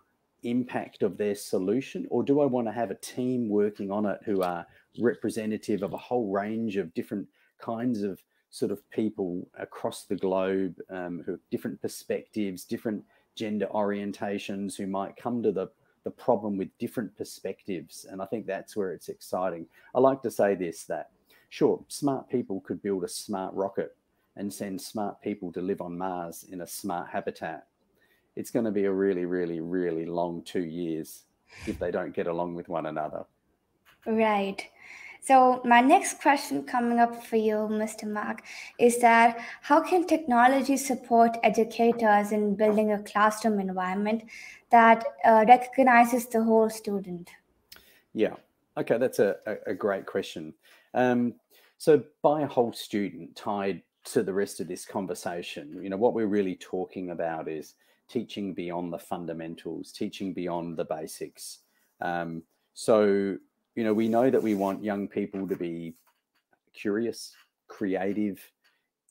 impact 0.43 1.03
of 1.03 1.17
their 1.17 1.35
solution, 1.35 2.07
or 2.09 2.23
do 2.23 2.41
I 2.41 2.45
want 2.45 2.67
to 2.67 2.73
have 2.73 2.91
a 2.91 2.95
team 2.95 3.49
working 3.49 3.91
on 3.91 4.05
it 4.05 4.19
who 4.25 4.41
are 4.41 4.65
representative 4.99 5.83
of 5.83 5.93
a 5.93 5.97
whole 5.97 6.31
range 6.31 6.77
of 6.77 6.93
different 6.93 7.27
kinds 7.59 8.03
of 8.03 8.21
sort 8.49 8.71
of 8.71 8.87
people 8.91 9.47
across 9.57 10.03
the 10.03 10.15
globe 10.15 10.75
um, 10.89 11.23
who 11.25 11.31
have 11.31 11.41
different 11.49 11.81
perspectives, 11.81 12.63
different 12.63 13.03
gender 13.35 13.67
orientations, 13.73 14.75
who 14.75 14.85
might 14.85 15.17
come 15.17 15.41
to 15.43 15.51
the 15.51 15.69
the 16.03 16.11
problem 16.11 16.57
with 16.57 16.77
different 16.79 17.15
perspectives. 17.17 18.05
And 18.09 18.21
I 18.21 18.25
think 18.25 18.45
that's 18.45 18.75
where 18.75 18.91
it's 18.91 19.07
exciting. 19.07 19.65
I 19.95 19.99
like 19.99 20.21
to 20.23 20.31
say 20.31 20.53
this 20.53 20.83
that 20.85 21.11
sure, 21.49 21.79
smart 21.87 22.29
people 22.29 22.61
could 22.61 22.81
build 22.81 23.03
a 23.03 23.07
smart 23.07 23.53
rocket 23.53 23.95
and 24.35 24.51
send 24.51 24.81
smart 24.81 25.21
people 25.21 25.51
to 25.53 25.61
live 25.61 25.81
on 25.81 25.97
Mars 25.97 26.45
in 26.51 26.61
a 26.61 26.67
smart 26.67 27.09
habitat. 27.09 27.67
It's 28.35 28.51
going 28.51 28.65
to 28.65 28.71
be 28.71 28.85
a 28.85 28.91
really, 28.91 29.25
really, 29.25 29.59
really 29.59 30.05
long 30.05 30.43
two 30.43 30.63
years 30.63 31.23
if 31.67 31.79
they 31.79 31.91
don't 31.91 32.13
get 32.13 32.27
along 32.27 32.55
with 32.55 32.67
one 32.67 32.87
another. 32.87 33.25
Right. 34.05 34.67
So, 35.25 35.61
my 35.63 35.79
next 35.79 36.21
question 36.21 36.63
coming 36.63 36.99
up 36.99 37.23
for 37.23 37.37
you, 37.37 37.55
Mr. 37.71 38.05
Mark, 38.05 38.41
is 38.77 38.99
that 38.99 39.39
how 39.61 39.79
can 39.79 40.05
technology 40.05 40.75
support 40.75 41.37
educators 41.43 42.33
in 42.33 42.55
building 42.55 42.91
a 42.91 43.01
classroom 43.03 43.61
environment 43.61 44.23
that 44.69 45.05
uh, 45.23 45.45
recognizes 45.47 46.25
the 46.25 46.43
whole 46.43 46.69
student? 46.69 47.29
Yeah. 48.13 48.35
Okay, 48.75 48.97
that's 48.97 49.19
a, 49.19 49.37
a, 49.45 49.55
a 49.67 49.73
great 49.73 50.05
question. 50.05 50.53
Um, 50.93 51.35
so, 51.77 52.03
by 52.21 52.41
a 52.41 52.47
whole 52.47 52.73
student 52.73 53.37
tied 53.37 53.81
to 54.05 54.23
the 54.23 54.33
rest 54.33 54.59
of 54.59 54.67
this 54.67 54.83
conversation, 54.83 55.81
you 55.81 55.89
know, 55.89 55.95
what 55.95 56.13
we're 56.13 56.27
really 56.27 56.55
talking 56.55 57.11
about 57.11 57.47
is 57.47 57.75
teaching 58.13 58.53
beyond 58.53 58.93
the 58.93 58.99
fundamentals, 58.99 59.91
teaching 59.91 60.33
beyond 60.33 60.77
the 60.77 60.85
basics. 60.85 61.59
Um, 61.99 62.43
so, 62.75 63.35
you 63.75 63.83
know, 63.83 63.93
we 63.93 64.07
know 64.07 64.29
that 64.29 64.43
we 64.43 64.53
want 64.53 64.83
young 64.83 65.07
people 65.07 65.47
to 65.47 65.55
be 65.55 65.95
curious, 66.73 67.33
creative, 67.67 68.39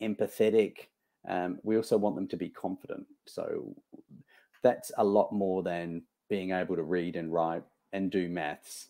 empathetic. 0.00 0.86
Um, 1.28 1.58
we 1.64 1.76
also 1.76 1.96
want 1.96 2.14
them 2.14 2.28
to 2.28 2.36
be 2.36 2.48
confident. 2.48 3.04
So 3.26 3.74
that's 4.62 4.92
a 4.98 5.04
lot 5.04 5.32
more 5.32 5.64
than 5.64 6.02
being 6.28 6.52
able 6.52 6.76
to 6.76 6.84
read 6.84 7.16
and 7.16 7.32
write 7.32 7.64
and 7.92 8.08
do 8.08 8.28
maths. 8.28 8.88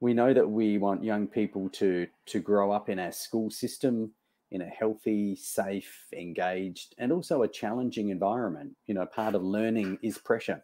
We 0.00 0.14
know 0.14 0.32
that 0.32 0.48
we 0.48 0.78
want 0.78 1.04
young 1.04 1.26
people 1.26 1.68
to 1.80 2.06
to 2.26 2.40
grow 2.40 2.72
up 2.72 2.88
in 2.88 2.98
our 2.98 3.12
school 3.12 3.50
system 3.50 4.12
in 4.50 4.62
a 4.62 4.66
healthy, 4.66 5.36
safe, 5.36 6.06
engaged, 6.12 6.94
and 6.98 7.12
also 7.12 7.42
a 7.42 7.48
challenging 7.48 8.08
environment. 8.08 8.72
You 8.86 8.94
know, 8.94 9.06
part 9.06 9.34
of 9.34 9.42
learning 9.42 9.98
is 10.02 10.18
pressure. 10.18 10.60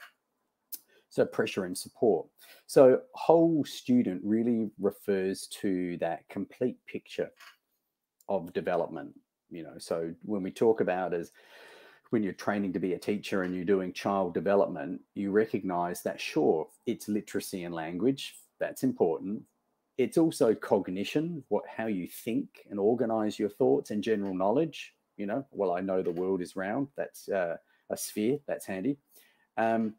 So 1.09 1.25
pressure 1.25 1.65
and 1.65 1.77
support. 1.77 2.27
So 2.67 3.01
whole 3.15 3.65
student 3.65 4.21
really 4.25 4.71
refers 4.81 5.47
to 5.63 5.97
that 5.99 6.29
complete 6.29 6.79
picture 6.87 7.31
of 8.29 8.53
development. 8.53 9.15
You 9.51 9.63
know, 9.63 9.79
so 9.79 10.13
when 10.23 10.43
we 10.43 10.51
talk 10.51 10.81
about 10.81 11.15
as 11.15 11.31
when 12.11 12.23
you're 12.23 12.33
training 12.33 12.73
to 12.73 12.79
be 12.79 12.95
a 12.95 12.99
teacher 12.99 13.43
and 13.43 13.55
you're 13.55 13.65
doing 13.65 13.93
child 13.93 14.35
development, 14.35 15.01
you 15.15 15.31
recognize 15.31 16.03
that 16.03 16.21
sure, 16.21 16.69
it's 16.87 17.09
literacy 17.09 17.65
and 17.65 17.75
language, 17.75 18.37
that's 18.59 18.83
important. 18.83 19.43
It's 19.99 20.19
also 20.19 20.55
cognition, 20.55 21.43
what 21.49 21.65
how 21.67 21.87
you 21.87 22.07
think 22.07 22.67
and 22.71 22.79
organize 22.79 23.39
your 23.39 23.49
thoughts 23.49 23.91
and 23.91 24.03
general 24.03 24.35
knowledge. 24.35 24.95
You 25.17 25.27
know, 25.27 25.47
well, 25.51 25.73
I 25.73 25.81
know 25.81 26.03
the 26.03 26.11
world 26.11 26.43
is 26.43 26.57
round. 26.57 26.89
That's 26.97 27.29
uh, 27.29 27.57
a 27.89 27.97
sphere. 27.97 28.39
That's 28.47 28.67
handy. 28.67 28.99
Um, 29.57 29.95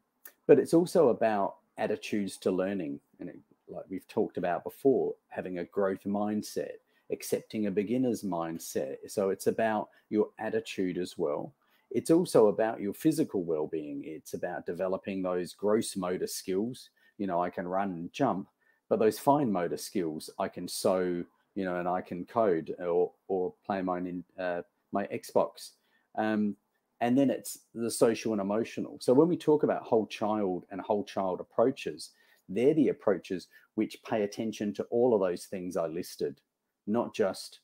but 0.45 0.59
it's 0.59 0.73
also 0.73 1.09
about 1.09 1.55
attitudes 1.77 2.37
to 2.37 2.51
learning 2.51 2.99
and 3.19 3.29
it, 3.29 3.39
like 3.67 3.85
we've 3.89 4.07
talked 4.07 4.37
about 4.37 4.63
before 4.63 5.13
having 5.27 5.59
a 5.59 5.65
growth 5.65 6.03
mindset 6.05 6.71
accepting 7.11 7.67
a 7.67 7.71
beginner's 7.71 8.23
mindset 8.23 8.97
so 9.07 9.29
it's 9.29 9.47
about 9.47 9.89
your 10.09 10.29
attitude 10.39 10.97
as 10.97 11.17
well 11.17 11.53
it's 11.91 12.11
also 12.11 12.47
about 12.47 12.81
your 12.81 12.93
physical 12.93 13.43
well-being 13.43 14.03
it's 14.05 14.33
about 14.33 14.65
developing 14.65 15.21
those 15.21 15.53
gross 15.53 15.95
motor 15.95 16.27
skills 16.27 16.89
you 17.17 17.27
know 17.27 17.41
i 17.41 17.49
can 17.49 17.67
run 17.67 17.91
and 17.91 18.11
jump 18.11 18.47
but 18.89 18.99
those 18.99 19.19
fine 19.19 19.51
motor 19.51 19.77
skills 19.77 20.29
i 20.39 20.47
can 20.47 20.67
sew 20.67 21.23
you 21.55 21.65
know 21.65 21.79
and 21.79 21.87
i 21.87 22.01
can 22.01 22.25
code 22.25 22.75
or 22.79 23.11
or 23.27 23.53
play 23.65 23.81
my 23.81 24.01
uh, 24.39 24.61
my 24.91 25.05
xbox 25.07 25.71
um, 26.17 26.55
and 26.99 27.17
then 27.17 27.29
it's 27.29 27.59
the 27.75 27.91
social 27.91 28.31
and 28.31 28.41
emotional. 28.41 28.97
So 28.99 29.13
when 29.13 29.27
we 29.27 29.37
talk 29.37 29.63
about 29.63 29.83
whole 29.83 30.07
child 30.07 30.65
and 30.71 30.81
whole 30.81 31.03
child 31.03 31.39
approaches, 31.39 32.11
they're 32.49 32.73
the 32.73 32.89
approaches 32.89 33.47
which 33.75 34.01
pay 34.03 34.23
attention 34.23 34.73
to 34.73 34.83
all 34.85 35.13
of 35.13 35.21
those 35.21 35.45
things 35.45 35.77
I 35.77 35.87
listed, 35.87 36.41
not 36.87 37.13
just 37.13 37.59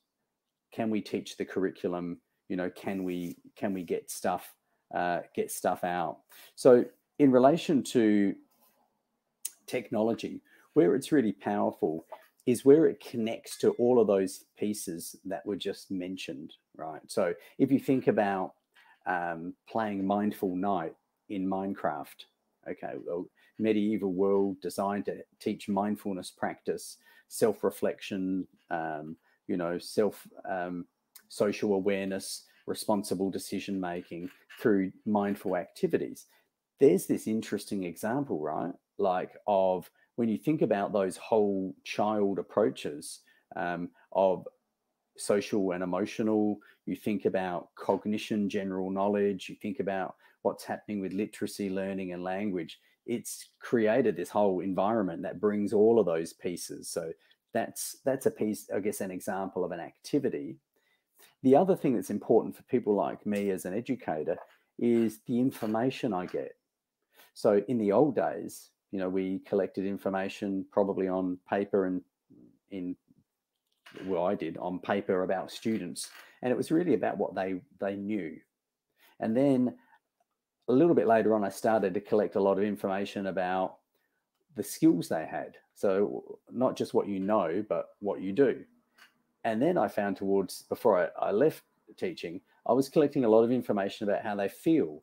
can 0.72 0.90
we 0.90 1.02
teach 1.02 1.38
the 1.38 1.46
curriculum, 1.46 2.20
you 2.48 2.56
know, 2.56 2.70
can 2.70 3.04
we 3.04 3.38
can 3.56 3.74
we 3.74 3.84
get 3.84 4.12
stuff 4.12 4.54
uh, 4.94 5.22
get 5.36 5.50
stuff 5.50 5.84
out. 5.84 6.20
So 6.56 6.86
in 7.18 7.32
relation 7.32 7.82
to 7.84 8.36
technology, 9.66 10.42
where 10.74 10.96
it's 10.96 11.12
really 11.12 11.34
powerful 11.34 12.06
is 12.46 12.66
where 12.66 12.88
it 12.88 13.00
connects 13.00 13.58
to 13.58 13.72
all 13.72 14.00
of 14.00 14.08
those 14.08 14.46
pieces 14.58 15.16
that 15.24 15.46
were 15.46 15.56
just 15.56 15.90
mentioned, 15.92 16.54
right? 16.76 17.02
So 17.08 17.34
if 17.58 17.72
you 17.72 17.80
think 17.80 18.08
about 18.08 18.54
um, 19.06 19.54
playing 19.70 20.06
Mindful 20.06 20.56
Night 20.56 20.94
in 21.30 21.48
Minecraft. 21.48 22.26
Okay, 22.70 22.94
well, 23.06 23.26
medieval 23.60 24.12
world 24.12 24.58
designed 24.62 25.06
to 25.06 25.18
teach 25.40 25.68
mindfulness 25.68 26.32
practice, 26.32 26.98
self 27.28 27.64
reflection, 27.64 28.48
um, 28.70 29.18
you 29.48 29.58
know, 29.58 29.78
self 29.78 30.26
um, 30.50 30.86
social 31.28 31.74
awareness, 31.74 32.44
responsible 32.68 33.30
decision 33.30 33.80
making 33.80 34.30
through 34.60 34.92
mindful 35.06 35.58
activities. 35.58 36.28
There's 36.80 37.06
this 37.06 37.28
interesting 37.28 37.84
example, 37.84 38.40
right? 38.40 38.74
Like, 38.98 39.32
of 39.48 39.90
when 40.16 40.30
you 40.30 40.38
think 40.38 40.61
about 40.61 40.93
those 40.93 41.18
whole 41.18 41.76
child 41.84 42.39
approaches 42.39 43.22
um, 43.55 43.89
of 44.11 44.47
social 45.18 45.72
and 45.72 45.84
emotional, 45.84 46.57
you 46.86 46.95
think 46.95 47.26
about 47.26 47.70
cognition, 47.76 48.49
general 48.49 48.89
knowledge, 48.91 49.49
you 49.49 49.55
think 49.61 49.80
about 49.80 50.16
what's 50.41 50.64
happening 50.64 50.99
with 50.99 51.14
literacy, 51.14 51.70
learning, 51.70 52.14
and 52.14 52.24
language. 52.24 52.80
It's 53.05 53.49
created 53.59 54.16
this 54.16 54.30
whole 54.30 54.59
environment 54.59 55.24
that 55.24 55.39
brings 55.39 55.74
all 55.74 55.99
of 55.99 56.05
those 56.05 56.34
pieces. 56.34 56.89
So 56.89 57.11
that's 57.53 57.97
that's 58.05 58.26
a 58.26 58.32
piece, 58.32 58.70
I 58.74 58.80
guess, 58.80 59.01
an 59.01 59.11
example 59.11 59.64
of 59.64 59.72
an 59.72 59.80
activity. 59.80 60.57
The 61.43 61.55
other 61.55 61.76
thing 61.76 61.95
that's 61.95 62.09
important 62.09 62.55
for 62.55 62.64
people 62.64 62.95
like 62.95 63.26
me 63.26 63.49
as 63.51 63.66
an 63.66 63.74
educator 63.74 64.38
is 64.80 65.20
the 65.28 65.39
information 65.39 66.14
I 66.14 66.26
get. 66.26 66.55
So 67.34 67.64
in 67.68 67.78
the 67.78 67.91
old 67.91 68.16
days, 68.16 68.70
you 68.94 69.00
know, 69.00 69.10
we 69.10 69.39
collected 69.39 69.88
information 69.88 70.64
probably 70.72 71.08
on 71.08 71.39
paper 71.50 71.88
and 71.88 72.04
in 72.70 72.96
well, 74.06 74.26
I 74.26 74.36
did 74.36 74.56
on 74.58 74.78
paper 74.78 75.24
about 75.24 75.52
students, 75.52 76.12
and 76.44 76.52
it 76.52 76.56
was 76.56 76.72
really 76.72 76.94
about 76.94 77.18
what 77.18 77.34
they 77.34 77.60
they 77.80 77.96
knew. 77.96 78.38
And 79.20 79.36
then 79.36 79.76
a 80.68 80.74
little 80.74 80.94
bit 80.94 81.08
later 81.08 81.34
on, 81.34 81.44
I 81.44 81.50
started 81.50 81.96
to 81.96 82.02
collect 82.02 82.36
a 82.36 82.39
lot 82.39 82.60
of 82.60 82.64
information 82.64 83.26
about 83.28 83.78
the 84.56 84.64
skills 84.64 85.10
they 85.10 85.26
had. 85.26 85.56
So 85.74 86.38
not 86.52 86.78
just 86.78 86.94
what 86.94 87.08
you 87.08 87.20
know, 87.20 87.66
but 87.68 87.89
what 88.00 88.22
you 88.22 88.32
do. 88.32 88.64
And 89.44 89.60
then 89.60 89.76
I 89.76 89.88
found 89.88 90.18
towards 90.18 90.62
before 90.70 91.12
I, 91.20 91.30
I 91.30 91.32
left 91.32 91.64
teaching, 91.98 92.41
I 92.68 92.74
was 92.74 92.89
collecting 92.89 93.26
a 93.26 93.30
lot 93.30 93.44
of 93.44 93.52
information 93.52 94.08
about 94.08 94.24
how 94.24 94.36
they 94.36 94.50
feel. 94.50 95.02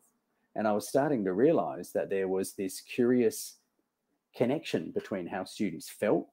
And 0.55 0.65
I 0.65 0.71
was 0.71 0.87
starting 0.87 1.25
to 1.25 1.33
realize 1.33 1.91
that 1.91 2.09
there 2.09 2.29
was 2.29 2.53
this 2.53 2.79
curious 2.79 3.57
connection 4.35 4.91
between 4.91 5.27
how 5.27 5.43
students 5.43 5.89
felt 5.89 6.27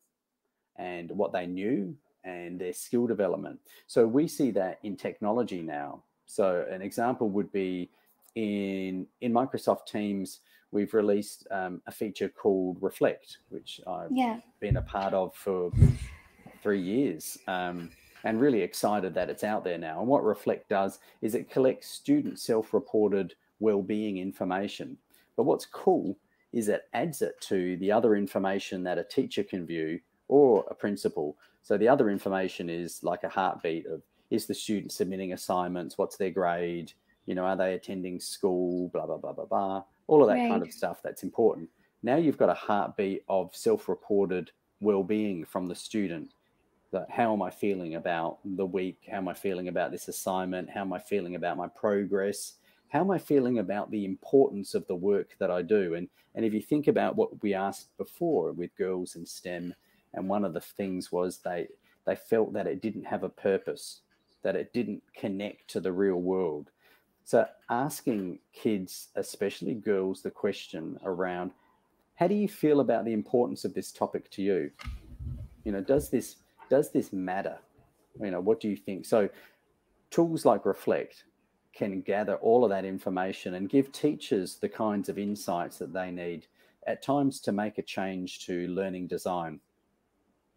and 0.77 1.11
what 1.11 1.33
they 1.33 1.47
knew 1.47 1.95
and 2.25 2.61
their 2.61 2.73
skill 2.73 3.07
development. 3.07 3.59
So 3.87 4.07
we 4.07 4.29
see 4.29 4.51
that 4.53 4.79
in 4.83 4.97
technology 4.97 5.63
now. 5.63 6.03
So 6.27 6.67
an 6.71 6.83
example 6.83 7.31
would 7.31 7.51
be 7.53 7.91
in 8.35 9.07
in 9.21 9.33
Microsoft 9.33 9.87
Teams, 9.87 10.41
we've 10.71 10.95
released 10.95 11.47
um, 11.51 11.81
a 11.87 11.93
feature 11.93 12.29
called 12.29 12.77
Reflect, 12.81 13.39
which 13.49 13.81
I've 13.87 14.13
yeah. 14.13 14.39
been 14.61 14.77
a 14.77 14.83
part 14.83 15.15
of 15.15 15.35
for 15.35 15.73
three 16.63 16.81
years. 16.81 17.39
Um, 17.49 17.91
and 18.25 18.41
really 18.41 18.63
excited 18.63 19.15
that 19.15 19.31
it's 19.31 19.45
out 19.45 19.65
there 19.65 19.79
now. 19.79 20.01
And 20.01 20.09
what 20.09 20.25
Reflect 20.25 20.69
does 20.69 20.99
is 21.23 21.35
it 21.35 21.51
collects 21.51 21.89
student 21.89 22.39
self-reported 22.39 23.35
well-being 23.61 24.19
information. 24.19 24.97
But 25.37 25.45
what's 25.45 25.67
cool 25.67 26.17
is 26.53 26.69
it 26.69 26.83
adds 26.95 27.23
it 27.23 27.41
to 27.43 27.77
the 27.77 27.93
other 27.93 28.17
information 28.17 28.83
that 28.85 28.99
a 28.99 29.05
teacher 29.05 29.43
can 29.43 29.67
view 29.67 30.01
or 30.29 30.65
a 30.71 30.75
principal. 30.75 31.37
So 31.63 31.77
the 31.77 31.89
other 31.89 32.11
information 32.11 32.71
is 32.71 33.03
like 33.03 33.25
a 33.25 33.29
heartbeat 33.29 33.87
of 33.87 34.03
is 34.31 34.47
the 34.47 34.55
student 34.55 34.93
submitting 34.93 35.33
assignments, 35.33 35.97
what's 35.97 36.17
their 36.17 36.31
grade, 36.31 36.93
you 37.27 37.35
know, 37.35 37.45
are 37.45 37.57
they 37.57 37.75
attending 37.75 38.21
school, 38.21 38.89
blah, 38.89 39.07
blah, 39.07 39.17
blah, 39.17 39.33
blah, 39.33 39.47
blah, 39.47 39.83
all 40.07 40.23
of 40.23 40.29
that 40.29 40.35
right. 40.35 40.51
kind 40.51 40.63
of 40.63 40.73
stuff 40.73 41.03
that's 41.03 41.23
important. 41.23 41.69
Now 42.03 42.17
you've 42.17 42.39
got 42.39 42.51
a 42.51 42.55
heartbeat 42.55 43.25
of 43.29 43.55
self-reported 43.55 44.51
well-being 44.81 45.45
from 45.45 45.67
the 45.67 45.75
student. 45.75 46.33
That 46.91 47.07
how 47.11 47.35
am 47.35 47.43
I 47.43 47.51
feeling 47.51 47.97
about 47.97 48.39
the 48.45 48.65
week? 48.65 49.07
How 49.11 49.19
am 49.19 49.29
I 49.29 49.35
feeling 49.35 49.69
about 49.69 49.91
this 49.91 50.09
assignment? 50.09 50.71
How 50.71 50.81
am 50.81 50.93
I 50.93 50.99
feeling 50.99 51.35
about 51.35 51.59
my 51.59 51.69
progress? 51.69 52.55
How 52.89 53.01
am 53.01 53.11
I 53.11 53.19
feeling 53.19 53.59
about 53.59 53.91
the 53.91 54.05
importance 54.05 54.75
of 54.75 54.87
the 54.87 54.97
work 54.97 55.37
that 55.39 55.51
I 55.51 55.63
do? 55.63 55.95
And 55.95 56.09
and 56.35 56.45
if 56.45 56.55
you 56.55 56.63
think 56.63 56.89
about 56.89 57.17
what 57.17 57.43
we 57.43 57.53
asked 57.53 57.97
before 57.99 58.53
with 58.53 58.77
girls 58.77 59.17
in 59.17 59.27
STEM, 59.27 59.75
and 60.15 60.29
one 60.29 60.45
of 60.45 60.55
the 60.55 60.61
things 60.61 61.13
was 61.13 61.39
they 61.39 61.69
they 62.07 62.17
felt 62.17 62.53
that 62.55 62.67
it 62.67 62.81
didn't 62.81 63.05
have 63.05 63.25
a 63.25 63.29
purpose 63.29 64.01
that 64.43 64.57
it 64.57 64.73
didn't 64.73 65.03
connect 65.17 65.69
to 65.69 65.81
the 65.81 65.93
real 65.93 66.17
world. 66.17 66.71
So 67.25 67.47
asking 67.69 68.39
kids 68.53 69.09
especially 69.17 69.75
girls 69.75 70.23
the 70.23 70.31
question 70.31 70.99
around 71.05 71.51
how 72.15 72.27
do 72.27 72.35
you 72.35 72.49
feel 72.49 72.81
about 72.81 73.05
the 73.05 73.13
importance 73.13 73.65
of 73.65 73.75
this 73.75 73.93
topic 73.93 74.31
to 74.31 74.43
you? 74.43 74.71
You 75.65 75.73
know 75.73 75.83
does 75.83 76.09
this 76.09 76.37
does 76.71 76.91
this 76.91 77.13
matter? 77.13 77.59
You 78.21 78.31
know 78.31 78.41
what 78.41 78.61
do 78.61 78.69
you 78.69 78.77
think? 78.77 79.05
So 79.05 79.29
tools 80.11 80.47
like 80.47 80.65
reflect 80.65 81.25
can 81.79 82.01
gather 82.01 82.35
all 82.37 82.65
of 82.65 82.71
that 82.71 82.85
information 82.85 83.55
and 83.55 83.71
give 83.71 83.93
teachers 83.93 84.57
the 84.57 84.69
kinds 84.69 85.09
of 85.09 85.19
insights 85.19 85.79
that 85.79 85.93
they 85.93 86.11
need 86.11 86.49
at 86.89 87.03
times 87.03 87.39
to 87.39 87.53
make 87.53 87.79
a 87.79 87.83
change 87.83 88.45
to 88.47 88.67
learning 88.69 89.07
design 89.07 89.61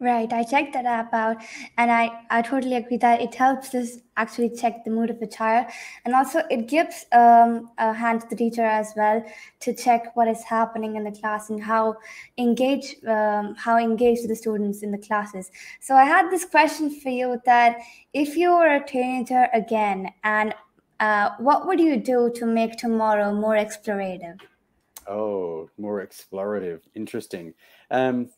Right, 0.02 0.34
I 0.34 0.42
checked 0.42 0.74
that 0.74 0.86
app 0.86 1.14
out, 1.14 1.38
and 1.78 1.92
I, 1.92 2.10
I 2.32 2.42
totally 2.42 2.76
agree 2.76 2.98
that 2.98 3.22
it 3.22 3.36
helps 3.36 3.76
us 3.76 4.00
actually 4.18 4.50
check 4.50 4.84
the 4.84 4.90
mood 4.90 5.12
of 5.12 5.22
a 5.22 5.28
child, 5.28 5.68
and 6.04 6.16
also 6.16 6.42
it 6.50 6.68
gives 6.68 7.06
um, 7.12 7.70
a 7.78 7.94
hand 7.94 8.22
to 8.22 8.28
the 8.28 8.36
teacher 8.36 8.66
as 8.66 8.94
well 8.98 9.24
to 9.60 9.76
check 9.76 10.16
what 10.16 10.28
is 10.28 10.44
happening 10.44 10.96
in 10.96 11.04
the 11.04 11.12
class 11.12 11.52
and 11.52 11.62
how 11.62 11.98
engaged 12.40 13.06
um, 13.06 13.54
how 13.54 13.78
engaged 13.78 14.28
the 14.28 14.36
students 14.36 14.82
in 14.82 14.90
the 14.90 14.98
classes. 14.98 15.52
So 15.82 15.94
I 15.94 16.06
had 16.06 16.32
this 16.32 16.46
question 16.46 16.90
for 16.90 17.10
you: 17.10 17.40
that 17.46 17.78
if 18.12 18.36
you 18.36 18.56
were 18.56 18.74
a 18.74 18.84
teenager 18.84 19.50
again, 19.54 20.10
and 20.24 20.56
uh, 21.02 21.32
what 21.40 21.68
would 21.68 21.80
you 21.80 21.98
do 21.98 22.32
to 22.36 22.46
make 22.46 22.78
tomorrow 22.78 23.34
more 23.34 23.56
explorative? 23.56 24.40
Oh, 25.08 25.70
more 25.78 26.06
explorative, 26.06 26.82
interesting. 26.96 27.54
Um, 27.90 28.30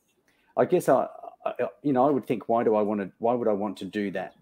I 0.57 0.65
guess 0.65 0.89
I 0.89 1.07
you 1.81 1.93
know, 1.93 2.07
I 2.07 2.09
would 2.09 2.25
think, 2.25 2.47
why 2.47 2.63
do 2.63 2.75
I 2.75 2.81
want 2.81 3.01
to? 3.01 3.11
Why 3.19 3.33
would 3.33 3.47
I 3.47 3.53
want 3.53 3.77
to 3.77 3.85
do 3.85 4.11
that 4.11 4.35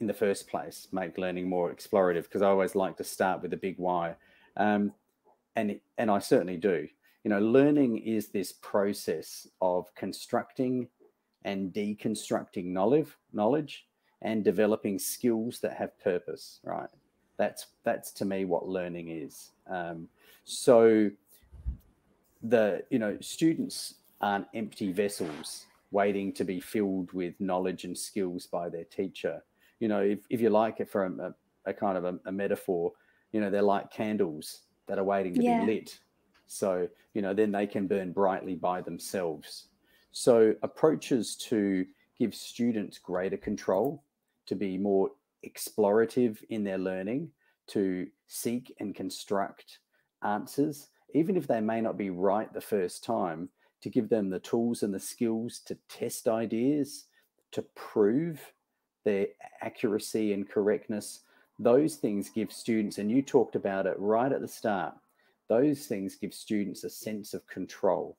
in 0.00 0.06
the 0.06 0.14
first 0.14 0.48
place? 0.48 0.88
Make 0.92 1.18
learning 1.18 1.48
more 1.48 1.72
explorative 1.72 2.24
because 2.24 2.42
I 2.42 2.48
always 2.48 2.74
like 2.74 2.96
to 2.98 3.04
start 3.04 3.42
with 3.42 3.52
a 3.52 3.56
big 3.56 3.78
why, 3.78 4.14
um, 4.56 4.92
and 5.56 5.80
and 5.98 6.10
I 6.10 6.18
certainly 6.18 6.56
do. 6.56 6.88
You 7.24 7.30
know, 7.30 7.40
learning 7.40 7.98
is 7.98 8.28
this 8.28 8.52
process 8.52 9.48
of 9.60 9.92
constructing 9.94 10.88
and 11.44 11.72
deconstructing 11.72 12.66
knowledge, 12.66 13.08
knowledge, 13.32 13.86
and 14.22 14.44
developing 14.44 14.98
skills 14.98 15.58
that 15.60 15.74
have 15.74 15.98
purpose. 15.98 16.60
Right. 16.62 16.88
That's 17.36 17.66
that's 17.84 18.10
to 18.12 18.24
me 18.24 18.44
what 18.44 18.68
learning 18.68 19.10
is. 19.10 19.50
Um, 19.68 20.08
so 20.44 21.10
the 22.42 22.82
you 22.90 22.98
know 22.98 23.16
students 23.20 23.94
aren't 24.20 24.46
empty 24.54 24.92
vessels 24.92 25.66
waiting 25.90 26.32
to 26.32 26.44
be 26.44 26.60
filled 26.60 27.12
with 27.12 27.34
knowledge 27.40 27.84
and 27.84 27.96
skills 27.96 28.46
by 28.46 28.68
their 28.68 28.84
teacher. 28.84 29.42
You 29.78 29.88
know, 29.88 30.00
if, 30.00 30.20
if 30.30 30.40
you 30.40 30.50
like 30.50 30.80
it 30.80 30.88
from 30.88 31.20
a, 31.20 31.34
a 31.64 31.72
kind 31.72 31.96
of 31.96 32.04
a, 32.04 32.18
a, 32.26 32.32
metaphor, 32.32 32.92
you 33.32 33.40
know, 33.40 33.50
they're 33.50 33.62
like 33.62 33.90
candles 33.90 34.62
that 34.86 34.98
are 34.98 35.04
waiting 35.04 35.34
to 35.34 35.42
yeah. 35.42 35.60
be 35.60 35.66
lit. 35.66 35.98
So, 36.46 36.88
you 37.14 37.22
know, 37.22 37.34
then 37.34 37.52
they 37.52 37.66
can 37.66 37.86
burn 37.86 38.12
brightly 38.12 38.54
by 38.54 38.80
themselves. 38.80 39.68
So, 40.12 40.54
approaches 40.62 41.36
to 41.36 41.86
give 42.18 42.34
students 42.34 42.98
greater 42.98 43.36
control, 43.36 44.02
to 44.46 44.54
be 44.54 44.78
more 44.78 45.10
explorative 45.44 46.42
in 46.48 46.64
their 46.64 46.78
learning, 46.78 47.30
to 47.68 48.06
seek 48.28 48.74
and 48.78 48.94
construct 48.94 49.80
answers, 50.22 50.88
even 51.14 51.36
if 51.36 51.46
they 51.46 51.60
may 51.60 51.80
not 51.80 51.96
be 51.96 52.10
right 52.10 52.52
the 52.52 52.60
first 52.60 53.02
time, 53.02 53.48
to 53.80 53.90
give 53.90 54.08
them 54.08 54.30
the 54.30 54.38
tools 54.38 54.82
and 54.82 54.94
the 54.94 55.00
skills 55.00 55.60
to 55.66 55.76
test 55.88 56.28
ideas, 56.28 57.04
to 57.52 57.62
prove 57.74 58.40
their 59.04 59.26
accuracy 59.62 60.32
and 60.32 60.48
correctness. 60.48 61.20
Those 61.58 61.96
things 61.96 62.28
give 62.28 62.52
students, 62.52 62.98
and 62.98 63.10
you 63.10 63.22
talked 63.22 63.56
about 63.56 63.86
it 63.86 63.98
right 63.98 64.30
at 64.30 64.40
the 64.40 64.48
start, 64.48 64.94
those 65.48 65.86
things 65.86 66.16
give 66.16 66.34
students 66.34 66.84
a 66.84 66.90
sense 66.90 67.32
of 67.34 67.46
control, 67.46 68.16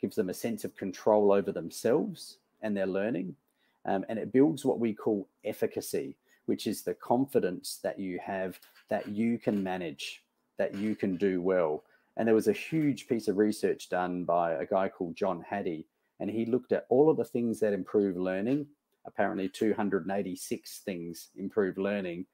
gives 0.00 0.16
them 0.16 0.28
a 0.28 0.34
sense 0.34 0.64
of 0.64 0.76
control 0.76 1.32
over 1.32 1.52
themselves 1.52 2.38
and 2.62 2.76
their 2.76 2.86
learning. 2.86 3.36
Um, 3.84 4.04
and 4.08 4.18
it 4.18 4.32
builds 4.32 4.64
what 4.64 4.80
we 4.80 4.92
call 4.92 5.28
efficacy, 5.44 6.16
which 6.46 6.66
is 6.66 6.82
the 6.82 6.94
confidence 6.94 7.78
that 7.82 7.98
you 7.98 8.18
have 8.24 8.58
that 8.88 9.08
you 9.08 9.38
can 9.38 9.62
manage, 9.62 10.22
that 10.58 10.74
you 10.74 10.96
can 10.96 11.16
do 11.16 11.40
well, 11.42 11.84
and 12.16 12.26
there 12.26 12.34
was 12.34 12.48
a 12.48 12.52
huge 12.52 13.08
piece 13.08 13.28
of 13.28 13.36
research 13.36 13.88
done 13.88 14.24
by 14.24 14.52
a 14.52 14.66
guy 14.66 14.88
called 14.88 15.16
John 15.16 15.44
Hattie, 15.48 15.86
and 16.18 16.30
he 16.30 16.46
looked 16.46 16.72
at 16.72 16.86
all 16.88 17.10
of 17.10 17.18
the 17.18 17.24
things 17.24 17.60
that 17.60 17.74
improve 17.74 18.16
learning. 18.16 18.66
Apparently, 19.06 19.48
286 19.48 20.80
things 20.84 21.28
improve 21.36 21.76
learning, 21.76 22.26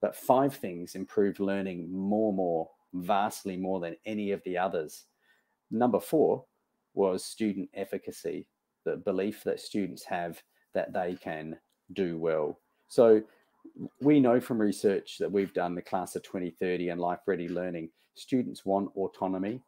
but 0.00 0.16
five 0.16 0.56
things 0.56 0.94
improved 0.94 1.40
learning 1.40 1.92
more, 1.92 2.32
more, 2.32 2.70
vastly 2.94 3.56
more 3.56 3.80
than 3.80 3.96
any 4.06 4.30
of 4.32 4.42
the 4.44 4.56
others. 4.56 5.04
Number 5.70 6.00
four 6.00 6.44
was 6.94 7.22
student 7.22 7.68
efficacy, 7.74 8.48
the 8.86 8.96
belief 8.96 9.44
that 9.44 9.60
students 9.60 10.04
have 10.04 10.42
that 10.72 10.94
they 10.94 11.16
can 11.20 11.58
do 11.92 12.18
well. 12.18 12.58
So 12.88 13.22
we 14.00 14.20
know 14.20 14.40
from 14.40 14.60
research 14.60 15.18
that 15.18 15.30
we've 15.30 15.54
done 15.54 15.74
the 15.74 15.82
class 15.82 16.16
of 16.16 16.22
2030 16.22 16.88
and 16.88 17.00
life 17.00 17.20
ready 17.26 17.48
learning 17.48 17.88
students 18.14 18.64
want 18.64 18.90
autonomy 18.96 19.60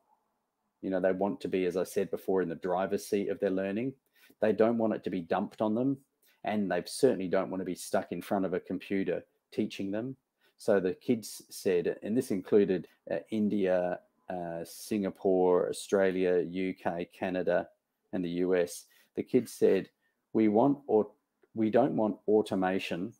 you 0.83 0.91
know 0.91 1.01
they 1.01 1.13
want 1.13 1.41
to 1.41 1.49
be 1.49 1.65
as 1.67 1.77
i 1.77 1.85
said 1.85 2.11
before 2.11 2.43
in 2.43 2.49
the 2.49 2.55
driver's 2.57 3.07
seat 3.07 3.29
of 3.29 3.39
their 3.41 3.51
learning 3.51 3.93
they 4.41 4.53
don't 4.53 4.79
want 4.79 4.95
it 4.95 5.05
to 5.05 5.11
be 5.11 5.21
dumped 5.21 5.61
on 5.61 5.75
them 5.75 5.97
and 6.45 6.71
they 6.71 6.83
certainly 6.87 7.29
don't 7.29 7.51
want 7.51 7.61
to 7.61 7.67
be 7.67 7.75
stuck 7.75 8.13
in 8.13 8.23
front 8.23 8.45
of 8.45 8.55
a 8.55 8.61
computer 8.61 9.25
teaching 9.53 9.91
them. 9.91 10.17
So 10.57 10.81
the 10.81 10.95
kids 10.95 11.43
said, 11.51 11.97
and 12.03 12.17
this 12.17 12.31
included 12.31 12.89
uh, 13.11 13.17
India, 13.31 14.01
uh, 14.29 14.65
Singapore, 14.65 15.69
Australia, 15.69 16.45
UK, 16.45 17.07
Canada, 17.13 17.69
and 18.13 18.25
the 18.25 18.31
US. 18.45 18.87
The 19.17 19.23
kids 19.23 19.53
said, 19.53 19.89
"We 20.33 20.49
want 20.49 20.79
or 20.87 21.11
we 21.55 21.71
don't 21.71 21.97
want 21.97 22.19
automation 22.29 23.13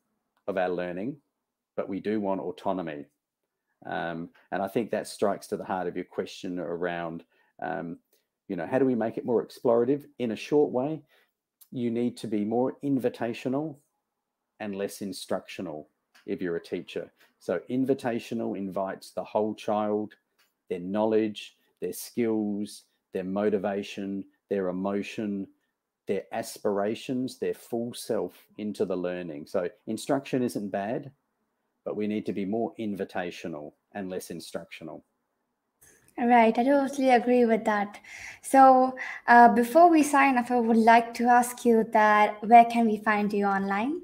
of 0.51 0.59
our 0.59 0.69
learning, 0.69 1.17
but 1.77 1.89
we 1.89 2.01
do 2.01 2.21
want 2.21 2.43
autonomy." 2.43 3.07
Um, 3.87 4.29
and 4.53 4.63
I 4.63 4.69
think 4.69 4.91
that 4.91 5.09
strikes 5.09 5.47
to 5.49 5.57
the 5.57 5.65
heart 5.65 5.87
of 5.87 5.97
your 5.97 6.05
question 6.05 6.59
around, 6.59 7.25
um, 7.63 7.99
you 8.49 8.57
know, 8.57 8.67
how 8.67 8.79
do 8.79 8.85
we 8.85 8.95
make 8.95 9.17
it 9.17 9.25
more 9.25 9.45
explorative 9.45 10.05
in 10.19 10.33
a 10.33 10.37
short 10.37 10.71
way? 10.71 11.03
You 11.73 11.91
need 11.91 12.17
to 12.19 12.27
be 12.27 12.45
more 12.45 12.77
invitational 12.85 13.77
and 14.59 14.77
less 14.77 15.01
instructional 15.01 15.89
if 16.27 16.43
you're 16.43 16.57
a 16.57 16.63
teacher. 16.63 17.11
So, 17.39 17.61
invitational 17.71 18.59
invites 18.59 19.13
the 19.13 19.25
whole 19.25 19.55
child, 19.55 20.15
their 20.69 20.81
knowledge, 20.81 21.57
their 21.81 21.95
skills, 21.95 22.85
their 23.15 23.25
motivation, 23.25 24.25
their 24.51 24.69
emotion, 24.69 25.47
their 26.11 26.25
aspirations, 26.33 27.39
their 27.39 27.55
full 27.55 27.95
self 27.95 28.49
into 28.59 28.85
the 28.85 28.97
learning. 28.97 29.47
So, 29.47 29.69
instruction 29.87 30.43
isn't 30.43 30.71
bad, 30.71 31.13
but 31.85 31.95
we 31.95 32.09
need 32.09 32.27
to 32.27 32.33
be 32.33 32.45
more 32.45 32.75
invitational 32.81 33.75
and 33.93 34.11
less 34.11 34.31
instructional. 34.31 35.05
Right, 36.19 36.59
I 36.59 36.65
totally 36.65 37.11
agree 37.11 37.45
with 37.45 37.65
that. 37.65 38.01
So, 38.43 38.97
uh, 39.29 39.55
before 39.55 39.89
we 39.89 40.03
sign 40.03 40.37
off, 40.37 40.51
I 40.51 40.59
would 40.59 40.77
like 40.77 41.15
to 41.15 41.27
ask 41.27 41.65
you 41.65 41.85
that 41.93 42.45
where 42.45 42.65
can 42.65 42.87
we 42.87 42.97
find 42.97 43.33
you 43.33 43.45
online? 43.45 44.01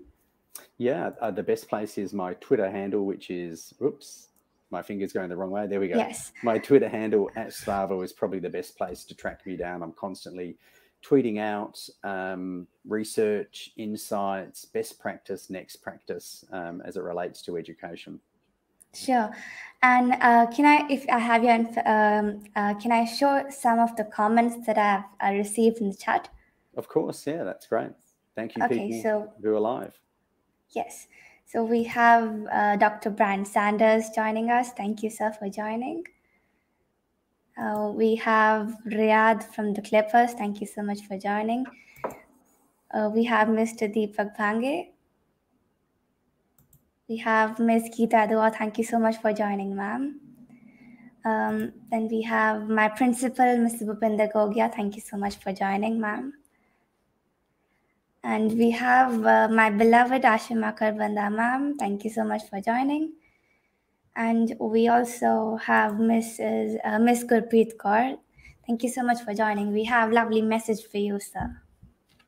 Yeah, 0.78 1.11
uh, 1.20 1.32
the 1.32 1.42
best 1.42 1.68
place 1.68 1.98
is 1.98 2.12
my 2.12 2.34
Twitter 2.34 2.70
handle, 2.70 3.04
which 3.04 3.30
is, 3.30 3.74
oops, 3.82 4.28
my 4.70 4.80
finger's 4.80 5.12
going 5.12 5.28
the 5.28 5.36
wrong 5.36 5.50
way. 5.50 5.66
There 5.66 5.80
we 5.80 5.88
go. 5.88 5.96
Yes. 5.96 6.30
My 6.44 6.59
Twitter 6.59 6.88
handle 6.88 7.30
at 7.34 7.48
Slavo 7.48 8.04
is 8.04 8.12
probably 8.12 8.38
the 8.38 8.50
best 8.59 8.78
place 8.78 9.04
to 9.07 9.14
track 9.16 9.44
me 9.44 9.57
down. 9.57 9.82
I'm 9.82 9.92
constantly 9.92 10.57
tweeting 11.07 11.38
out 11.38 11.78
um, 12.04 12.66
research, 12.86 13.70
insights, 13.76 14.64
best 14.64 14.98
practice, 14.98 15.50
next 15.50 15.76
practice 15.76 16.44
um, 16.52 16.82
as 16.84 16.96
it 16.96 17.02
relates 17.02 17.42
to 17.42 17.57
education. 17.57 18.18
Sure. 18.94 19.30
And 19.82 20.14
uh, 20.14 20.46
can 20.46 20.64
I, 20.64 20.86
if 20.90 21.04
I 21.09 21.18
have 21.18 21.44
your, 21.44 21.54
um, 21.86 22.42
uh, 22.57 22.74
can 22.74 22.92
I 22.92 23.04
show 23.04 23.44
some 23.50 23.78
of 23.78 23.94
the 23.96 24.04
comments 24.04 24.66
that 24.66 24.78
I've 24.78 25.04
uh, 25.20 25.34
received 25.34 25.78
in 25.78 25.90
the 25.90 25.96
chat? 25.96 26.28
Of 26.76 26.88
course. 26.88 27.26
Yeah, 27.26 27.44
that's 27.44 27.66
great. 27.66 27.90
Thank 28.34 28.57
you, 28.57 28.64
Okay, 28.64 28.88
people 28.88 29.02
so 29.02 29.32
who 29.42 29.54
are 29.54 29.61
live. 29.61 29.98
yes. 30.70 31.07
So 31.48 31.62
we 31.62 31.84
have 31.84 32.44
uh, 32.50 32.76
Dr. 32.76 33.11
Brian 33.11 33.44
Sanders 33.44 34.11
joining 34.14 34.50
us. 34.50 34.72
Thank 34.72 35.04
you, 35.04 35.11
sir, 35.11 35.32
for 35.38 35.48
joining. 35.48 36.04
Uh, 37.57 37.90
we 37.94 38.14
have 38.16 38.76
Riyadh 38.86 39.42
from 39.54 39.72
the 39.72 39.80
Clippers. 39.80 40.32
Thank 40.34 40.61
you 40.61 40.66
so 40.66 40.82
much 40.82 41.00
for 41.09 41.18
joining. 41.18 41.64
Uh, 42.92 43.11
we 43.12 43.24
have 43.24 43.48
Mr. 43.48 43.88
Deepak 43.92 44.36
Bhange. 44.36 44.88
We 47.09 47.16
have 47.18 47.59
Ms. 47.59 47.90
Geeta 47.96 48.28
Dua. 48.28 48.50
Thank 48.50 48.78
you 48.78 48.84
so 48.84 48.98
much 48.98 49.16
for 49.18 49.32
joining, 49.32 49.74
ma'am. 49.74 50.20
Um, 51.24 51.72
then 51.90 52.09
we 52.09 52.22
have 52.22 52.68
my 52.68 52.88
principal, 52.88 53.44
Mr. 53.44 53.82
Bhupinder 53.82 54.32
Gogia. 54.32 54.72
Thank 54.74 54.96
you 54.96 55.02
so 55.02 55.16
much 55.16 55.36
for 55.36 55.52
joining, 55.52 56.00
ma'am. 56.00 56.32
And 58.22 58.52
we 58.59 58.70
have 58.72 59.24
uh, 59.24 59.48
my 59.48 59.70
beloved 59.70 60.22
Ashima 60.22 60.76
Karbanda, 60.76 61.32
ma'am. 61.32 61.76
Thank 61.78 62.04
you 62.04 62.11
so 62.11 62.24
much 62.24 62.48
for 62.50 62.61
joining. 62.61 63.12
And 64.16 64.54
we 64.58 64.88
also 64.88 65.58
have 65.62 65.92
Mrs. 65.92 66.78
Uh, 66.82 66.98
Miss 66.98 67.22
Gurpreet 67.22 67.76
Kaur. 67.76 68.16
Thank 68.66 68.82
you 68.82 68.88
so 68.88 69.02
much 69.02 69.20
for 69.20 69.34
joining. 69.34 69.72
We 69.72 69.84
have 69.84 70.10
lovely 70.10 70.40
message 70.40 70.86
for 70.90 70.96
you, 70.96 71.20
sir. 71.20 71.60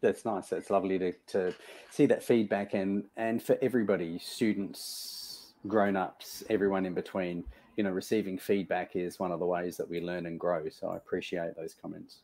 That's 0.01 0.25
nice. 0.25 0.49
That's 0.51 0.71
lovely 0.71 0.99
to, 0.99 1.13
to 1.29 1.55
see 1.91 2.07
that 2.07 2.23
feedback 2.23 2.75
and 2.75 3.05
and 3.17 3.43
for 3.43 3.59
everybody, 3.61 4.19
students, 4.19 5.55
grown-ups, 5.67 6.45
everyone 6.51 6.87
in 6.87 6.95
between, 6.95 7.43
you 7.77 7.83
know, 7.83 7.91
receiving 7.91 8.39
feedback 8.39 8.95
is 8.95 9.19
one 9.19 9.33
of 9.33 9.41
the 9.41 9.47
ways 9.47 9.77
that 9.79 9.89
we 9.89 10.01
learn 10.01 10.27
and 10.27 10.39
grow. 10.39 10.69
So 10.69 10.91
I 10.91 10.97
appreciate 10.97 11.57
those 11.57 11.75
comments. 11.75 12.21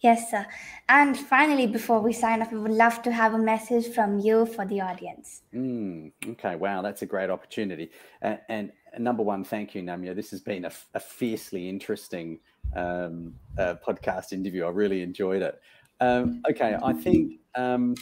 Yes, 0.00 0.30
sir. 0.30 0.46
And 0.88 1.16
finally, 1.16 1.66
before 1.66 2.00
we 2.00 2.12
sign 2.12 2.40
off, 2.40 2.52
we 2.52 2.58
would 2.60 2.70
love 2.70 3.02
to 3.02 3.12
have 3.12 3.34
a 3.34 3.38
message 3.38 3.92
from 3.92 4.20
you 4.20 4.46
for 4.46 4.64
the 4.64 4.80
audience. 4.80 5.42
Mm, 5.52 6.12
okay, 6.30 6.54
wow, 6.54 6.82
that's 6.82 7.02
a 7.02 7.06
great 7.06 7.30
opportunity. 7.30 7.90
And, 8.22 8.38
and 8.48 8.72
number 8.98 9.24
one, 9.24 9.42
thank 9.42 9.74
you, 9.74 9.82
Namya. 9.82 10.14
This 10.14 10.30
has 10.30 10.40
been 10.40 10.66
a, 10.66 10.72
a 10.94 11.00
fiercely 11.00 11.68
interesting 11.68 12.38
um, 12.76 13.34
uh, 13.58 13.74
podcast 13.84 14.32
interview. 14.32 14.66
I 14.66 14.70
really 14.70 15.02
enjoyed 15.02 15.42
it. 15.42 15.60
Um, 16.00 16.42
okay, 16.48 16.76
I 16.80 16.92
think 16.92 17.40
um, 17.56 17.96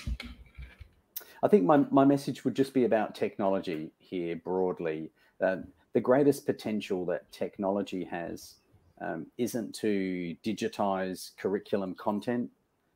I 1.42 1.48
think 1.48 1.64
my, 1.64 1.78
my 1.90 2.04
message 2.04 2.44
would 2.44 2.54
just 2.54 2.74
be 2.74 2.84
about 2.84 3.14
technology 3.14 3.90
here 3.98 4.36
broadly. 4.36 5.12
Uh, 5.40 5.56
the 5.94 6.00
greatest 6.00 6.44
potential 6.44 7.06
that 7.06 7.30
technology 7.32 8.04
has 8.04 8.56
um, 9.00 9.26
isn't 9.38 9.74
to 9.76 10.36
digitize 10.44 11.36
curriculum 11.36 11.94
content. 11.94 12.50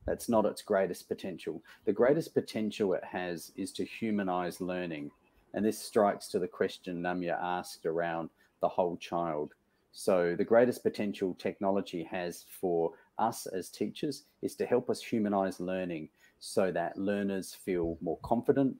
That's 0.06 0.28
not 0.28 0.46
its 0.46 0.62
greatest 0.62 1.08
potential. 1.08 1.62
The 1.84 1.92
greatest 1.92 2.34
potential 2.34 2.94
it 2.94 3.04
has 3.04 3.52
is 3.56 3.72
to 3.72 3.84
humanize 3.84 4.60
learning. 4.60 5.10
And 5.54 5.64
this 5.64 5.78
strikes 5.78 6.28
to 6.28 6.38
the 6.38 6.48
question 6.48 7.02
Namya 7.02 7.38
asked 7.40 7.84
around 7.86 8.30
the 8.60 8.68
whole 8.68 8.96
child. 8.96 9.52
So, 9.92 10.36
the 10.36 10.44
greatest 10.44 10.84
potential 10.84 11.34
technology 11.34 12.04
has 12.04 12.46
for 12.60 12.92
us 13.18 13.46
as 13.46 13.68
teachers 13.68 14.24
is 14.40 14.54
to 14.56 14.66
help 14.66 14.88
us 14.88 15.02
humanize 15.02 15.58
learning 15.58 16.08
so 16.38 16.70
that 16.72 16.96
learners 16.96 17.54
feel 17.54 17.98
more 18.00 18.18
confident, 18.22 18.76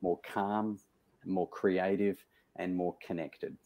more 0.00 0.18
calm, 0.26 0.78
more 1.26 1.48
creative, 1.48 2.24
and 2.56 2.74
more 2.74 2.96
connected. 3.06 3.56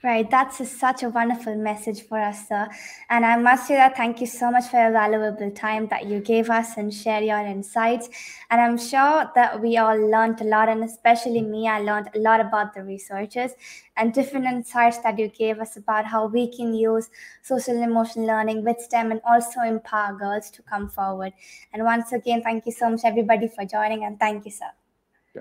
Right, 0.00 0.30
that's 0.30 0.60
a, 0.60 0.64
such 0.64 1.02
a 1.02 1.08
wonderful 1.08 1.56
message 1.56 2.02
for 2.02 2.20
us, 2.20 2.46
sir. 2.46 2.68
And 3.10 3.26
I 3.26 3.36
must 3.36 3.66
say 3.66 3.74
that 3.74 3.96
thank 3.96 4.20
you 4.20 4.28
so 4.28 4.48
much 4.48 4.66
for 4.68 4.80
your 4.80 4.92
valuable 4.92 5.50
time 5.50 5.88
that 5.88 6.06
you 6.06 6.20
gave 6.20 6.50
us 6.50 6.76
and 6.76 6.94
share 6.94 7.20
your 7.20 7.40
insights. 7.40 8.08
And 8.48 8.60
I'm 8.60 8.78
sure 8.78 9.28
that 9.34 9.60
we 9.60 9.76
all 9.76 9.98
learned 9.98 10.40
a 10.40 10.44
lot, 10.44 10.68
and 10.68 10.84
especially 10.84 11.42
me, 11.42 11.66
I 11.66 11.80
learned 11.80 12.10
a 12.14 12.18
lot 12.20 12.38
about 12.40 12.74
the 12.74 12.84
researchers 12.84 13.50
and 13.96 14.12
different 14.12 14.46
insights 14.46 14.98
that 14.98 15.18
you 15.18 15.26
gave 15.26 15.58
us 15.58 15.76
about 15.76 16.06
how 16.06 16.26
we 16.26 16.46
can 16.56 16.74
use 16.74 17.10
social 17.42 17.74
and 17.74 17.82
emotional 17.82 18.24
learning 18.24 18.64
with 18.64 18.78
STEM 18.78 19.10
and 19.10 19.20
also 19.28 19.62
empower 19.62 20.16
girls 20.16 20.48
to 20.50 20.62
come 20.62 20.88
forward. 20.88 21.32
And 21.72 21.82
once 21.82 22.12
again, 22.12 22.42
thank 22.44 22.66
you 22.66 22.72
so 22.72 22.88
much, 22.88 23.00
everybody, 23.02 23.48
for 23.48 23.64
joining, 23.64 24.04
and 24.04 24.16
thank 24.16 24.44
you, 24.44 24.52
sir. 24.52 24.70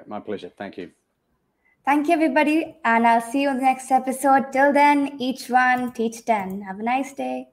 My 0.07 0.19
pleasure. 0.19 0.51
Thank 0.57 0.79
you. 0.79 0.91
Thank 1.87 2.09
you, 2.09 2.15
everybody, 2.15 2.75
and 2.83 3.07
I'll 3.07 3.21
see 3.21 3.43
you 3.43 3.49
in 3.49 3.57
the 3.57 3.63
next 3.63 3.89
episode. 3.91 4.51
Till 4.51 4.73
then, 4.73 5.15
each 5.19 5.49
one 5.49 5.93
teach 5.93 6.25
10. 6.25 6.63
Have 6.63 6.79
a 6.79 6.83
nice 6.83 7.13
day. 7.13 7.47